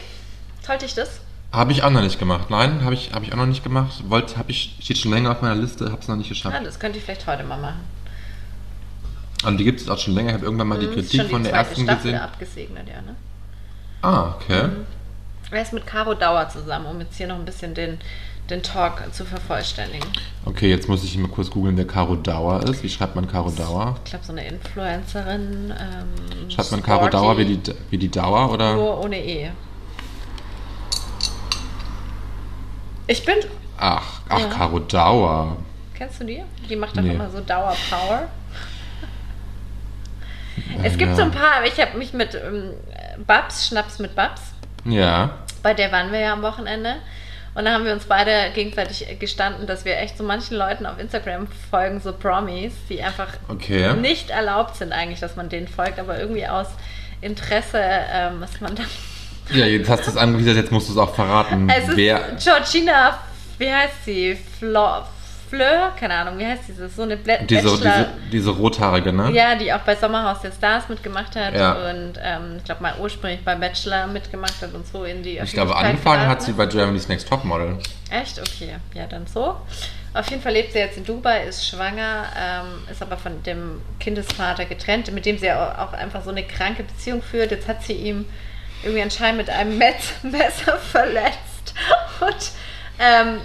sollte 0.63 0.85
ich 0.87 0.95
das? 0.95 1.21
Habe 1.53 1.73
ich 1.73 1.83
auch 1.83 1.91
noch 1.91 2.03
nicht 2.03 2.19
gemacht. 2.19 2.51
Nein, 2.51 2.85
habe 2.85 2.95
ich, 2.95 3.13
hab 3.13 3.23
ich 3.23 3.33
auch 3.33 3.37
noch 3.37 3.47
nicht 3.47 3.65
gemacht. 3.65 4.03
Wollte, 4.09 4.37
habe 4.37 4.51
ich, 4.51 4.77
steht 4.81 4.99
schon 4.99 5.11
länger 5.13 5.33
auf 5.33 5.43
meiner 5.43 5.57
Liste, 5.57 5.87
habe 5.91 6.01
es 6.01 6.07
noch 6.09 6.17
nicht 6.17 6.29
geschafft. 6.29 6.55
Ah, 6.59 6.63
das 6.63 6.79
könnte 6.79 6.99
ich 6.99 7.05
vielleicht 7.05 7.27
heute 7.27 7.43
mal 7.45 7.59
machen. 7.59 7.81
Und 9.45 9.57
die 9.57 9.65
gibt 9.65 9.81
es 9.81 9.89
auch 9.89 9.99
schon 9.99 10.15
länger. 10.15 10.29
Ich 10.29 10.35
habe 10.35 10.45
irgendwann 10.45 10.69
mal 10.69 10.79
die 10.79 10.87
Hm, 10.87 10.95
Kritik 10.95 11.31
von 11.31 11.43
der 11.43 11.53
ersten 11.55 11.83
Staffel 11.83 11.97
gesehen. 12.13 12.21
abgesegnet, 12.21 12.87
ja, 12.89 13.01
ne? 13.01 13.17
Ah, 14.03 14.35
okay. 14.37 14.69
Er 15.51 15.63
ist 15.63 15.73
mit 15.73 15.87
Caro 15.87 16.15
Dauer 16.15 16.49
zusammen, 16.51 16.87
um 16.87 17.01
jetzt 17.01 17.17
hier 17.17 17.27
noch 17.27 17.37
ein 17.37 17.45
bisschen 17.45 17.75
den, 17.75 17.99
den 18.51 18.63
Talk 18.63 19.03
zu 19.13 19.25
vervollständigen. 19.25 20.07
Okay, 20.45 20.69
jetzt 20.71 20.89
muss 20.89 21.05
ich 21.05 21.17
mal 21.19 21.29
kurz 21.29 21.51
googeln, 21.51 21.77
wer 21.77 21.87
Caro 21.87 22.17
Dauer 22.17 22.63
ist. 22.65 22.83
Wie 22.83 22.89
schreibt 22.89 23.15
man 23.15 23.27
Caro 23.29 23.51
Dauer? 23.51 23.97
Ich 24.05 24.11
glaube, 24.11 24.25
so 24.25 24.33
eine 24.33 24.47
Influencerin. 24.47 25.73
Ähm, 25.79 26.51
Schreibt 26.51 26.71
man 26.73 26.83
Caro 26.83 27.09
Dauer 27.09 27.37
wie 27.39 27.45
die, 27.57 27.75
wie 27.91 27.99
die 27.99 28.11
Dauer 28.11 28.51
oder? 28.53 28.75
Nur 28.75 29.05
ohne 29.05 29.19
E. 29.25 29.51
Ich 33.07 33.25
bin. 33.25 33.37
Ach, 33.79 34.21
ach, 34.29 34.39
Ja. 34.39 34.47
Caro 34.49 34.79
Dauer. 34.81 35.57
Kennst 35.95 36.21
du 36.21 36.25
die? 36.25 36.43
Die 36.69 36.77
macht 36.77 36.97
doch 36.97 37.03
Nee. 37.03 37.15
immer 37.15 37.29
so 37.31 37.41
Dauer 37.41 37.75
Power. 37.91 38.29
Es 40.83 40.97
gibt 40.97 41.11
ja. 41.11 41.17
so 41.17 41.23
ein 41.23 41.31
paar, 41.31 41.57
aber 41.59 41.67
ich 41.67 41.81
habe 41.81 41.97
mich 41.99 42.13
mit 42.13 42.35
ähm, 42.35 42.71
Babs, 43.27 43.67
Schnaps 43.69 43.99
mit 43.99 44.15
Babs, 44.15 44.41
Ja. 44.85 45.31
bei 45.63 45.75
der 45.75 45.91
waren 45.93 46.13
wir 46.13 46.21
ja 46.21 46.33
am 46.33 46.43
Wochenende. 46.43 46.97
Und 47.55 47.65
da 47.65 47.73
haben 47.73 47.85
wir 47.85 47.93
uns 47.93 48.05
beide 48.05 48.51
gegenseitig 48.55 49.19
gestanden, 49.19 49.67
dass 49.67 49.85
wir 49.85 49.99
echt 49.99 50.17
so 50.17 50.23
manchen 50.25 50.57
Leuten 50.57 50.87
auf 50.87 50.99
Instagram 51.01 51.49
folgen, 51.71 52.01
so 52.01 52.13
Promis, 52.13 52.73
die 52.89 53.03
einfach 53.03 53.29
Okay. 53.49 53.93
nicht 53.95 54.31
erlaubt 54.31 54.77
sind 54.77 54.93
eigentlich, 54.93 55.19
dass 55.21 55.35
man 55.37 55.49
denen 55.49 55.67
folgt, 55.67 55.99
aber 55.99 56.19
irgendwie 56.19 56.47
aus 56.47 56.69
Interesse, 57.21 57.81
ähm, 57.83 58.35
was 58.41 58.61
man 58.61 58.75
dann... 58.77 58.87
Ja, 59.53 59.67
jetzt 59.67 59.91
hast 59.91 60.07
du 60.07 60.11
es 60.13 60.17
angewiesen, 60.17 60.55
jetzt 60.55 60.71
musst 60.71 60.89
du 60.89 60.93
es 60.93 60.99
auch 60.99 61.13
verraten. 61.13 61.69
Es 61.69 61.89
ist 61.89 61.97
wer. 61.97 62.37
Georgina, 62.41 63.19
wie 63.59 63.69
heißt 63.69 64.05
sie? 64.05 64.39
Flo, 64.59 64.99
Fleur? 65.51 65.93
Keine 65.99 66.15
Ahnung, 66.15 66.39
wie 66.39 66.47
heißt 66.47 66.63
diese? 66.69 66.89
So 66.89 67.03
eine 67.03 67.17
Bla 67.17 67.39
Diese, 67.39 67.63
diese, 67.77 68.09
diese 68.33 68.51
rothaarige, 68.51 69.13
ne? 69.13 69.31
Ja, 69.33 69.55
die 69.57 69.73
auch 69.73 69.81
bei 69.81 69.97
Sommerhaus 69.97 70.41
der 70.41 70.53
Stars 70.53 70.89
mitgemacht 70.89 71.35
hat 71.37 71.55
Ja. 71.55 71.73
und 71.91 72.15
ähm, 72.23 72.55
ich 72.59 72.65
glaube 72.65 72.83
mal 72.83 72.95
ursprünglich 73.01 73.45
bei 73.45 73.55
Bachelor 73.57 74.07
mitgemacht 74.07 74.63
hat 74.63 74.73
und 74.73 74.87
so 74.87 75.05
in 75.05 75.23
die 75.23 75.39
Ich 75.39 75.53
glaube, 75.53 75.75
angefangen 75.77 76.27
hat 76.29 76.41
sie 76.43 76.53
bei 76.53 76.67
Germany's 76.67 77.09
Next 77.09 77.29
Topmodel. 77.29 77.79
Echt? 78.11 78.39
Okay, 78.41 78.77
ja, 78.95 79.07
dann 79.07 79.27
so. 79.27 79.57
Auf 80.15 80.29
jeden 80.31 80.43
Fall 80.43 80.53
lebt 80.53 80.73
sie 80.73 80.79
jetzt 80.81 80.97
in 80.97 81.05
Dubai, 81.05 81.45
ist 81.45 81.69
schwanger, 81.69 82.25
ähm, 82.37 82.67
ist 82.91 83.01
aber 83.03 83.17
von 83.17 83.43
dem 83.45 83.81
Kindesvater 84.01 84.65
getrennt, 84.65 85.13
mit 85.13 85.27
dem 85.27 85.39
sie 85.39 85.53
auch 85.53 85.93
einfach 85.93 86.25
so 86.25 86.31
eine 86.31 86.43
kranke 86.43 86.83
Beziehung 86.83 87.23
führt. 87.23 87.51
Jetzt 87.53 87.69
hat 87.69 87.83
sie 87.85 87.93
ihm 87.93 88.25
irgendwie 88.83 89.03
anscheinend 89.03 89.39
mit 89.39 89.51
einem 89.51 89.79
Metz 89.79 90.13
Messer 90.23 90.77
verletzt. 90.79 91.75
Und 92.21 92.51
ähm, 92.99 93.41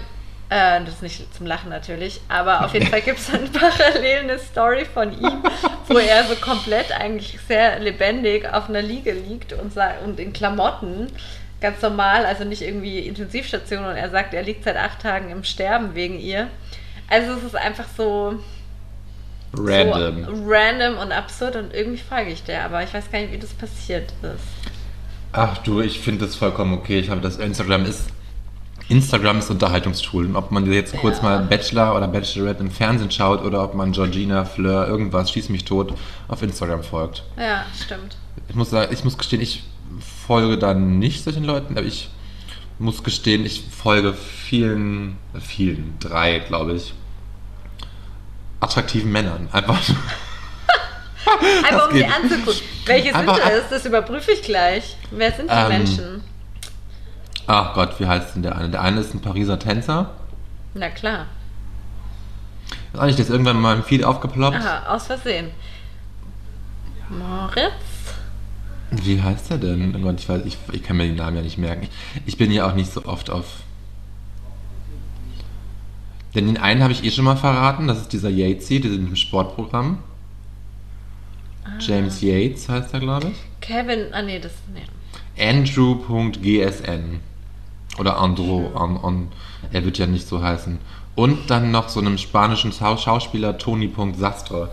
äh, 0.48 0.80
das 0.84 0.94
ist 0.94 1.02
nicht 1.02 1.34
zum 1.34 1.46
Lachen 1.46 1.70
natürlich, 1.70 2.20
aber 2.28 2.64
auf 2.64 2.72
jeden 2.72 2.86
Fall 2.86 3.00
gibt 3.00 3.18
es 3.18 3.30
dann 3.30 3.50
parallel 3.52 4.20
eine 4.20 4.38
Story 4.38 4.84
von 4.84 5.12
ihm, 5.12 5.42
wo 5.88 5.98
er 5.98 6.24
so 6.24 6.36
komplett 6.36 6.92
eigentlich 6.92 7.38
sehr 7.48 7.78
lebendig 7.80 8.52
auf 8.52 8.68
einer 8.68 8.82
Liege 8.82 9.12
liegt 9.12 9.52
und, 9.52 9.72
und 10.04 10.20
in 10.20 10.32
Klamotten 10.32 11.08
ganz 11.60 11.82
normal, 11.82 12.26
also 12.26 12.44
nicht 12.44 12.62
irgendwie 12.62 13.00
Intensivstation 13.00 13.84
und 13.84 13.96
er 13.96 14.10
sagt, 14.10 14.34
er 14.34 14.42
liegt 14.42 14.64
seit 14.64 14.76
acht 14.76 15.00
Tagen 15.00 15.30
im 15.30 15.42
Sterben 15.42 15.94
wegen 15.94 16.18
ihr. 16.18 16.48
Also 17.08 17.32
es 17.32 17.44
ist 17.44 17.56
einfach 17.56 17.86
so, 17.96 18.38
Random. 19.52 20.24
so 20.24 20.44
random 20.46 20.98
und 20.98 21.12
absurd 21.12 21.56
und 21.56 21.74
irgendwie 21.74 21.98
frage 21.98 22.30
ich 22.30 22.42
der, 22.42 22.64
aber 22.64 22.82
ich 22.82 22.92
weiß 22.92 23.10
gar 23.10 23.20
nicht, 23.20 23.32
wie 23.32 23.38
das 23.38 23.54
passiert 23.54 24.12
ist. 24.22 24.72
Ach 25.32 25.58
du, 25.58 25.80
ich 25.80 26.00
finde 26.00 26.26
das 26.26 26.34
vollkommen 26.34 26.74
okay. 26.74 26.98
Ich 26.98 27.10
habe 27.10 27.20
das 27.20 27.36
Instagram 27.36 27.84
ist. 27.84 28.06
Instagram 28.88 29.38
ist 29.40 29.50
Unterhaltungstool. 29.50 30.26
Und 30.26 30.36
ob 30.36 30.50
man 30.52 30.70
jetzt 30.72 30.96
kurz 30.96 31.16
Ja. 31.18 31.22
mal 31.24 31.38
Bachelor 31.40 31.96
oder 31.96 32.06
Bachelorette 32.08 32.60
im 32.62 32.70
Fernsehen 32.70 33.10
schaut 33.10 33.42
oder 33.42 33.62
ob 33.64 33.74
man 33.74 33.92
Georgina, 33.92 34.44
Fleur, 34.44 34.86
irgendwas, 34.86 35.30
schieß 35.32 35.48
mich 35.48 35.64
tot, 35.64 35.92
auf 36.28 36.42
Instagram 36.42 36.82
folgt. 36.84 37.24
Ja, 37.38 37.64
stimmt. 37.84 38.16
Ich 38.48 38.54
muss 38.54 38.70
sagen, 38.70 38.92
ich 38.92 39.02
muss 39.02 39.18
gestehen, 39.18 39.40
ich 39.42 39.64
folge 40.26 40.56
da 40.58 40.72
nicht 40.74 41.24
solchen 41.24 41.44
Leuten, 41.44 41.76
aber 41.76 41.86
ich 41.86 42.10
muss 42.78 43.02
gestehen, 43.02 43.44
ich 43.44 43.64
folge 43.76 44.12
vielen, 44.14 45.16
vielen, 45.40 45.94
drei, 45.98 46.38
glaube 46.40 46.74
ich, 46.74 46.94
attraktiven 48.60 49.10
Männern. 49.10 49.48
Einfach. 49.52 49.80
Einfach 51.68 51.88
um 51.88 51.94
sie 51.96 52.04
anzugucken. 52.04 52.60
Welche 52.84 53.06
sind 53.08 53.16
Einfach 53.16 53.40
es? 53.50 53.68
Das 53.68 53.84
überprüfe 53.84 54.30
ich 54.30 54.42
gleich. 54.42 54.96
Wer 55.10 55.32
sind 55.32 55.50
die 55.50 55.54
Ähm, 55.54 55.68
Menschen? 55.68 56.20
Ach 57.46 57.74
Gott, 57.74 58.00
wie 58.00 58.06
heißt 58.06 58.34
denn 58.34 58.42
der 58.42 58.56
eine? 58.56 58.70
Der 58.70 58.82
eine 58.82 59.00
ist 59.00 59.14
ein 59.14 59.20
Pariser 59.20 59.58
Tänzer. 59.58 60.10
Na 60.74 60.88
klar. 60.88 61.26
Ist 62.92 62.98
eigentlich 62.98 63.16
das 63.16 63.30
irgendwann 63.30 63.60
mal 63.60 63.76
im 63.76 63.84
Feed 63.84 64.04
aufgeploppt? 64.04 64.56
Aha, 64.56 64.94
aus 64.94 65.06
Versehen. 65.06 65.50
Moritz? 67.08 67.72
Wie 68.90 69.20
heißt 69.20 69.50
er 69.50 69.58
denn? 69.58 69.94
Oh 69.96 69.98
Gott, 70.00 70.18
ich, 70.18 70.28
weiß, 70.28 70.42
ich, 70.44 70.58
ich 70.72 70.82
kann 70.82 70.96
mir 70.96 71.06
den 71.06 71.16
Namen 71.16 71.36
ja 71.36 71.42
nicht 71.42 71.58
merken. 71.58 71.88
Ich, 72.24 72.36
bin 72.36 72.50
ja 72.50 72.68
auch 72.68 72.74
nicht 72.74 72.92
so 72.92 73.04
oft 73.04 73.30
auf. 73.30 73.46
Denn 76.34 76.46
den 76.46 76.58
einen 76.58 76.82
habe 76.82 76.92
ich 76.92 77.04
eh 77.04 77.10
schon 77.10 77.24
mal 77.24 77.36
verraten, 77.36 77.86
das 77.86 77.98
ist 77.98 78.12
dieser 78.12 78.28
Yatesy, 78.28 78.80
der 78.80 78.92
im 78.92 79.14
Sportprogramm. 79.16 79.98
James 81.80 82.20
Yates 82.20 82.68
heißt 82.68 82.94
er, 82.94 83.00
glaube 83.00 83.28
ich. 83.28 83.36
Kevin, 83.60 84.12
ah 84.12 84.22
nee, 84.22 84.38
das, 84.38 84.52
nee. 84.72 84.82
Andrew.gsn. 85.42 87.20
Oder 87.98 88.18
Andro, 88.18 88.72
an, 88.74 88.96
an, 88.98 89.28
er 89.72 89.84
wird 89.84 89.98
ja 89.98 90.06
nicht 90.06 90.28
so 90.28 90.42
heißen. 90.42 90.78
Und 91.14 91.50
dann 91.50 91.70
noch 91.70 91.88
so 91.88 92.00
einem 92.00 92.18
spanischen 92.18 92.72
Schau- 92.72 92.96
Schauspieler 92.98 93.56
Toni.sastre. 93.56 94.70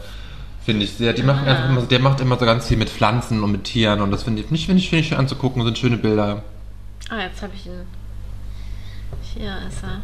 Finde 0.65 0.83
ich 0.85 0.91
sehr. 0.93 1.13
Die 1.13 1.23
machen 1.23 1.43
Ah. 1.47 1.51
einfach 1.51 1.69
immer, 1.69 1.81
der 1.83 1.99
macht 1.99 2.19
immer 2.21 2.37
so 2.37 2.45
ganz 2.45 2.67
viel 2.67 2.77
mit 2.77 2.89
Pflanzen 2.89 3.43
und 3.43 3.51
mit 3.51 3.63
Tieren 3.65 4.01
und 4.01 4.11
das 4.11 4.23
finde 4.23 4.41
ich, 4.41 4.47
finde 4.47 4.59
ich, 4.59 4.67
finde 4.89 5.01
ich 5.01 5.07
schön 5.07 5.17
anzugucken, 5.17 5.63
sind 5.63 5.77
schöne 5.77 5.97
Bilder. 5.97 6.43
Ah, 7.09 7.21
jetzt 7.21 7.41
habe 7.41 7.53
ich 7.55 7.65
ihn. 7.67 7.81
Hier 9.33 9.57
ist 9.67 9.83
er. 9.83 10.01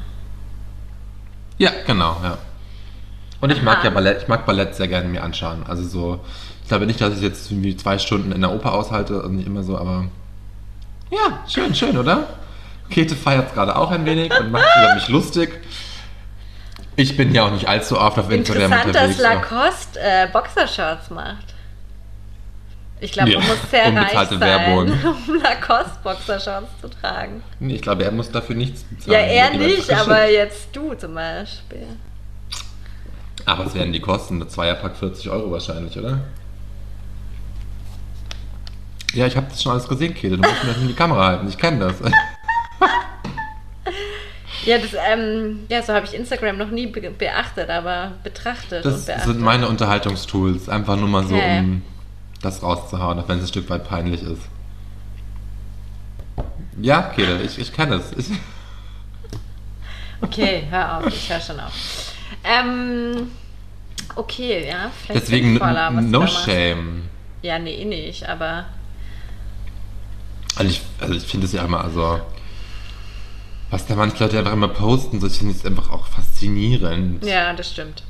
Ja, 1.58 1.72
genau, 1.86 2.18
ja. 2.24 2.38
Und 3.42 3.52
ich 3.52 3.62
mag 3.62 3.78
Aha. 3.80 3.86
ja 3.86 3.90
Ballett, 3.92 4.22
ich 4.24 4.28
mag 4.28 4.46
Ballett 4.46 4.76
sehr 4.76 4.88
gerne 4.88 5.08
mir 5.08 5.24
anschauen. 5.24 5.64
Also 5.68 5.84
so, 5.84 6.20
ich 6.62 6.68
glaube 6.68 6.86
nicht, 6.86 7.00
dass 7.00 7.16
ich 7.16 7.22
jetzt 7.22 7.50
irgendwie 7.52 7.76
zwei 7.78 7.98
Stunden 7.98 8.32
in 8.34 8.42
der 8.42 8.52
Oper 8.54 8.74
aushalte 8.74 9.22
und 9.24 9.36
nicht 9.38 9.48
immer 9.48 9.64
so, 9.64 9.78
aber 9.78 10.06
ja, 11.12 11.40
schön, 11.48 11.74
schön, 11.74 11.98
oder? 11.98 12.28
Käthe 12.90 13.16
feiert 13.16 13.50
es 13.50 13.54
gerade 13.54 13.76
auch 13.76 13.92
ein 13.92 14.06
wenig 14.06 14.32
und 14.40 14.52
macht 14.52 14.66
über 14.82 14.96
mich 14.96 15.08
lustig. 15.10 15.60
Ich 16.96 17.16
bin 17.16 17.34
ja 17.34 17.46
auch 17.46 17.52
nicht 17.52 17.68
allzu 17.68 18.00
oft 18.00 18.18
auf 18.20 18.30
Instagram 18.30 18.72
Interessant, 18.74 18.96
dass 18.96 19.18
unterwegs. 19.18 19.24
auch. 19.24 19.52
Lacoste 19.52 20.00
äh, 20.00 20.28
Boxershorts 20.34 21.10
macht. 21.12 21.46
Ich 23.00 23.14
glaube, 23.14 23.32
Ja, 23.32 23.40
man 23.40 23.48
muss 23.48 23.58
sehr 23.72 23.96
reich 23.96 24.30
sein, 24.30 24.40
Werbung. 24.42 24.92
um 25.28 25.42
Lacoste 25.42 25.98
Boxershorts 26.04 26.68
zu 26.82 26.90
tragen. 26.90 27.42
Nee, 27.60 27.76
Ich 27.76 27.82
glaube, 27.82 28.04
er 28.04 28.12
muss 28.12 28.30
dafür 28.32 28.56
nichts 28.58 28.84
bezahlen. 28.84 29.14
Ja, 29.14 29.20
er 29.20 29.58
nicht, 29.58 29.90
aber 29.94 30.30
jetzt 30.30 30.68
du 30.74 30.94
zum 30.96 31.14
Beispiel. 31.16 31.88
Aber 33.46 33.66
was 33.66 33.74
werden 33.74 33.94
die 33.94 34.02
kosten? 34.02 34.40
Der 34.40 34.50
Zweierpack 34.50 34.98
40 34.98 35.30
Euro 35.30 35.50
wahrscheinlich, 35.52 35.98
oder? 35.98 36.20
Ja, 39.14 39.26
ich 39.26 39.38
habe 39.38 39.48
das 39.50 39.64
schon 39.64 39.72
alles 39.72 39.88
gesehen, 39.88 40.14
Käthe. 40.14 40.36
Du 40.36 40.42
musst 40.42 40.64
mir 40.64 40.74
das 40.74 40.82
in 40.82 40.88
die 40.90 40.94
Kamera 40.94 41.26
halten. 41.28 41.48
Ich 41.48 41.58
kenne 41.58 41.80
das. 41.80 41.96
Ja, 44.66 44.78
das, 44.78 44.92
ähm, 45.10 45.62
ja, 45.70 45.82
so 45.82 45.94
habe 45.94 46.06
ich 46.06 46.14
Instagram 46.14 46.58
noch 46.58 46.70
nie 46.70 46.88
be 46.88 47.10
beachtet, 47.12 47.70
aber 47.70 48.12
betrachtet 48.24 48.84
Das 48.84 49.06
sind 49.06 49.40
meine 49.40 49.68
Unterhaltungstools. 49.68 50.68
Einfach 50.68 50.98
nur 50.98 51.08
mal 51.08 51.26
so, 51.26 51.36
Okay. 51.36 51.60
um 51.60 51.82
das 52.42 52.62
rauszuhauen, 52.62 53.20
auch 53.20 53.28
wenn 53.30 53.38
es 53.38 53.46
ein 53.46 53.48
Stück 53.48 53.70
weit 53.70 53.88
peinlich 53.88 54.22
ist. 54.22 54.42
Ja, 56.82 57.04
Käthe, 57.04 57.42
ich, 57.42 57.58
ich 57.58 57.72
kenne 57.74 57.96
es. 57.96 58.12
Ich, 58.18 58.38
Okay, 60.22 60.64
hör 60.70 60.98
auf, 60.98 61.08
ich 61.08 61.30
höre 61.30 61.40
schon 61.40 61.60
auf. 61.60 61.74
Ähm, 62.44 63.32
okay, 64.16 64.68
ja, 64.68 64.92
vielleicht 65.02 65.24
deswegen 65.24 65.58
du 65.58 66.02
no 66.02 66.28
shame. 66.28 67.04
Ja, 67.42 67.58
nee, 67.58 67.76
eh 67.76 67.86
nicht, 67.86 68.28
aber 68.28 68.66
Also 70.58 70.70
ich, 70.70 70.82
also 71.00 71.14
ich 71.14 71.24
finde 71.24 71.46
es 71.46 71.54
ja 71.54 71.64
immer, 71.64 71.82
also 71.84 72.20
Was 73.72 73.86
da 73.86 73.96
manche 73.96 74.24
Leute 74.24 74.40
einfach 74.40 74.54
immer 74.54 74.68
posten, 74.68 75.20
so 75.20 75.28
ich 75.28 75.38
finde 75.38 75.54
es 75.54 75.66
einfach 75.66 75.92
auch 75.92 76.08
faszinierend. 76.08 77.24
Ja, 77.24 77.54
das 77.54 77.72
stimmt. 77.72 78.04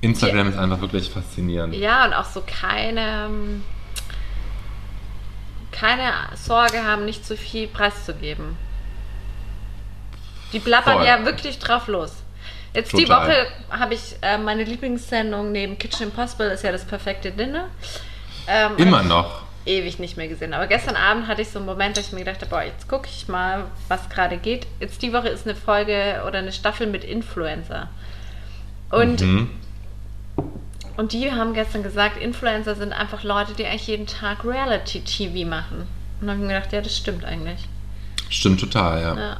Instagram 0.00 0.48
ist 0.48 0.58
einfach 0.58 0.80
wirklich 0.80 1.10
faszinierend. 1.10 1.74
Ja, 1.74 2.06
und 2.06 2.14
auch 2.14 2.24
so 2.24 2.42
keine, 2.46 3.26
ähm, 3.26 3.62
keine 5.70 6.12
Sorge 6.34 6.82
haben, 6.84 7.04
nicht 7.04 7.26
zu 7.26 7.36
viel 7.36 7.66
preiszugeben. 7.68 8.56
Die 10.52 10.58
blabbern 10.58 10.98
Voll. 10.98 11.06
ja 11.06 11.24
wirklich 11.24 11.58
drauf 11.58 11.86
los. 11.86 12.12
Jetzt 12.72 12.96
die 12.96 13.04
Total. 13.04 13.28
Woche 13.28 13.46
habe 13.70 13.94
ich 13.94 14.16
äh, 14.22 14.38
meine 14.38 14.64
Lieblingssendung 14.64 15.52
neben 15.52 15.76
Kitchen 15.76 16.04
Impossible 16.04 16.48
ist 16.50 16.64
ja 16.64 16.72
das 16.72 16.84
perfekte 16.84 17.30
Dinner. 17.32 17.68
Ähm, 18.46 18.76
Immer 18.78 19.02
noch. 19.02 19.42
Ewig 19.70 19.98
nicht 20.00 20.16
mehr 20.16 20.28
gesehen. 20.28 20.52
Aber 20.52 20.66
gestern 20.66 20.96
Abend 20.96 21.28
hatte 21.28 21.42
ich 21.42 21.48
so 21.48 21.58
einen 21.58 21.66
Moment, 21.66 21.96
dass 21.96 22.08
ich 22.08 22.12
mir 22.12 22.20
gedacht 22.20 22.40
habe, 22.40 22.50
boah, 22.50 22.62
jetzt 22.62 22.88
gucke 22.88 23.08
ich 23.08 23.28
mal, 23.28 23.64
was 23.88 24.08
gerade 24.08 24.36
geht. 24.36 24.66
Jetzt 24.80 25.00
die 25.02 25.12
Woche 25.12 25.28
ist 25.28 25.46
eine 25.46 25.54
Folge 25.54 26.22
oder 26.26 26.38
eine 26.38 26.52
Staffel 26.52 26.86
mit 26.86 27.04
Influencer. 27.04 27.88
Und 28.90 29.20
Mhm. 29.20 29.50
und 30.96 31.12
die 31.12 31.30
haben 31.32 31.54
gestern 31.54 31.82
gesagt, 31.82 32.20
Influencer 32.20 32.74
sind 32.74 32.92
einfach 32.92 33.22
Leute, 33.22 33.52
die 33.54 33.64
eigentlich 33.64 33.86
jeden 33.86 34.06
Tag 34.06 34.44
Reality-TV 34.44 35.48
machen. 35.48 35.86
Und 36.20 36.26
dann 36.26 36.30
habe 36.30 36.40
ich 36.40 36.46
mir 36.48 36.54
gedacht, 36.54 36.72
ja, 36.72 36.80
das 36.80 36.96
stimmt 36.96 37.24
eigentlich. 37.24 37.60
Stimmt 38.28 38.60
total, 38.60 39.00
ja. 39.00 39.16
Ja. 39.16 39.36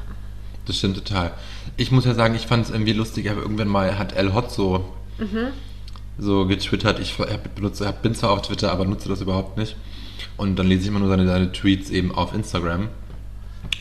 Das 0.66 0.78
stimmt 0.78 0.96
total. 0.96 1.32
Ich 1.76 1.90
muss 1.90 2.04
ja 2.04 2.14
sagen, 2.14 2.34
ich 2.34 2.46
fand 2.46 2.64
es 2.66 2.70
irgendwie 2.70 2.92
lustig, 2.92 3.28
aber 3.30 3.42
irgendwann 3.42 3.68
mal 3.68 3.98
hat 3.98 4.12
El 4.14 4.32
Hot 4.34 4.52
so, 4.52 4.94
so 6.18 6.46
getwittert. 6.46 6.98
Ich 7.00 7.18
hab, 7.18 7.54
benutze, 7.54 7.86
hab, 7.86 8.02
bin 8.02 8.14
zwar 8.14 8.30
auf 8.30 8.42
Twitter, 8.42 8.70
aber 8.70 8.84
nutze 8.84 9.08
das 9.08 9.20
überhaupt 9.20 9.56
nicht. 9.56 9.74
Und 10.40 10.58
dann 10.58 10.68
lese 10.68 10.82
ich 10.82 10.88
immer 10.88 11.00
nur 11.00 11.10
seine, 11.10 11.26
seine 11.26 11.52
Tweets 11.52 11.90
eben 11.90 12.14
auf 12.14 12.34
Instagram. 12.34 12.88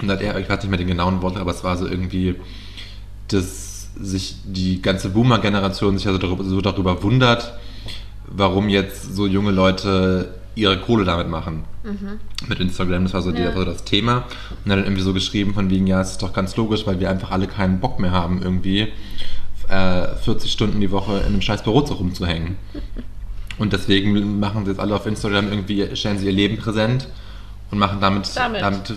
Und 0.01 0.07
da 0.09 0.15
hat 0.15 0.21
er, 0.21 0.37
ich 0.39 0.49
weiß 0.49 0.61
nicht 0.61 0.69
mehr 0.69 0.77
den 0.77 0.89
genauen 0.89 1.21
Worte, 1.21 1.39
aber 1.39 1.51
es 1.51 1.63
war 1.63 1.77
so 1.77 1.87
irgendwie, 1.87 2.35
dass 3.29 3.87
sich 3.97 4.35
die 4.43 4.81
ganze 4.81 5.09
Boomer-Generation 5.09 5.97
sich 5.97 6.05
also 6.05 6.19
darüber, 6.19 6.43
so 6.43 6.59
darüber 6.59 7.01
wundert, 7.01 7.53
warum 8.27 8.67
jetzt 8.67 9.15
so 9.15 9.25
junge 9.25 9.51
Leute 9.51 10.33
ihre 10.55 10.77
Kohle 10.81 11.05
damit 11.05 11.29
machen. 11.29 11.63
Mit 12.49 12.59
Instagram, 12.59 13.03
das 13.03 13.13
war 13.13 13.21
so, 13.21 13.31
die, 13.31 13.41
Ja. 13.41 13.53
so 13.53 13.63
das 13.63 13.85
Thema. 13.85 14.25
Und 14.65 14.71
er 14.71 14.71
hat 14.73 14.79
dann 14.79 14.83
irgendwie 14.83 15.03
so 15.03 15.13
geschrieben 15.13 15.53
von 15.53 15.69
wegen, 15.69 15.87
ja, 15.87 16.01
es 16.01 16.11
ist 16.11 16.21
doch 16.21 16.33
ganz 16.33 16.57
logisch, 16.57 16.85
weil 16.85 16.99
wir 16.99 17.09
einfach 17.09 17.31
alle 17.31 17.47
keinen 17.47 17.79
Bock 17.79 18.01
mehr 18.01 18.11
haben, 18.11 18.41
irgendwie 18.41 18.89
äh, 19.69 20.07
40 20.25 20.51
Stunden 20.51 20.81
die 20.81 20.91
Woche 20.91 21.19
in 21.19 21.27
einem 21.27 21.41
scheiß 21.41 21.63
Büro 21.63 21.79
zu 21.81 21.93
rumzuhängen. 21.93 22.57
Und 23.59 23.73
deswegen 23.73 24.39
machen 24.39 24.65
sie 24.65 24.71
jetzt 24.71 24.79
alle 24.79 24.95
auf 24.95 25.05
Instagram 25.05 25.49
irgendwie, 25.49 25.95
stellen 25.95 26.17
sie 26.17 26.25
ihr 26.25 26.31
Leben 26.31 26.57
präsent 26.57 27.07
und 27.71 27.77
machen 27.77 27.99
damit, 28.01 28.29
Damit. 28.35 28.61
damit. 28.61 28.93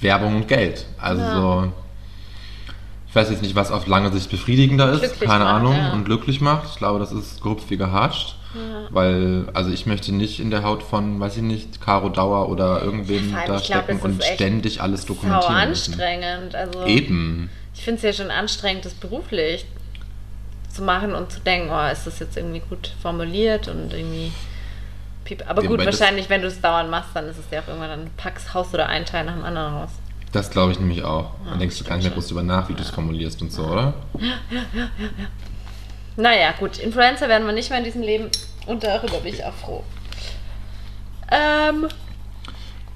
Werbung 0.00 0.36
und 0.36 0.48
Geld. 0.48 0.86
Also 0.98 1.22
Ja. 1.22 1.34
so, 1.34 1.72
ich 3.08 3.14
weiß 3.14 3.30
jetzt 3.30 3.42
nicht, 3.42 3.54
was 3.54 3.70
auf 3.70 3.86
lange 3.86 4.12
Sicht 4.12 4.30
befriedigender 4.30 4.90
ist, 4.92 5.00
Glücklich 5.00 5.28
keine 5.28 5.44
macht, 5.44 5.54
Ahnung, 5.54 5.76
ja. 5.76 5.92
und 5.92 6.04
glücklich 6.04 6.40
macht. 6.40 6.68
Ich 6.70 6.76
glaube, 6.76 6.98
das 6.98 7.12
ist 7.12 7.40
grob 7.40 7.62
wie 7.70 7.76
gehatscht. 7.76 8.36
Weil, 8.90 9.44
also 9.54 9.70
ich 9.70 9.86
möchte 9.86 10.12
nicht 10.12 10.40
in 10.40 10.50
der 10.50 10.64
Haut 10.64 10.82
von, 10.82 11.20
weiß 11.20 11.36
ich 11.36 11.42
nicht, 11.44 11.80
Caro 11.80 12.08
Dauer 12.08 12.48
oder 12.48 12.82
irgendwem 12.82 13.30
da 13.32 13.44
glaub, 13.44 13.60
stecken 13.64 13.86
das 13.88 13.96
ist 13.98 14.04
und 14.04 14.24
ständig 14.24 14.82
alles 14.82 15.06
dokumentieren 15.06 15.68
müssen. 15.68 15.92
anstrengend. 15.92 16.54
Also 16.56 16.84
Eben. 16.84 17.48
ich 17.76 17.82
finde 17.82 17.98
es 17.98 18.02
ja 18.02 18.12
schon 18.24 18.32
anstrengend, 18.32 18.84
das 18.84 18.94
beruflich 18.94 19.66
zu 20.70 20.82
machen 20.82 21.14
und 21.14 21.30
zu 21.32 21.40
denken, 21.40 21.70
oh, 21.70 21.90
ist 21.92 22.06
das 22.06 22.18
jetzt 22.20 22.36
irgendwie 22.36 22.60
gut 22.60 22.92
formuliert 23.02 23.68
und 23.68 23.92
irgendwie. 23.92 24.32
piep- 25.26 25.44
Aber 25.46 25.62
Ja, 25.62 25.68
gut, 25.68 25.84
wahrscheinlich, 25.84 26.28
wenn 26.30 26.42
du 26.42 26.48
es 26.48 26.60
dauernd 26.60 26.90
machst, 26.90 27.10
dann 27.14 27.26
ist 27.28 27.38
es 27.38 27.44
ja 27.50 27.60
auch 27.60 27.68
irgendwann, 27.68 27.90
dann 27.90 28.10
packst 28.16 28.54
haust 28.54 28.72
da 28.74 28.86
einen 28.86 29.04
Teil 29.04 29.24
nach 29.24 29.34
dem 29.34 29.44
anderen 29.44 29.74
raus. 29.74 29.90
Das 30.32 30.48
glaube 30.50 30.70
ich 30.72 30.78
nämlich 30.78 31.02
auch. 31.02 31.32
Ja, 31.44 31.50
Dann 31.50 31.58
denkst 31.58 31.76
du 31.78 31.84
gar 31.84 31.96
nicht 31.96 32.04
mehr 32.04 32.14
groß 32.14 32.28
drüber 32.28 32.44
nach, 32.44 32.68
wie 32.68 32.74
du 32.74 32.82
es 32.82 32.90
formulierst 32.90 33.42
und 33.42 33.52
so, 33.52 33.64
oder? 33.64 33.94
Naja, 36.16 36.52
gut, 36.58 36.78
Influencer 36.78 37.28
werden 37.28 37.46
wir 37.46 37.52
nicht 37.52 37.70
mehr 37.70 37.78
in 37.78 37.84
diesem 37.84 38.02
Leben 38.02 38.28
und 38.66 38.84
darüber 38.84 39.18
bin 39.18 39.34
ich 39.34 39.44
auch 39.44 39.54
froh. 39.54 39.82
Ähm, 41.30 41.88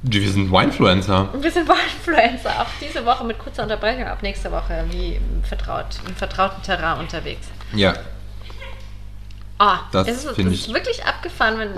Wir 0.03 0.31
sind 0.31 0.51
Winefluencer. 0.51 1.29
wir 1.41 1.51
sind 1.51 1.67
bei 1.67 1.75
Influencer 1.97 2.51
auch 2.63 2.67
diese 2.81 3.05
Woche 3.07 3.25
mit 3.25 3.39
kurzer 3.39 3.63
Unterbrechung, 3.63 4.05
ab 4.07 4.23
nächste 4.23 4.51
Woche 4.53 4.85
wie 4.91 5.21
vertraut, 5.43 5.87
im 6.07 6.15
vertrauten 6.15 6.63
Terrain 6.63 6.99
unterwegs. 7.01 7.49
Ja. 7.73 7.95
Ah, 9.59 9.81
Das 9.93 10.09
es 10.09 10.17
ist, 10.19 10.27
das 10.27 10.39
ist 10.39 10.53
ich- 10.69 10.75
wirklich 10.75 11.05
abgefahren, 11.05 11.59
wenn 11.59 11.71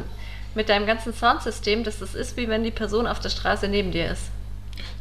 mit 0.55 0.68
deinem 0.70 0.87
ganzen 0.87 1.12
Soundsystem, 1.12 1.84
dass 1.84 1.99
das 1.99 2.14
ist, 2.14 2.37
wie 2.39 2.49
wenn 2.49 2.64
die 2.64 2.70
Person 2.70 3.07
auf 3.07 3.20
der 3.20 3.28
Straße 3.28 3.68
neben 3.68 3.93
dir 3.93 4.11
ist. 4.11 4.30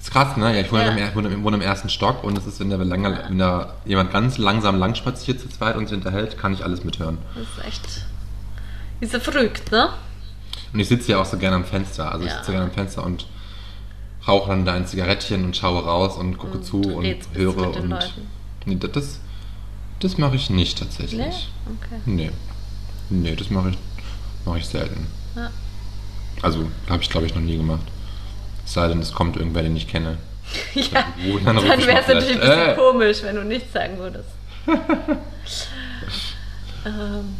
ist 0.01 0.11
krass, 0.11 0.36
ne? 0.38 0.53
Ja, 0.53 0.61
ich 0.61 0.71
wohne, 0.71 0.83
Ja. 0.99 1.07
Im, 1.07 1.15
wohne, 1.15 1.29
im- 1.29 1.43
wohne 1.43 1.55
im 1.55 1.61
ersten 1.61 1.89
Stock 1.89 2.23
und 2.23 2.38
es 2.38 2.45
ist, 2.45 2.59
wenn 2.59 2.69
da, 2.69 2.75
lange, 2.75 3.23
wenn 3.29 3.39
da 3.39 3.73
jemand 3.86 4.11
ganz 4.11 4.38
langsam 4.38 4.77
lang 4.77 4.95
spaziert 4.95 5.39
zu 5.39 5.47
zweit 5.49 5.75
und 5.77 5.88
sich 5.88 5.97
unterhält, 5.97 6.38
kann 6.38 6.53
ich 6.53 6.63
alles 6.63 6.83
mithören. 6.83 7.17
Das 7.33 7.43
ist 7.43 7.65
echt. 7.67 8.05
Ist 8.99 9.11
so 9.13 9.19
verrückt, 9.19 9.71
ne? 9.71 9.89
Und 10.73 10.79
ich 10.79 10.88
sitze 10.89 11.11
ja 11.13 11.19
auch 11.21 11.25
so 11.25 11.38
gerne 11.38 11.55
am 11.55 11.65
Fenster. 11.65 12.11
Also 12.11 12.25
ich 12.25 12.31
Ja. 12.31 12.38
sitze 12.39 12.51
gerne 12.51 12.65
am 12.65 12.71
Fenster 12.71 13.03
und 13.03 13.25
rauche 14.27 14.49
dann 14.49 14.65
da 14.65 14.73
ein 14.73 14.86
Zigarettchen 14.86 15.43
und 15.45 15.55
schaue 15.55 15.83
raus 15.83 16.17
und 16.17 16.38
gucke 16.38 16.61
zu 16.61 16.81
und 16.81 17.05
ein 17.05 17.17
bisschen 17.17 17.36
höre 17.36 17.57
und. 17.77 17.89
Leuten. 17.89 18.27
Nee, 18.65 18.75
das- 18.75 19.19
das, 20.00 20.18
mache 20.18 20.36
ich 20.36 20.50
nicht 20.50 20.78
tatsächlich. 20.80 21.20
Ne? 21.20 21.28
Okay. 21.28 22.02
Nee. 22.06 22.32
Nee, 23.10 23.36
das 23.36 23.50
mache 23.50 23.70
ich, 23.70 23.78
mache 24.46 24.60
ich 24.60 24.66
selten. 24.66 25.08
Ja. 25.36 25.50
Also, 26.41 26.70
habe 26.89 27.02
ich 27.02 27.10
glaube 27.10 27.26
ich 27.26 27.36
noch 27.36 27.41
nie 27.41 27.58
gemacht. 27.58 27.86
Es 28.66 28.74
sei 28.74 28.88
denn, 28.88 29.00
es 29.00 29.14
kommt 29.14 29.38
irgendwer, 29.38 29.64
den 29.64 29.76
ich 29.76 29.88
kenne. 29.88 30.18
Ja, 30.76 31.06
dann 31.43 31.56
dann 31.56 31.86
wäre 31.86 32.02
es 32.02 32.08
natürlich 32.08 32.36
ein 32.36 32.39
bisschen 32.39 32.70
äh. 32.70 32.76
komisch, 32.76 33.24
wenn 33.24 33.36
du 33.36 33.43
nichts 33.43 33.74
sagen 33.74 33.98
würdest. 33.98 34.30
ähm, 36.86 37.36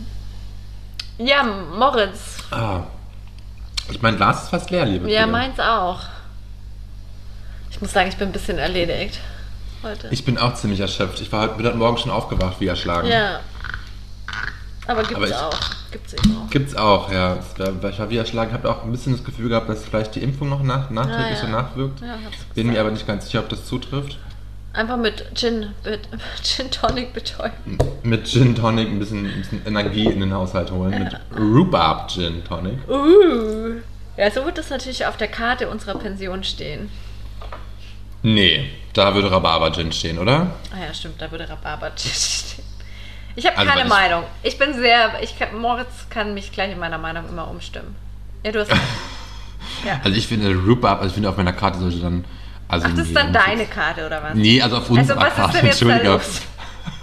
ja, 1.20 1.44
Moritz. 1.44 2.38
Ah. 2.50 2.84
Ich 3.92 4.02
mein 4.02 4.16
Glas 4.16 4.44
ist 4.44 4.50
fast 4.50 4.72
leer, 4.72 4.86
liebe 4.86 5.10
Ja, 5.10 5.22
Frieda. 5.24 5.32
meins 5.32 5.60
auch. 5.60 6.00
Ich 7.70 7.80
muss 7.80 7.92
sagen, 7.92 8.10
ich 8.10 8.16
bin 8.18 8.30
ein 8.30 8.32
bisschen 8.32 8.58
erledigt 8.58 9.20
heute. 9.86 10.10
Ich 10.12 10.26
bin 10.26 10.38
auch 10.38 10.54
ziemlich 10.56 10.80
erschöpft. 10.82 11.22
Ich 11.22 11.32
war 11.32 11.44
heute, 11.44 11.56
bin 11.56 11.66
heute 11.66 11.78
Morgen 11.78 11.98
schon 11.98 12.12
aufgewacht, 12.12 12.58
wie 12.60 12.68
erschlagen. 12.68 13.08
ja. 13.08 13.40
Aber 14.88 15.02
gibt's 15.02 15.16
Aber 15.16 15.28
ich- 15.28 15.34
auch. 15.36 15.60
Gibt's 15.92 16.14
eben 16.14 16.38
auch. 16.38 16.50
Gibt's 16.52 16.76
auch, 16.76 17.12
ja. 17.12 17.38
Ich 17.90 18.00
war 18.00 18.10
wie 18.10 18.18
erschlagen, 18.18 18.54
habe 18.54 18.70
auch 18.70 18.84
ein 18.84 18.92
bisschen 18.92 19.14
das 19.14 19.24
Gefühl 19.24 19.50
gehabt, 19.50 19.68
dass 19.70 19.84
vielleicht 19.86 20.14
die 20.14 20.22
Impfung 20.22 20.50
noch 20.50 20.62
nach, 20.62 20.90
nachträglich 20.92 21.26
Ah, 21.26 21.30
ja. 21.30 21.36
so 21.42 21.48
nachwirkt. 21.48 22.02
Ja, 22.02 22.18
Bin 22.54 22.68
mir 22.68 22.80
aber 22.82 22.92
nicht 22.92 23.08
ganz 23.08 23.26
sicher, 23.26 23.40
ob 23.40 23.50
das 23.50 23.66
zutrifft. 23.66 24.20
Einfach 24.74 24.98
mit 24.98 25.26
Gin, 25.34 25.68
mit 25.86 26.02
Gin 26.44 26.70
Tonic 26.70 27.14
betäuben. 27.14 27.78
Mit 28.04 28.28
Gin 28.28 28.54
Tonic 28.56 28.90
ein 28.90 29.00
bisschen, 29.00 29.26
ein 29.26 29.40
bisschen 29.42 29.66
Energie 29.66 30.06
in 30.06 30.20
den 30.20 30.34
Haushalt 30.34 30.70
holen. 30.70 30.92
Mit 31.04 31.16
Rhubarb 31.36 32.10
Gin 32.12 32.44
Tonic. 32.44 32.78
Uh. 32.88 33.76
Ja, 34.18 34.30
so 34.30 34.46
wird 34.46 34.58
das 34.58 34.70
natürlich 34.70 35.06
auf 35.08 35.18
der 35.18 35.30
Karte 35.30 35.68
unserer 35.70 35.98
Pension 35.98 36.44
stehen. 36.44 36.90
Nee, 38.26 38.72
da 38.94 39.14
würde 39.14 39.30
Rhabarber 39.30 39.72
Gin 39.72 39.92
stehen, 39.92 40.18
oder? 40.18 40.56
Ah 40.74 40.84
ja, 40.88 40.94
stimmt, 40.96 41.22
da 41.22 41.30
würde 41.30 41.48
Rhabarber 41.48 41.92
stehen. 41.96 42.66
Ich 43.36 43.46
habe 43.46 43.56
Also, 43.56 43.72
keine 43.72 43.88
Meinung. 43.88 44.24
Ich 44.42 44.58
bin 44.58 44.74
sehr, 44.74 45.12
ich 45.22 45.38
kann, 45.38 45.56
Moritz 45.60 46.10
kann 46.10 46.34
mich 46.34 46.52
gleich 46.52 46.72
in 46.72 46.80
meiner 46.80 46.98
Meinung 46.98 47.30
immer 47.30 47.48
umstimmen. 47.48 47.96
Ja, 48.44 48.52
du 48.52 48.62
hast. 48.62 48.72
ja. 49.86 50.00
Also 50.04 50.18
ich 50.18 50.26
finde 50.26 50.56
Rhubarb, 50.56 51.02
also 51.02 51.10
ich 51.10 51.14
finde 51.14 51.30
auf 51.30 51.38
meiner 51.38 51.54
Karte 51.54 51.78
sollte 51.78 52.00
dann. 52.00 52.26
Also 52.68 52.88
Ach, 52.90 52.96
das 52.96 53.06
ist 53.08 53.16
dann 53.16 53.32
deine 53.32 53.68
Karte 53.68 54.08
oder 54.08 54.24
was? 54.24 54.34
Nee, 54.34 54.60
also 54.60 54.78
auf 54.78 54.90
Also 54.90 54.96
unserer 54.96 55.28
ist 55.28 55.36
Karte, 55.36 56.04
los? 56.04 56.42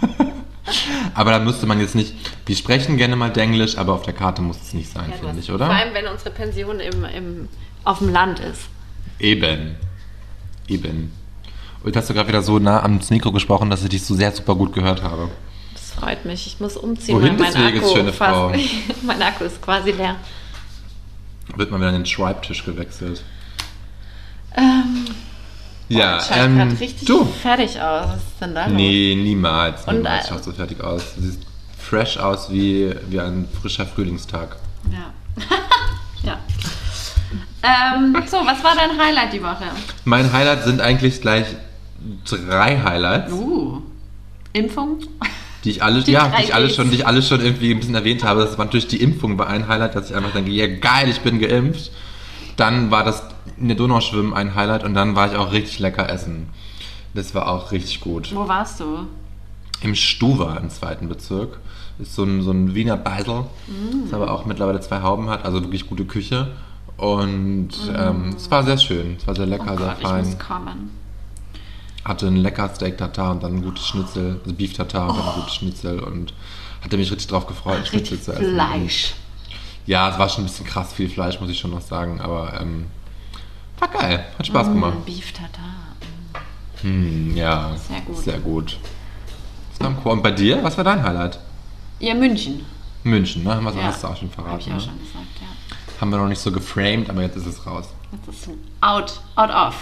Aber 1.13 1.31
da 1.31 1.39
müsste 1.39 1.65
man 1.65 1.79
jetzt 1.79 1.95
nicht. 1.95 2.15
Wir 2.45 2.57
sprechen 2.57 2.97
gerne 2.97 3.15
mal 3.15 3.29
Denglisch, 3.29 3.77
aber 3.77 3.93
auf 3.93 4.03
der 4.03 4.13
Karte 4.13 4.41
muss 4.41 4.61
es 4.61 4.73
nicht 4.73 4.91
sein, 4.91 5.09
Ja, 5.11 5.17
finde 5.17 5.39
ich, 5.39 5.51
oder? 5.51 5.67
Vor 5.67 5.75
allem, 5.75 5.93
wenn 5.93 6.07
unsere 6.07 6.31
Pension 6.31 6.79
im, 6.81 7.05
im, 7.05 7.49
auf 7.85 7.99
dem 7.99 8.09
Land 8.09 8.39
ist. 8.39 8.63
Eben. 9.19 9.77
Eben. 10.67 11.11
Und 11.83 11.95
hast 11.95 12.09
du 12.09 12.13
gerade 12.13 12.29
wieder 12.29 12.41
so 12.41 12.59
nah 12.59 12.81
am 12.81 12.99
Mikro 13.09 13.31
gesprochen, 13.31 13.69
dass 13.69 13.83
ich 13.83 13.89
dich 13.89 14.03
so 14.05 14.15
sehr 14.15 14.31
super 14.31 14.55
gut 14.55 14.73
gehört 14.73 15.03
habe. 15.03 15.29
Das 15.73 15.91
freut 15.91 16.23
mich. 16.25 16.47
Ich 16.47 16.59
muss 16.59 16.77
umziehen, 16.77 17.15
Wohin 17.15 17.35
mein 17.37 17.53
Weges, 17.53 17.83
Akku 17.83 17.95
schöne 17.95 18.13
Frau? 18.13 18.53
mein 19.03 19.21
Akku 19.21 19.43
ist 19.43 19.61
quasi 19.61 19.91
leer. 19.91 20.15
Wird 21.57 21.71
mal 21.71 21.77
wieder 21.77 21.89
an 21.89 21.95
den 21.95 22.05
Schreibtisch 22.05 22.63
gewechselt. 22.63 23.23
Ähm, 24.55 25.05
Ja, 25.89 26.17
ich 26.17 26.23
schaue 26.23 26.37
ähm, 26.37 26.57
gerade 26.57 26.79
richtig 26.79 27.07
du. 27.07 27.25
fertig 27.25 27.81
aus. 27.81 28.07
Was 28.07 28.15
ist 28.17 28.41
denn 28.41 28.55
da 28.55 28.65
los? 28.65 28.75
Nee, 28.75 29.15
niemals. 29.21 29.85
Und, 29.85 29.97
niemals 29.97 30.25
äh, 30.25 30.29
schaust 30.29 30.47
du 30.47 30.51
fertig 30.53 30.81
aus. 30.81 31.15
Du 31.15 31.21
siehst 31.21 31.41
fresh 31.77 32.17
aus 32.17 32.49
wie, 32.49 32.93
wie 33.09 33.19
ein 33.19 33.47
frischer 33.61 33.85
Frühlingstag. 33.85 34.55
Ja. 34.89 35.13
ja. 36.23 36.39
Ähm, 37.63 38.15
so, 38.27 38.37
was 38.37 38.63
war 38.63 38.75
dein 38.75 38.97
Highlight 38.99 39.33
die 39.33 39.41
Woche? 39.41 39.65
Mein 40.05 40.31
Highlight 40.31 40.63
sind 40.63 40.81
eigentlich 40.81 41.21
gleich 41.21 41.45
drei 42.25 42.79
Highlights, 42.81 43.31
Uh, 43.31 43.81
Impfung? 44.53 44.99
die 45.63 45.69
ich 45.71 45.83
alle, 45.83 46.03
die 46.03 46.11
ja, 46.11 46.31
die 46.37 46.43
ich 46.43 46.53
alle 46.53 46.69
schon, 46.69 46.89
die 46.89 46.97
ich 46.97 47.07
alle 47.07 47.21
schon 47.21 47.39
irgendwie 47.41 47.71
ein 47.71 47.79
bisschen 47.79 47.95
erwähnt 47.95 48.23
habe. 48.23 48.41
Das 48.41 48.57
war 48.57 48.65
natürlich 48.65 48.87
die 48.87 49.01
Impfung 49.01 49.37
war 49.37 49.47
ein 49.47 49.67
Highlight, 49.67 49.95
dass 49.95 50.09
ich 50.09 50.15
einfach 50.15 50.31
denke, 50.33 50.51
ja 50.51 50.67
geil, 50.67 51.09
ich 51.09 51.21
bin 51.21 51.39
geimpft. 51.39 51.91
Dann 52.57 52.91
war 52.91 53.03
das 53.03 53.23
in 53.57 53.67
der 53.67 53.77
Donau 53.77 54.01
schwimmen 54.01 54.33
ein 54.33 54.55
Highlight 54.55 54.83
und 54.83 54.93
dann 54.93 55.15
war 55.15 55.31
ich 55.31 55.37
auch 55.37 55.51
richtig 55.53 55.79
lecker 55.79 56.09
essen. 56.09 56.49
Das 57.13 57.33
war 57.33 57.47
auch 57.47 57.71
richtig 57.71 58.01
gut. 58.01 58.33
Wo 58.35 58.47
warst 58.47 58.79
du? 58.79 59.07
Im 59.81 59.95
Stuwa 59.95 60.57
im 60.57 60.69
zweiten 60.69 61.07
Bezirk. 61.07 61.59
Ist 61.99 62.15
so 62.15 62.23
ein, 62.23 62.41
so 62.41 62.51
ein 62.51 62.73
Wiener 62.73 62.97
Beisel, 62.97 63.45
das 64.03 64.13
aber 64.13 64.31
auch 64.31 64.45
mittlerweile 64.45 64.79
zwei 64.81 65.01
Hauben 65.03 65.29
hat, 65.29 65.45
also 65.45 65.61
wirklich 65.61 65.87
gute 65.87 66.05
Küche. 66.05 66.47
Und 66.97 67.69
ähm, 67.95 68.33
es 68.35 68.49
war 68.51 68.63
sehr 68.63 68.77
schön, 68.77 69.17
es 69.19 69.27
war 69.27 69.35
sehr 69.35 69.45
lecker, 69.45 69.73
oh 69.73 69.77
sehr 69.77 69.87
Gott, 69.87 69.97
ich 69.99 70.07
fein. 70.07 70.25
muss 70.25 70.39
kommen. 70.39 70.91
Hatte 72.05 72.27
ein 72.27 72.37
lecker 72.37 72.69
Steak 72.75 72.97
Tartar 72.97 73.31
und 73.31 73.43
dann 73.43 73.55
ein 73.55 73.61
gutes 73.63 73.87
Schnitzel, 73.87 74.39
also 74.43 74.53
Beef 74.55 74.73
Tartar 74.73 75.09
und 75.09 75.17
dann 75.17 75.27
ein 75.27 75.35
gutes 75.35 75.55
Schnitzel 75.55 75.99
und 75.99 76.33
hatte 76.81 76.97
mich 76.97 77.09
richtig 77.11 77.27
drauf 77.27 77.47
gefreut, 77.47 77.77
ein 77.79 77.85
Schnitzel 77.85 78.21
zu 78.21 78.33
essen. 78.33 78.53
Fleisch. 78.53 79.13
Ja, 79.85 80.09
es 80.09 80.17
war 80.19 80.29
schon 80.29 80.43
ein 80.43 80.47
bisschen 80.47 80.65
krass 80.65 80.93
viel 80.93 81.09
Fleisch, 81.09 81.39
muss 81.39 81.49
ich 81.49 81.59
schon 81.59 81.71
noch 81.71 81.81
sagen, 81.81 82.21
aber 82.21 82.59
ähm, 82.61 82.85
war 83.79 83.87
geil, 83.87 84.25
hat 84.37 84.47
Spaß 84.47 84.67
gemacht. 84.67 84.97
Mm, 84.99 85.05
Beef 85.05 85.31
Tartar. 85.31 85.63
Hm, 86.81 87.35
ja, 87.35 87.75
Sehr 87.87 88.01
gut. 88.01 88.17
Sehr 88.17 88.39
gut. 88.39 88.77
Und 90.05 90.21
bei 90.23 90.31
dir, 90.31 90.63
was 90.63 90.77
war 90.77 90.83
dein 90.83 91.03
Highlight? 91.03 91.39
Ja, 91.99 92.13
München. 92.13 92.65
München, 93.03 93.43
ne? 93.43 93.59
Was 93.61 93.75
Ja. 93.75 93.83
hast 93.83 94.03
du 94.03 94.07
auch 94.07 94.15
schon 94.17 94.29
verraten? 94.29 94.59
ich 94.59 94.67
auch 94.67 94.75
ne? 94.75 94.79
schon 94.81 94.99
gesagt, 94.99 95.41
ja. 95.41 95.42
Haben 96.03 96.11
wir 96.11 96.17
noch 96.17 96.27
nicht 96.27 96.41
so 96.41 96.51
geframed, 96.51 97.09
aber 97.09 97.21
jetzt 97.21 97.37
ist 97.37 97.45
es 97.45 97.65
raus. 97.65 97.85
Das 98.25 98.35
ist 98.35 98.49
out, 98.81 99.21
out 99.37 99.49
of. 99.49 99.73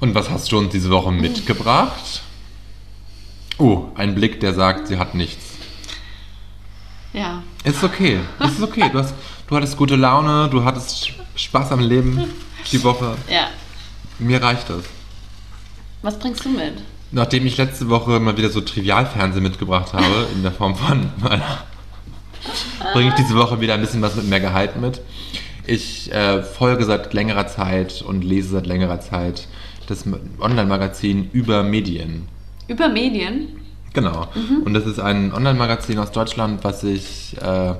Und 0.00 0.14
was 0.14 0.30
hast 0.30 0.50
du 0.50 0.56
uns 0.56 0.72
diese 0.72 0.88
Woche 0.88 1.12
mitgebracht? 1.12 2.22
Oh, 3.58 3.88
ein 3.94 4.14
Blick, 4.14 4.40
der 4.40 4.54
sagt, 4.54 4.88
sie 4.88 4.96
hat 4.96 5.14
nichts. 5.14 5.44
Ja. 7.12 7.42
Ist 7.62 7.84
okay, 7.84 8.20
ist 8.40 8.62
okay. 8.62 8.88
Du, 8.90 8.98
hast, 8.98 9.14
du 9.46 9.54
hattest 9.54 9.76
gute 9.76 9.96
Laune, 9.96 10.48
du 10.48 10.64
hattest 10.64 11.10
Spaß 11.34 11.72
am 11.72 11.80
Leben 11.80 12.24
die 12.72 12.82
Woche. 12.82 13.14
Ja. 13.30 13.48
Mir 14.18 14.42
reicht 14.42 14.70
das. 14.70 14.84
Was 16.00 16.18
bringst 16.18 16.42
du 16.46 16.48
mit? 16.48 16.82
Nachdem 17.10 17.44
ich 17.44 17.58
letzte 17.58 17.90
Woche 17.90 18.18
mal 18.18 18.34
wieder 18.38 18.48
so 18.48 18.62
Trivialfernsehen 18.62 19.42
mitgebracht 19.42 19.92
habe, 19.92 20.26
in 20.34 20.42
der 20.42 20.52
Form 20.52 20.74
von 20.74 21.12
meiner, 21.18 21.64
bringe 22.94 23.10
ich 23.10 23.14
diese 23.16 23.34
Woche 23.34 23.60
wieder 23.60 23.74
ein 23.74 23.82
bisschen 23.82 24.00
was 24.00 24.14
mit 24.14 24.26
mehr 24.26 24.40
Gehalt 24.40 24.76
mit. 24.80 25.02
Ich 25.66 26.12
äh, 26.12 26.42
folge 26.42 26.84
seit 26.84 27.12
längerer 27.14 27.46
Zeit 27.46 28.02
und 28.02 28.22
lese 28.22 28.50
seit 28.50 28.66
längerer 28.66 29.00
Zeit 29.00 29.48
das 29.86 30.04
Online-Magazin 30.40 31.30
über 31.32 31.62
Medien. 31.62 32.28
Über 32.68 32.88
Medien? 32.88 33.60
Genau. 33.92 34.26
Und 34.64 34.74
das 34.74 34.86
ist 34.86 34.98
ein 34.98 35.32
Online-Magazin 35.32 35.98
aus 35.98 36.10
Deutschland, 36.10 36.64
was 36.64 36.80
sich 36.80 37.36
äh, 37.40 37.74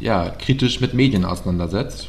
ja, 0.00 0.30
kritisch 0.38 0.80
mit 0.80 0.94
Medien 0.94 1.24
auseinandersetzt. 1.24 2.08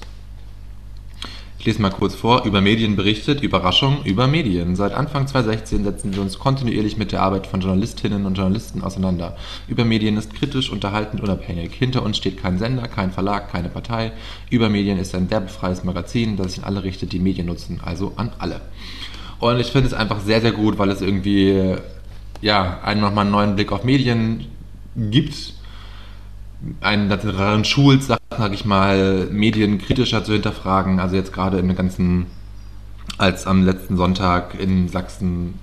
Lese 1.68 1.82
mal 1.82 1.90
kurz 1.90 2.16
vor. 2.16 2.46
Über 2.46 2.62
Medien 2.62 2.96
berichtet, 2.96 3.44
Überraschung 3.44 3.98
über 4.06 4.26
Medien. 4.26 4.78
Seit 4.78 4.94
Anfang 4.94 5.28
2016 5.28 5.84
setzen 5.84 6.16
wir 6.16 6.22
uns 6.22 6.40
kontinuierlich 6.40 6.96
mit 6.96 7.12
der 7.12 7.22
Arbeit 7.22 7.46
von 7.46 7.60
Journalistinnen 7.60 8.26
und 8.26 8.36
Journalisten 8.36 8.84
auseinander. 8.84 9.36
Über 9.68 9.84
Medien 9.84 10.16
ist 10.16 10.34
kritisch, 10.34 10.72
unterhaltend, 10.72 11.22
unabhängig. 11.22 11.74
Hinter 11.74 12.04
uns 12.04 12.16
steht 12.16 12.42
kein 12.42 12.58
Sender, 12.58 12.88
kein 12.88 13.12
Verlag, 13.12 13.52
keine 13.52 13.68
Partei. 13.68 14.14
Über 14.50 14.70
Medien 14.70 14.98
ist 14.98 15.14
ein 15.14 15.30
werbefreies 15.30 15.84
Magazin, 15.84 16.38
das 16.38 16.54
sich 16.54 16.64
an 16.64 16.74
alle 16.74 16.86
richtet, 16.86 17.12
die 17.12 17.20
Medien 17.20 17.48
nutzen, 17.48 17.82
also 17.84 18.14
an 18.16 18.32
alle. 18.40 18.62
Und 19.40 19.60
ich 19.60 19.68
finde 19.68 19.88
es 19.88 19.94
einfach 19.94 20.22
sehr, 20.22 20.40
sehr 20.40 20.54
gut, 20.54 20.80
weil 20.80 20.90
es 20.90 21.02
irgendwie 21.02 21.76
ja, 22.40 22.80
einen 22.82 23.02
nochmal 23.02 23.26
einen 23.26 23.32
neuen 23.32 23.56
Blick 23.56 23.74
auf 23.74 23.84
Medien 23.84 24.46
gibt. 24.96 25.57
Einen 26.82 27.10
daran 27.10 27.66
schult, 27.66 28.04
sag 28.04 28.20
ich 28.52 28.66
mal, 28.66 29.28
Medien 29.32 29.78
kritischer 29.78 30.24
zu 30.24 30.34
hinterfragen. 30.34 31.00
Also 31.00 31.16
jetzt 31.16 31.34
gerade 31.34 31.60
im 31.60 31.76
ganzen, 31.76 32.26
als 33.18 33.46
am 33.46 33.64
letzten 33.64 33.96
Sonntag 33.96 34.60
in 34.60 34.88
Sachsen 34.90 35.56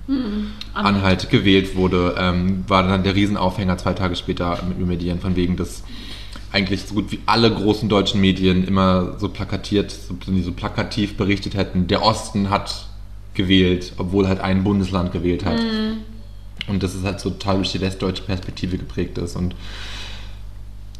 Anhalt 0.73 1.29
gewählt 1.29 1.75
wurde, 1.75 2.15
ähm, 2.17 2.63
war 2.67 2.83
dann 2.83 3.03
der 3.03 3.15
Riesenaufhänger 3.15 3.77
zwei 3.77 3.93
Tage 3.93 4.15
später 4.15 4.59
mit 4.67 4.79
den 4.79 4.87
Medien, 4.87 5.19
von 5.19 5.35
wegen, 5.35 5.57
dass 5.57 5.83
eigentlich 6.51 6.83
so 6.83 6.95
gut 6.95 7.11
wie 7.11 7.19
alle 7.25 7.53
großen 7.53 7.89
deutschen 7.89 8.21
Medien 8.21 8.65
immer 8.65 9.19
so 9.19 9.27
plakatiert, 9.27 9.91
so, 9.91 10.15
so 10.41 10.51
plakativ 10.53 11.17
berichtet 11.17 11.55
hätten, 11.55 11.87
der 11.87 12.01
Osten 12.01 12.49
hat 12.49 12.87
gewählt, 13.33 13.93
obwohl 13.97 14.27
halt 14.27 14.39
ein 14.39 14.63
Bundesland 14.63 15.11
gewählt 15.11 15.43
hat. 15.43 15.59
Und 16.67 16.81
das 16.81 16.95
ist 16.95 17.03
halt 17.03 17.19
so 17.19 17.29
total 17.29 17.57
durch 17.57 17.73
die 17.73 17.81
westdeutsche 17.81 18.23
Perspektive 18.23 18.77
geprägt 18.77 19.17
ist. 19.17 19.35
Und 19.35 19.53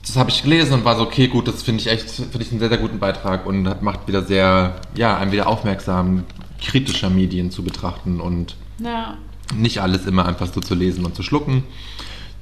das 0.06 0.16
habe 0.18 0.30
ich 0.30 0.44
gelesen 0.44 0.74
und 0.74 0.86
war 0.86 0.96
so, 0.98 1.04
okay, 1.04 1.28
gut, 1.28 1.48
das 1.48 1.64
finde 1.64 1.82
ich 1.82 1.88
echt, 1.88 2.10
finde 2.10 2.42
ich 2.42 2.52
einen 2.52 2.60
sehr, 2.60 2.70
sehr 2.70 2.78
guten 2.78 3.00
Beitrag 3.00 3.46
und 3.46 3.68
hat, 3.68 3.82
macht 3.82 4.08
wieder 4.08 4.24
sehr, 4.24 4.80
ja, 4.96 5.18
einen 5.18 5.32
wieder 5.32 5.48
aufmerksam, 5.48 6.24
kritischer 6.62 7.10
Medien 7.10 7.52
zu 7.52 7.64
betrachten 7.64 8.20
und 8.22 8.56
Ja. 8.80 9.18
nicht 9.56 9.80
alles 9.82 10.06
immer 10.06 10.26
einfach 10.28 10.52
so 10.52 10.62
zu 10.62 10.76
lesen 10.76 11.06
und 11.06 11.16
zu 11.16 11.24
schlucken. 11.24 11.64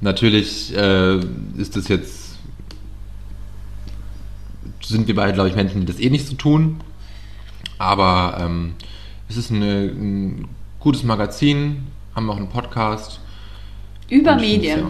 Natürlich 0.00 0.74
äh, 0.76 1.18
ist 1.56 1.76
es 1.76 1.88
jetzt, 1.88 2.36
sind 4.82 5.06
wir 5.06 5.14
beide, 5.14 5.32
glaube 5.32 5.48
ich, 5.48 5.56
Menschen, 5.56 5.80
die 5.80 5.86
das 5.86 5.98
eh 6.00 6.10
nicht 6.10 6.26
so 6.26 6.34
tun. 6.34 6.80
Aber 7.78 8.36
ähm, 8.40 8.74
es 9.28 9.36
ist 9.36 9.50
eine, 9.50 9.84
ein 9.86 10.48
gutes 10.80 11.02
Magazin, 11.02 11.86
haben 12.14 12.30
auch 12.30 12.36
einen 12.36 12.48
Podcast. 12.50 13.20
Über 14.10 14.36
Medien. 14.36 14.80
ja, 14.80 14.86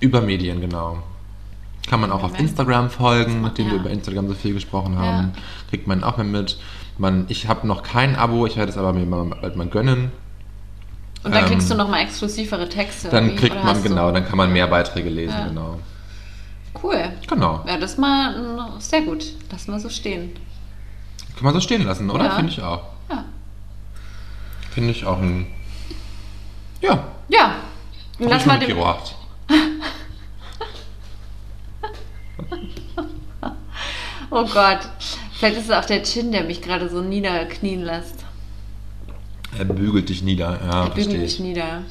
Über 0.00 0.20
Medien, 0.20 0.60
genau. 0.60 1.02
Kann 1.92 2.00
man 2.00 2.10
auch 2.10 2.22
auf. 2.22 2.38
Instagram 2.40 2.88
folgen, 2.88 3.42
nachdem 3.42 3.42
macht- 3.42 3.56
wir 3.58 3.66
ja. 3.66 3.74
über 3.74 3.90
Instagram 3.90 4.26
so 4.26 4.32
viel 4.34 4.54
gesprochen 4.54 4.96
haben. 4.98 5.32
Ja. 5.34 5.42
Kriegt 5.68 5.86
man 5.86 6.02
auch 6.02 6.16
mehr 6.16 6.24
mit. 6.24 6.58
Man, 6.96 7.26
ich 7.28 7.48
habe 7.48 7.66
noch 7.66 7.82
kein 7.82 8.16
Abo, 8.16 8.46
ich 8.46 8.56
werde 8.56 8.72
es 8.72 8.78
aber 8.78 8.94
mir 8.94 9.04
mal, 9.04 9.24
bald 9.26 9.56
mal 9.56 9.66
gönnen. 9.66 10.10
Und 11.22 11.34
dann 11.34 11.44
Ähm, 11.44 11.50
kriegst 11.50 11.70
du 11.70 11.74
nochmal 11.74 12.00
exklusivere 12.00 12.66
Texte. 12.70 13.10
Dann 13.10 13.36
kriegt 13.36 13.62
man, 13.62 13.82
genau, 13.82 14.10
dann 14.10 14.26
kann 14.26 14.38
man 14.38 14.50
mehr 14.54 14.68
Beiträge 14.68 15.10
lesen, 15.10 15.34
Ja. 15.38 15.48
genau. 15.48 15.80
Cool. 16.82 17.10
Genau. 17.28 17.62
Ja, 17.66 17.76
das 17.76 17.98
mal 17.98 18.70
sehr 18.78 19.02
gut. 19.02 19.26
Lass 19.50 19.68
mal 19.68 19.78
so 19.78 19.90
stehen. 19.90 20.32
Kann 21.36 21.44
man 21.44 21.52
so 21.52 21.60
stehen 21.60 21.84
lassen, 21.84 22.08
oder? 22.08 22.24
Ja. 22.24 22.30
Finde 22.36 22.52
ich 22.52 22.62
auch. 22.62 22.84
Ja. 23.10 23.24
Finde 24.70 24.90
ich 24.92 25.04
auch 25.04 25.18
ein. 25.20 25.46
Ja, 26.80 27.04
Ja. 27.28 27.56
Lass 28.18 28.40
ich 28.40 28.46
mal 28.46 28.58
dem, 28.58 28.68
mitgebracht. 28.68 29.14
Oh 34.34 34.46
Gott. 34.46 34.80
Vielleicht 35.34 35.58
ist 35.58 35.64
es 35.64 35.70
auch 35.70 35.84
der 35.84 36.02
Chin, 36.02 36.32
der 36.32 36.44
mich 36.44 36.62
gerade 36.62 36.88
so 36.88 37.02
niederknien 37.02 37.82
lässt. 37.82 38.24
Er 39.58 39.66
bügelt 39.66 40.08
dich 40.08 40.22
nieder, 40.22 40.58
ja, 40.64 40.84
Er 40.84 40.88
bügelt 40.88 40.94
verstehe 40.94 41.18
mich 41.18 41.34
ich. 41.34 41.40
nieder. 41.40 41.82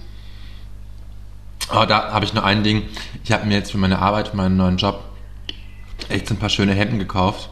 Aber 1.70 1.86
da 1.86 2.12
habe 2.12 2.26
ich 2.26 2.34
nur 2.34 2.44
ein 2.44 2.64
Ding. 2.64 2.84
Ich 3.24 3.32
habe 3.32 3.46
mir 3.46 3.54
jetzt 3.56 3.72
für 3.72 3.78
meine 3.78 4.00
Arbeit, 4.00 4.30
für 4.30 4.38
meinen 4.38 4.58
neuen 4.58 4.78
Job, 4.78 5.04
echt 6.10 6.28
so 6.28 6.34
ein 6.34 6.38
paar 6.40 6.50
schöne 6.50 6.74
Hemden 6.74 6.98
gekauft. 6.98 7.50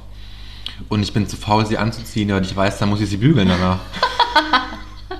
Und 0.87 1.03
ich 1.03 1.13
bin 1.13 1.27
zu 1.27 1.37
faul, 1.37 1.65
sie 1.67 1.77
anzuziehen, 1.77 2.29
weil 2.29 2.43
ich 2.43 2.55
weiß, 2.55 2.79
dann 2.79 2.89
muss 2.89 3.01
ich 3.01 3.09
sie 3.09 3.17
bügeln 3.17 3.47
danach. 3.47 3.79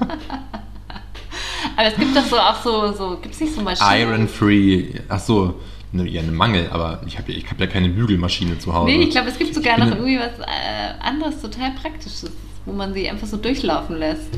Aber 1.75 1.87
es 1.87 1.95
gibt 1.95 2.15
doch 2.17 2.25
so 2.25 2.39
auch 2.39 2.61
so, 2.61 2.91
so 2.93 3.17
gibt 3.17 3.35
es 3.35 3.41
nicht 3.41 3.53
so 3.53 3.61
Maschinen? 3.61 4.01
Iron 4.01 4.27
Free. 4.27 4.85
Ach 5.07 5.19
so, 5.19 5.61
ne, 5.91 6.07
ja, 6.07 6.21
eine 6.21 6.31
Mangel, 6.31 6.69
aber 6.71 7.01
ich 7.05 7.17
habe 7.17 7.31
ich 7.31 7.49
hab 7.49 7.59
ja 7.59 7.67
keine 7.67 7.89
Bügelmaschine 7.89 8.57
zu 8.59 8.73
Hause. 8.73 8.91
Nee, 8.91 9.03
ich 9.03 9.09
glaube, 9.11 9.29
es 9.29 9.37
gibt 9.37 9.53
sogar 9.55 9.77
noch 9.79 9.87
irgendwie 9.87 10.19
was 10.19 10.39
äh, 10.39 10.99
anderes, 11.01 11.41
total 11.41 11.71
praktisches, 11.71 12.31
wo 12.65 12.73
man 12.73 12.93
sie 12.93 13.09
einfach 13.09 13.27
so 13.27 13.37
durchlaufen 13.37 13.97
lässt. 13.97 14.29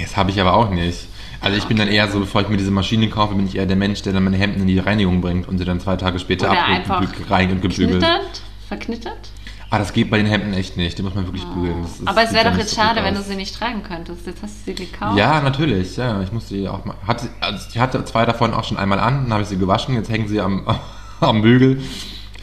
Das 0.00 0.16
habe 0.16 0.30
ich 0.30 0.40
aber 0.40 0.54
auch 0.54 0.70
nicht. 0.70 1.06
Also 1.40 1.56
ich 1.56 1.64
bin 1.64 1.76
dann 1.76 1.88
eher 1.88 2.08
so, 2.08 2.20
bevor 2.20 2.42
ich 2.42 2.48
mir 2.48 2.56
diese 2.56 2.70
Maschine 2.70 3.08
kaufe, 3.08 3.34
bin 3.34 3.46
ich 3.46 3.56
eher 3.56 3.66
der 3.66 3.76
Mensch, 3.76 4.02
der 4.02 4.12
dann 4.12 4.24
meine 4.24 4.36
Hemden 4.36 4.60
in 4.62 4.66
die 4.66 4.78
Reinigung 4.78 5.20
bringt 5.20 5.48
und 5.48 5.58
sie 5.58 5.64
dann 5.64 5.80
zwei 5.80 5.96
Tage 5.96 6.18
später 6.18 6.50
Oder 6.50 6.60
abholt, 6.60 6.76
einfach 6.78 7.02
gebü- 7.02 7.30
rein 7.30 7.50
und 7.52 7.62
gebügelt. 7.62 7.90
Knittert? 7.90 8.42
Verknittert? 8.66 9.30
Ah, 9.70 9.78
das 9.78 9.92
geht 9.92 10.10
bei 10.10 10.16
den 10.16 10.26
Hemden 10.26 10.54
echt 10.54 10.78
nicht. 10.78 10.96
Die 10.96 11.02
muss 11.02 11.14
man 11.14 11.26
wirklich 11.26 11.44
bügeln. 11.44 11.82
Das 11.82 11.98
ist- 11.98 12.08
Aber 12.08 12.22
es 12.22 12.32
wäre 12.32 12.44
dann 12.44 12.54
doch 12.54 12.60
jetzt 12.60 12.70
so 12.74 12.80
schade, 12.80 13.02
wenn 13.04 13.14
du 13.14 13.22
sie 13.22 13.36
nicht 13.36 13.54
tragen 13.54 13.82
könntest. 13.82 14.26
Jetzt 14.26 14.42
hast 14.42 14.66
du 14.66 14.72
sie 14.72 14.74
gekauft. 14.86 15.18
Ja, 15.18 15.40
natürlich, 15.42 15.94
ja. 15.98 16.22
Ich 16.22 16.32
musste 16.32 16.54
die 16.54 16.66
auch 16.66 16.84
mal. 16.86 16.94
Hat, 17.06 17.20
sie- 17.20 17.28
also 17.40 17.66
ich 17.70 17.78
hatte 17.78 18.02
zwei 18.06 18.24
davon 18.24 18.54
auch 18.54 18.64
schon 18.64 18.78
einmal 18.78 18.98
an, 18.98 19.24
dann 19.24 19.32
habe 19.32 19.42
ich 19.42 19.48
sie 19.48 19.58
gewaschen. 19.58 19.94
Jetzt 19.94 20.08
hängen 20.10 20.26
sie 20.26 20.40
am, 20.40 20.64
am 21.20 21.42
Bügel, 21.42 21.82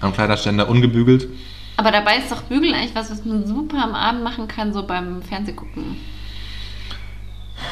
am 0.02 0.14
Kleiderständer 0.14 0.70
ungebügelt. 0.70 1.28
Aber 1.78 1.92
dabei 1.92 2.18
ist 2.18 2.32
doch 2.32 2.44
Bügeln 2.44 2.76
eigentlich 2.76 2.94
was, 2.96 3.10
was 3.10 3.26
man 3.26 3.46
super 3.48 3.84
am 3.84 3.96
Abend 3.96 4.24
machen 4.24 4.48
kann, 4.48 4.72
so 4.72 4.86
beim 4.86 5.24
Fernsehgucken. 5.24 5.98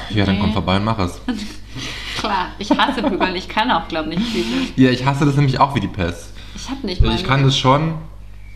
Ja, 0.10 0.26
dann 0.26 0.36
Nee. 0.36 0.42
komm 0.42 0.54
vorbei 0.54 0.78
und 0.78 0.84
mach 0.86 0.98
es. 1.00 1.22
Klar, 2.18 2.48
ich 2.58 2.72
hasse 2.72 3.04
Bügeln. 3.04 3.36
Ich 3.36 3.48
kann 3.50 3.70
auch, 3.70 3.88
glaube 3.88 4.12
ich, 4.14 4.18
nicht 4.20 4.34
bügeln. 4.34 4.68
Ja, 4.78 4.90
ich 4.90 5.06
hasse 5.06 5.26
das 5.26 5.36
nämlich 5.36 5.60
auch 5.60 5.76
wie 5.76 5.80
die 5.80 5.88
Pest. 5.88 6.34
Ich 6.56 6.70
habe 6.70 6.86
nicht 6.86 7.02
mal. 7.02 7.14
Ich 7.16 7.24
kann 7.24 7.44
das 7.44 7.58
schon. 7.58 7.96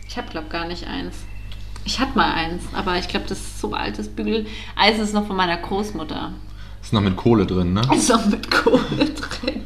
Ich 0.08 0.16
habe, 0.16 0.28
glaube 0.30 0.48
gar 0.48 0.66
nicht 0.66 0.86
eins. 0.86 1.16
Ich 1.84 2.00
hatte 2.00 2.16
mal 2.16 2.32
eins, 2.32 2.62
aber 2.74 2.96
ich 2.96 3.08
glaube, 3.08 3.26
das 3.28 3.38
ist 3.38 3.60
so 3.60 3.72
altes 3.72 4.08
Bügel. 4.08 4.46
Eins 4.74 4.98
ist 4.98 5.14
noch 5.14 5.26
von 5.26 5.36
meiner 5.36 5.56
Großmutter. 5.58 6.32
Ist 6.82 6.92
noch 6.92 7.00
mit 7.00 7.16
Kohle 7.16 7.46
drin, 7.46 7.72
ne? 7.74 7.82
Ist 7.94 8.12
auch 8.12 8.24
mit 8.26 8.50
Kohle 8.50 8.80
drin. 9.14 9.62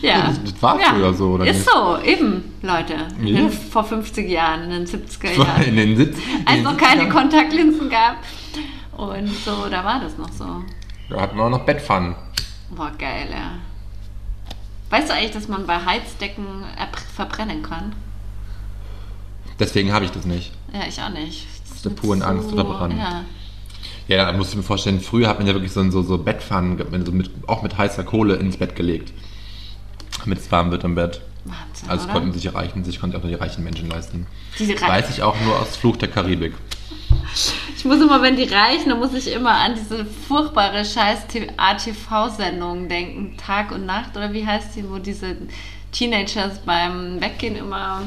Ja. 0.00 0.26
Das, 0.26 0.42
das 0.42 0.62
war 0.62 0.80
ja. 0.80 0.86
früher 0.94 1.14
so, 1.14 1.30
oder 1.32 1.46
Ist 1.46 1.58
nicht? 1.58 1.70
so, 1.70 1.96
eben, 2.04 2.42
Leute. 2.62 2.94
Ja. 3.22 3.48
vor 3.48 3.84
50 3.84 4.28
Jahren, 4.28 4.64
in 4.64 4.70
den 4.70 4.86
70er 4.86 5.28
Das 5.28 5.38
war 5.38 5.46
Jahren. 5.46 5.62
in 5.62 5.76
den 5.76 5.96
Sitz. 5.96 6.18
als 6.44 6.58
in 6.58 6.62
noch 6.64 6.76
keine 6.76 7.04
70ern. 7.04 7.08
Kontaktlinsen 7.10 7.88
gab. 7.88 8.16
Und 8.96 9.28
so, 9.28 9.68
da 9.70 9.84
war 9.84 10.00
das 10.00 10.18
noch 10.18 10.32
so. 10.32 10.64
Da 11.08 11.20
hatten 11.20 11.36
wir 11.36 11.44
auch 11.44 11.50
noch 11.50 11.64
Bettpfannen. 11.64 12.14
Boah, 12.70 12.90
geil, 12.98 13.28
ja. 13.30 13.52
Weißt 14.92 15.08
du 15.08 15.14
eigentlich, 15.14 15.30
dass 15.30 15.48
man 15.48 15.64
bei 15.66 15.82
Heizdecken 15.84 16.44
erbr- 16.78 17.14
verbrennen 17.16 17.62
kann? 17.62 17.94
Deswegen 19.58 19.90
habe 19.92 20.04
ich 20.04 20.10
das 20.10 20.26
nicht. 20.26 20.52
Ja, 20.72 20.80
ich 20.86 21.00
auch 21.00 21.08
nicht. 21.08 21.46
Das 21.64 21.76
Aus 21.76 21.82
der 21.82 21.92
ist 21.92 22.00
puren 22.00 22.20
so- 22.20 22.26
Angst 22.26 22.52
oder 22.52 22.64
Brand. 22.64 22.98
Ja. 22.98 23.24
Ja, 24.08 24.30
da 24.30 24.36
musst 24.36 24.52
du 24.52 24.58
mir 24.58 24.62
vorstellen, 24.62 25.00
früher 25.00 25.28
hat 25.28 25.38
man 25.38 25.46
ja 25.46 25.54
wirklich 25.54 25.72
so, 25.72 25.88
so, 25.90 26.02
so 26.02 26.18
Bettpfannen, 26.18 26.76
so 27.06 27.12
mit, 27.12 27.30
auch 27.46 27.62
mit 27.62 27.78
heißer 27.78 28.04
Kohle 28.04 28.34
ins 28.36 28.58
Bett 28.58 28.76
gelegt. 28.76 29.12
Damit 30.20 30.38
es 30.40 30.52
warm 30.52 30.70
wird 30.70 30.84
im 30.84 30.94
Bett. 30.94 31.22
Wahnsinn, 31.44 31.88
Also 31.88 32.04
oder? 32.04 32.12
konnten 32.12 32.32
sich 32.34 32.52
reichen, 32.54 32.84
sich 32.84 33.00
konnten 33.00 33.16
auch 33.16 33.22
nur 33.22 33.30
die 33.30 33.36
reichen 33.36 33.64
Menschen 33.64 33.88
leisten. 33.88 34.26
Diese 34.58 34.74
Rei- 34.80 34.88
Weiß 34.88 35.08
ich 35.10 35.22
auch 35.22 35.40
nur 35.40 35.58
aus 35.58 35.76
Fluch 35.76 35.96
der 35.96 36.08
Karibik. 36.08 36.52
Ich 37.82 37.88
muss 37.88 38.00
immer, 38.00 38.22
wenn 38.22 38.36
die 38.36 38.44
reichen, 38.44 38.90
dann 38.90 39.00
muss 39.00 39.12
ich 39.12 39.32
immer 39.32 39.50
an 39.50 39.74
diese 39.74 40.04
furchtbare 40.04 40.84
scheiß 40.84 41.26
ATV-Sendung 41.56 42.88
denken. 42.88 43.36
Tag 43.36 43.72
und 43.72 43.86
Nacht, 43.86 44.16
oder 44.16 44.32
wie 44.32 44.46
heißt 44.46 44.76
die, 44.76 44.88
wo 44.88 44.98
diese 44.98 45.36
Teenagers 45.90 46.60
beim 46.64 47.20
Weggehen 47.20 47.56
immer 47.56 48.02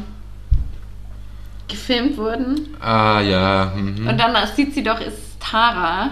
gefilmt 1.67 2.17
wurden. 2.17 2.73
Ah 2.79 3.19
ja, 3.19 3.73
mhm. 3.75 4.07
Und 4.07 4.17
dann 4.17 4.33
sieht 4.55 4.73
sie 4.73 4.81
doch, 4.81 5.01
ist 5.01 5.41
Tara. 5.41 6.11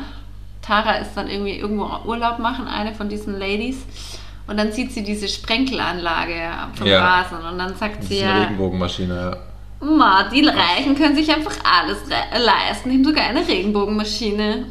Tara 0.61 0.95
ist 0.95 1.13
dann 1.15 1.29
irgendwie 1.29 1.57
irgendwo 1.57 1.89
Urlaub 2.05 2.39
machen, 2.39 2.67
eine 2.67 2.93
von 2.93 3.07
diesen 3.07 3.39
Ladies. 3.39 3.85
Und 4.45 4.57
dann 4.57 4.73
sieht 4.73 4.91
sie 4.91 5.05
diese 5.05 5.29
Sprenkelanlage 5.29 6.51
vom 6.73 6.85
Ja. 6.85 7.01
Rasen. 7.01 7.37
Und 7.37 7.57
dann 7.57 7.77
sagt 7.77 7.99
das 8.01 8.09
sie 8.09 8.17
ist 8.17 8.23
eine 8.23 8.31
ja, 8.33 8.43
Regenbogenmaschine. 8.43 9.15
ja. 9.15 9.52
Ma, 9.83 10.23
die 10.29 10.45
Reichen 10.47 10.95
können 10.95 11.15
sich 11.15 11.29
einfach 11.31 11.55
alles 11.63 11.97
leisten, 12.07 12.89
nehmen 12.89 13.03
sogar 13.03 13.25
eine 13.25 13.47
Regenbogenmaschine. 13.47 14.65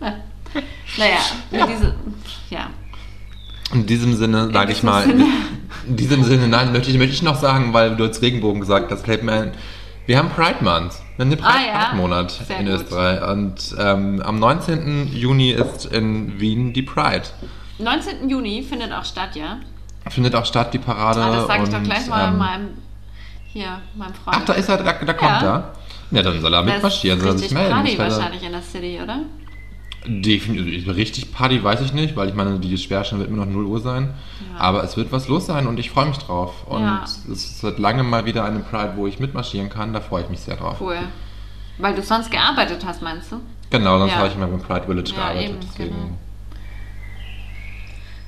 Ja. 0.00 0.14
naja, 0.98 1.18
mit 1.50 1.68
diese, 1.68 1.94
ja. 2.50 2.70
In 3.72 3.86
diesem 3.86 4.14
Sinne, 4.14 4.50
sage 4.52 4.72
ich 4.72 4.82
mal, 4.82 5.04
Sinne. 5.04 5.26
in 5.88 5.96
diesem 5.96 6.24
Sinne, 6.24 6.48
nein, 6.48 6.72
möchte 6.72 6.90
ich, 6.90 6.98
möchte 6.98 7.14
ich 7.14 7.22
noch 7.22 7.40
sagen, 7.40 7.72
weil 7.72 7.96
du 7.96 8.04
jetzt 8.04 8.20
Regenbogen 8.22 8.60
gesagt 8.60 8.90
hast, 8.92 9.06
fällt 9.06 9.22
mir 9.22 9.32
ein, 9.32 9.52
wir 10.06 10.18
haben 10.18 10.30
Pride 10.30 10.62
Month. 10.62 10.94
Wir 11.16 11.24
haben 11.24 11.30
den 11.30 11.42
Ah, 11.42 11.52
Pride 11.52 11.66
ja. 11.68 11.94
Monat 11.94 12.30
Sehr 12.32 12.58
in 12.58 12.66
gut. 12.66 12.74
Österreich. 12.74 13.22
Und 13.30 13.74
ähm, 13.78 14.20
am 14.24 14.38
19. 14.40 15.10
Juni 15.14 15.52
ist 15.52 15.86
in 15.86 16.40
Wien 16.40 16.72
die 16.72 16.82
Pride. 16.82 17.22
19. 17.78 18.28
Juni 18.28 18.62
findet 18.68 18.92
auch 18.92 19.04
statt, 19.04 19.36
ja? 19.36 19.60
Findet 20.10 20.34
auch 20.34 20.44
statt, 20.44 20.74
die 20.74 20.78
Parade. 20.78 21.22
Ah, 21.22 21.30
das 21.32 21.46
sage 21.46 21.62
ich 21.64 21.68
doch 21.70 21.82
gleich 21.82 22.06
mal 22.08 22.28
ähm, 22.28 22.38
meinem, 22.38 22.68
hier, 23.52 23.80
meinem 23.94 24.14
Freund. 24.14 24.36
Ach, 24.40 24.44
da 24.44 24.52
ist 24.54 24.68
er, 24.68 24.78
da, 24.78 24.92
da 24.92 25.12
kommt 25.12 25.42
Ja. 25.42 25.42
er. 25.56 25.72
Ja, 26.10 26.22
dann 26.22 26.40
soll 26.40 26.52
er 26.52 26.60
ist 26.60 26.66
mitmarschieren, 26.74 27.20
soll 27.20 27.30
er 27.30 27.38
sich 27.38 27.50
melden. 27.52 27.72
Party 27.72 27.98
wahrscheinlich 27.98 28.42
in 28.42 28.52
der 28.52 28.62
City, 28.62 29.00
oder? 29.02 29.20
Definitiv, 30.04 30.88
richtig 30.96 31.32
Party 31.32 31.62
weiß 31.62 31.80
ich 31.80 31.92
nicht, 31.92 32.16
weil 32.16 32.28
ich 32.28 32.34
meine, 32.34 32.58
die 32.58 32.76
Sperrstunde 32.76 33.24
wird 33.24 33.32
immer 33.32 33.46
noch 33.46 33.52
0 33.52 33.64
Uhr 33.66 33.80
sein. 33.80 34.12
Ja. 34.52 34.60
Aber 34.60 34.82
es 34.82 34.96
wird 34.96 35.12
was 35.12 35.28
los 35.28 35.46
sein 35.46 35.68
und 35.68 35.78
ich 35.78 35.90
freue 35.90 36.06
mich 36.06 36.18
drauf. 36.18 36.66
Und 36.66 36.82
Ja. 36.82 37.04
es 37.04 37.62
wird 37.62 37.78
lange 37.78 38.02
mal 38.02 38.24
wieder 38.26 38.44
eine 38.44 38.58
Pride, 38.58 38.94
wo 38.96 39.06
ich 39.06 39.20
mitmarschieren 39.20 39.70
kann. 39.70 39.92
Da 39.92 40.00
freue 40.00 40.24
ich 40.24 40.28
mich 40.28 40.40
sehr 40.40 40.56
drauf. 40.56 40.78
Cool. 40.80 40.98
Weil 41.78 41.94
du 41.94 42.02
sonst 42.02 42.30
gearbeitet 42.32 42.84
hast, 42.84 43.00
meinst 43.00 43.30
du? 43.30 43.36
Genau, 43.70 43.98
sonst 43.98 44.10
Ja. 44.12 44.18
habe 44.18 44.28
ich 44.28 44.34
immer 44.34 44.48
beim 44.48 44.60
Pride 44.60 44.86
Village 44.86 45.14
gearbeitet. 45.14 45.50
eben, 45.50 45.58
deswegen. 45.62 45.94
genau. 45.94 46.10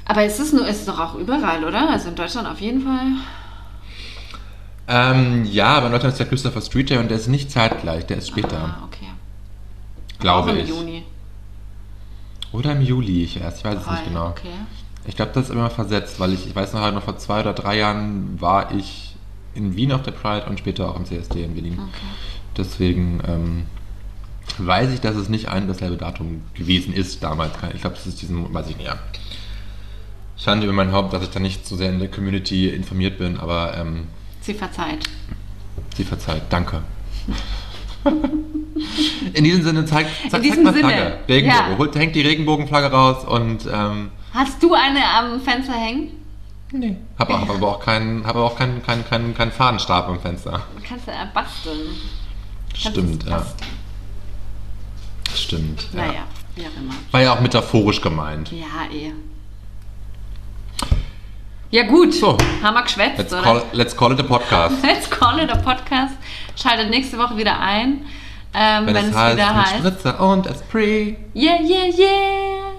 Aber 0.06 0.24
ist 0.24 0.38
es 0.38 0.52
nur, 0.52 0.66
ist 0.68 0.80
es 0.80 0.86
doch 0.86 0.98
auch 0.98 1.14
überall, 1.14 1.64
oder? 1.64 1.88
Also 1.90 2.08
in 2.10 2.14
Deutschland 2.14 2.46
auf 2.48 2.60
jeden 2.60 2.82
Fall. 2.82 3.06
Ähm, 4.86 5.44
ja, 5.46 5.76
aber 5.76 5.86
in 5.86 5.92
Deutschland 5.92 6.12
ist 6.12 6.18
der 6.18 6.26
Christopher 6.26 6.60
Street 6.60 6.90
Day 6.90 6.98
und 6.98 7.08
der 7.10 7.16
ist 7.16 7.28
nicht 7.28 7.50
zeitgleich, 7.50 8.04
der 8.06 8.18
ist 8.18 8.28
später, 8.28 8.58
Ah, 8.58 8.84
okay. 8.84 9.06
glaube 10.18 10.50
auch 10.50 10.54
im 10.54 10.60
ich. 10.60 10.68
Juni. 10.68 11.02
Oder 12.52 12.72
im 12.72 12.82
Juli, 12.82 13.24
ich 13.24 13.42
weiß, 13.42 13.58
ich 13.58 13.64
weiß 13.64 13.78
es 13.80 13.86
Ah, 13.88 13.92
nicht 13.92 14.04
genau. 14.04 14.28
Okay. 14.28 14.48
Ich 15.06 15.16
glaube, 15.16 15.32
das 15.34 15.44
ist 15.46 15.50
immer 15.50 15.70
versetzt, 15.70 16.20
weil 16.20 16.32
ich, 16.34 16.46
ich 16.46 16.54
weiß 16.54 16.72
noch 16.74 16.80
halt 16.82 16.94
noch 16.94 17.02
vor 17.02 17.16
zwei 17.18 17.40
oder 17.40 17.54
drei 17.54 17.78
Jahren 17.78 18.40
war 18.40 18.72
ich 18.74 19.16
in 19.54 19.74
Wien 19.74 19.92
auf 19.92 20.02
der 20.02 20.12
Pride 20.12 20.46
und 20.46 20.58
später 20.58 20.88
auch 20.90 20.96
im 20.96 21.04
CSD 21.06 21.44
in 21.44 21.54
Berlin. 21.54 21.78
Okay. 21.78 22.06
Deswegen 22.56 23.20
ähm, 23.26 23.66
weiß 24.58 24.92
ich, 24.92 25.00
dass 25.00 25.16
es 25.16 25.28
nicht 25.28 25.48
ein 25.48 25.66
dasselbe 25.66 25.96
Datum 25.96 26.42
gewesen 26.54 26.92
ist 26.92 27.22
damals. 27.22 27.52
Ich 27.74 27.80
glaube, 27.80 27.96
das 27.96 28.06
ist 28.06 28.20
diesen, 28.22 28.52
weiß 28.52 28.68
ich 28.68 28.76
nicht, 28.76 28.86
ja. 28.86 28.98
Schande 30.36 30.66
über 30.66 30.74
mein 30.74 30.92
Haupt, 30.92 31.12
dass 31.12 31.22
ich 31.22 31.30
da 31.30 31.40
nicht 31.40 31.66
so 31.66 31.76
sehr 31.76 31.90
in 31.90 31.98
der 31.98 32.10
Community 32.10 32.68
informiert 32.68 33.18
bin, 33.18 33.38
aber 33.38 33.76
ähm, 33.76 34.08
Sie 34.40 34.54
verzeiht. 34.54 35.08
sie 35.96 36.04
verzeiht. 36.04 36.42
Danke. 36.50 36.82
in 39.32 39.44
diesem 39.44 39.62
Sinne, 39.62 39.84
zeigt 39.86 40.10
zeig, 40.30 40.42
zeig 40.42 40.62
mal 40.62 40.74
Sinne, 40.74 40.88
Flagge. 40.88 41.18
Regenbogen. 41.28 41.70
ja. 41.72 41.78
Holt, 41.78 41.94
hängt 41.96 42.14
die 42.14 42.20
Regenbogenflagge 42.22 42.90
raus 42.90 43.24
und 43.24 43.66
ähm, 43.72 44.10
Hast 44.34 44.62
du 44.62 44.74
eine 44.74 45.00
am 45.08 45.40
Fenster 45.40 45.72
hängen? 45.72 46.10
nee. 46.72 46.96
Hab, 47.18 47.28
hab 47.30 47.48
aber 47.48 47.68
auch 47.68 47.80
keinen, 47.80 48.24
hab 48.26 48.34
aber 48.34 48.44
auch 48.44 48.56
keinen, 48.56 48.82
keinen, 48.82 49.04
keinen, 49.08 49.34
keinen 49.34 49.52
Fadenstab 49.52 50.08
im 50.08 50.18
Fenster. 50.20 50.62
Kannst 50.86 51.06
du 51.06 51.12
ja 51.12 51.28
basteln. 51.32 51.80
Stimmt, 52.74 53.22
ja. 53.24 53.36
basteln. 53.38 53.70
Stimmt. 55.34 55.86
Ja. 55.92 55.98
Naja, 56.06 56.24
wie 56.56 56.62
auch 56.62 56.76
immer. 56.76 56.94
War 57.12 57.22
ja 57.22 57.32
auch 57.34 57.40
metaphorisch 57.40 58.00
gemeint. 58.00 58.50
Ja, 58.50 58.92
eh. 58.92 59.12
Ja 61.74 61.82
gut, 61.82 62.14
So. 62.14 62.38
haben 62.62 62.74
wir 62.74 62.82
geschwätzt, 62.82 63.18
Let's 63.18 63.32
oder? 63.32 63.42
call, 63.42 63.62
let's 63.72 63.96
call 63.96 64.12
it 64.12 64.20
a 64.20 64.22
podcast. 64.22 64.76
Let's 64.84 65.10
call 65.10 65.40
it 65.40 65.50
a 65.50 65.56
podcast. 65.56 66.14
Schaltet 66.54 66.88
nächste 66.88 67.18
Woche 67.18 67.36
wieder 67.36 67.58
ein, 67.58 68.04
ähm, 68.54 68.86
wenn, 68.86 68.94
Wenn, 68.94 69.04
es 69.06 69.10
es 69.10 69.16
heißt, 69.16 69.36
wieder 69.36 69.54
heißt. 69.56 69.78
Spritzer 69.78 70.20
und 70.20 70.46
Esprit. 70.46 71.16
Yeah, 71.34 71.60
yeah, 71.60 71.86
yeah. 71.86 72.70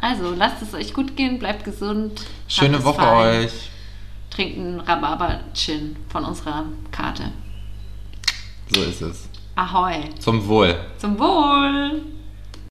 Also, 0.00 0.32
lasst 0.36 0.62
es 0.62 0.72
euch 0.72 0.94
gut 0.94 1.16
gehen, 1.16 1.40
bleibt 1.40 1.64
gesund. 1.64 2.20
Schöne 2.46 2.84
Woche 2.84 3.02
fein. 3.02 3.44
euch. 3.44 3.70
Trinkt 4.30 4.56
einen 4.56 4.78
Rhabarber-Gin 4.78 5.96
von 6.08 6.24
unserer 6.24 6.66
Karte. 6.92 7.32
So 8.72 8.82
ist 8.82 9.02
es. 9.02 9.28
Ahoi. 9.56 10.10
Zum 10.20 10.46
Wohl. 10.46 10.76
Zum 10.98 11.18
Wohl. 11.18 12.02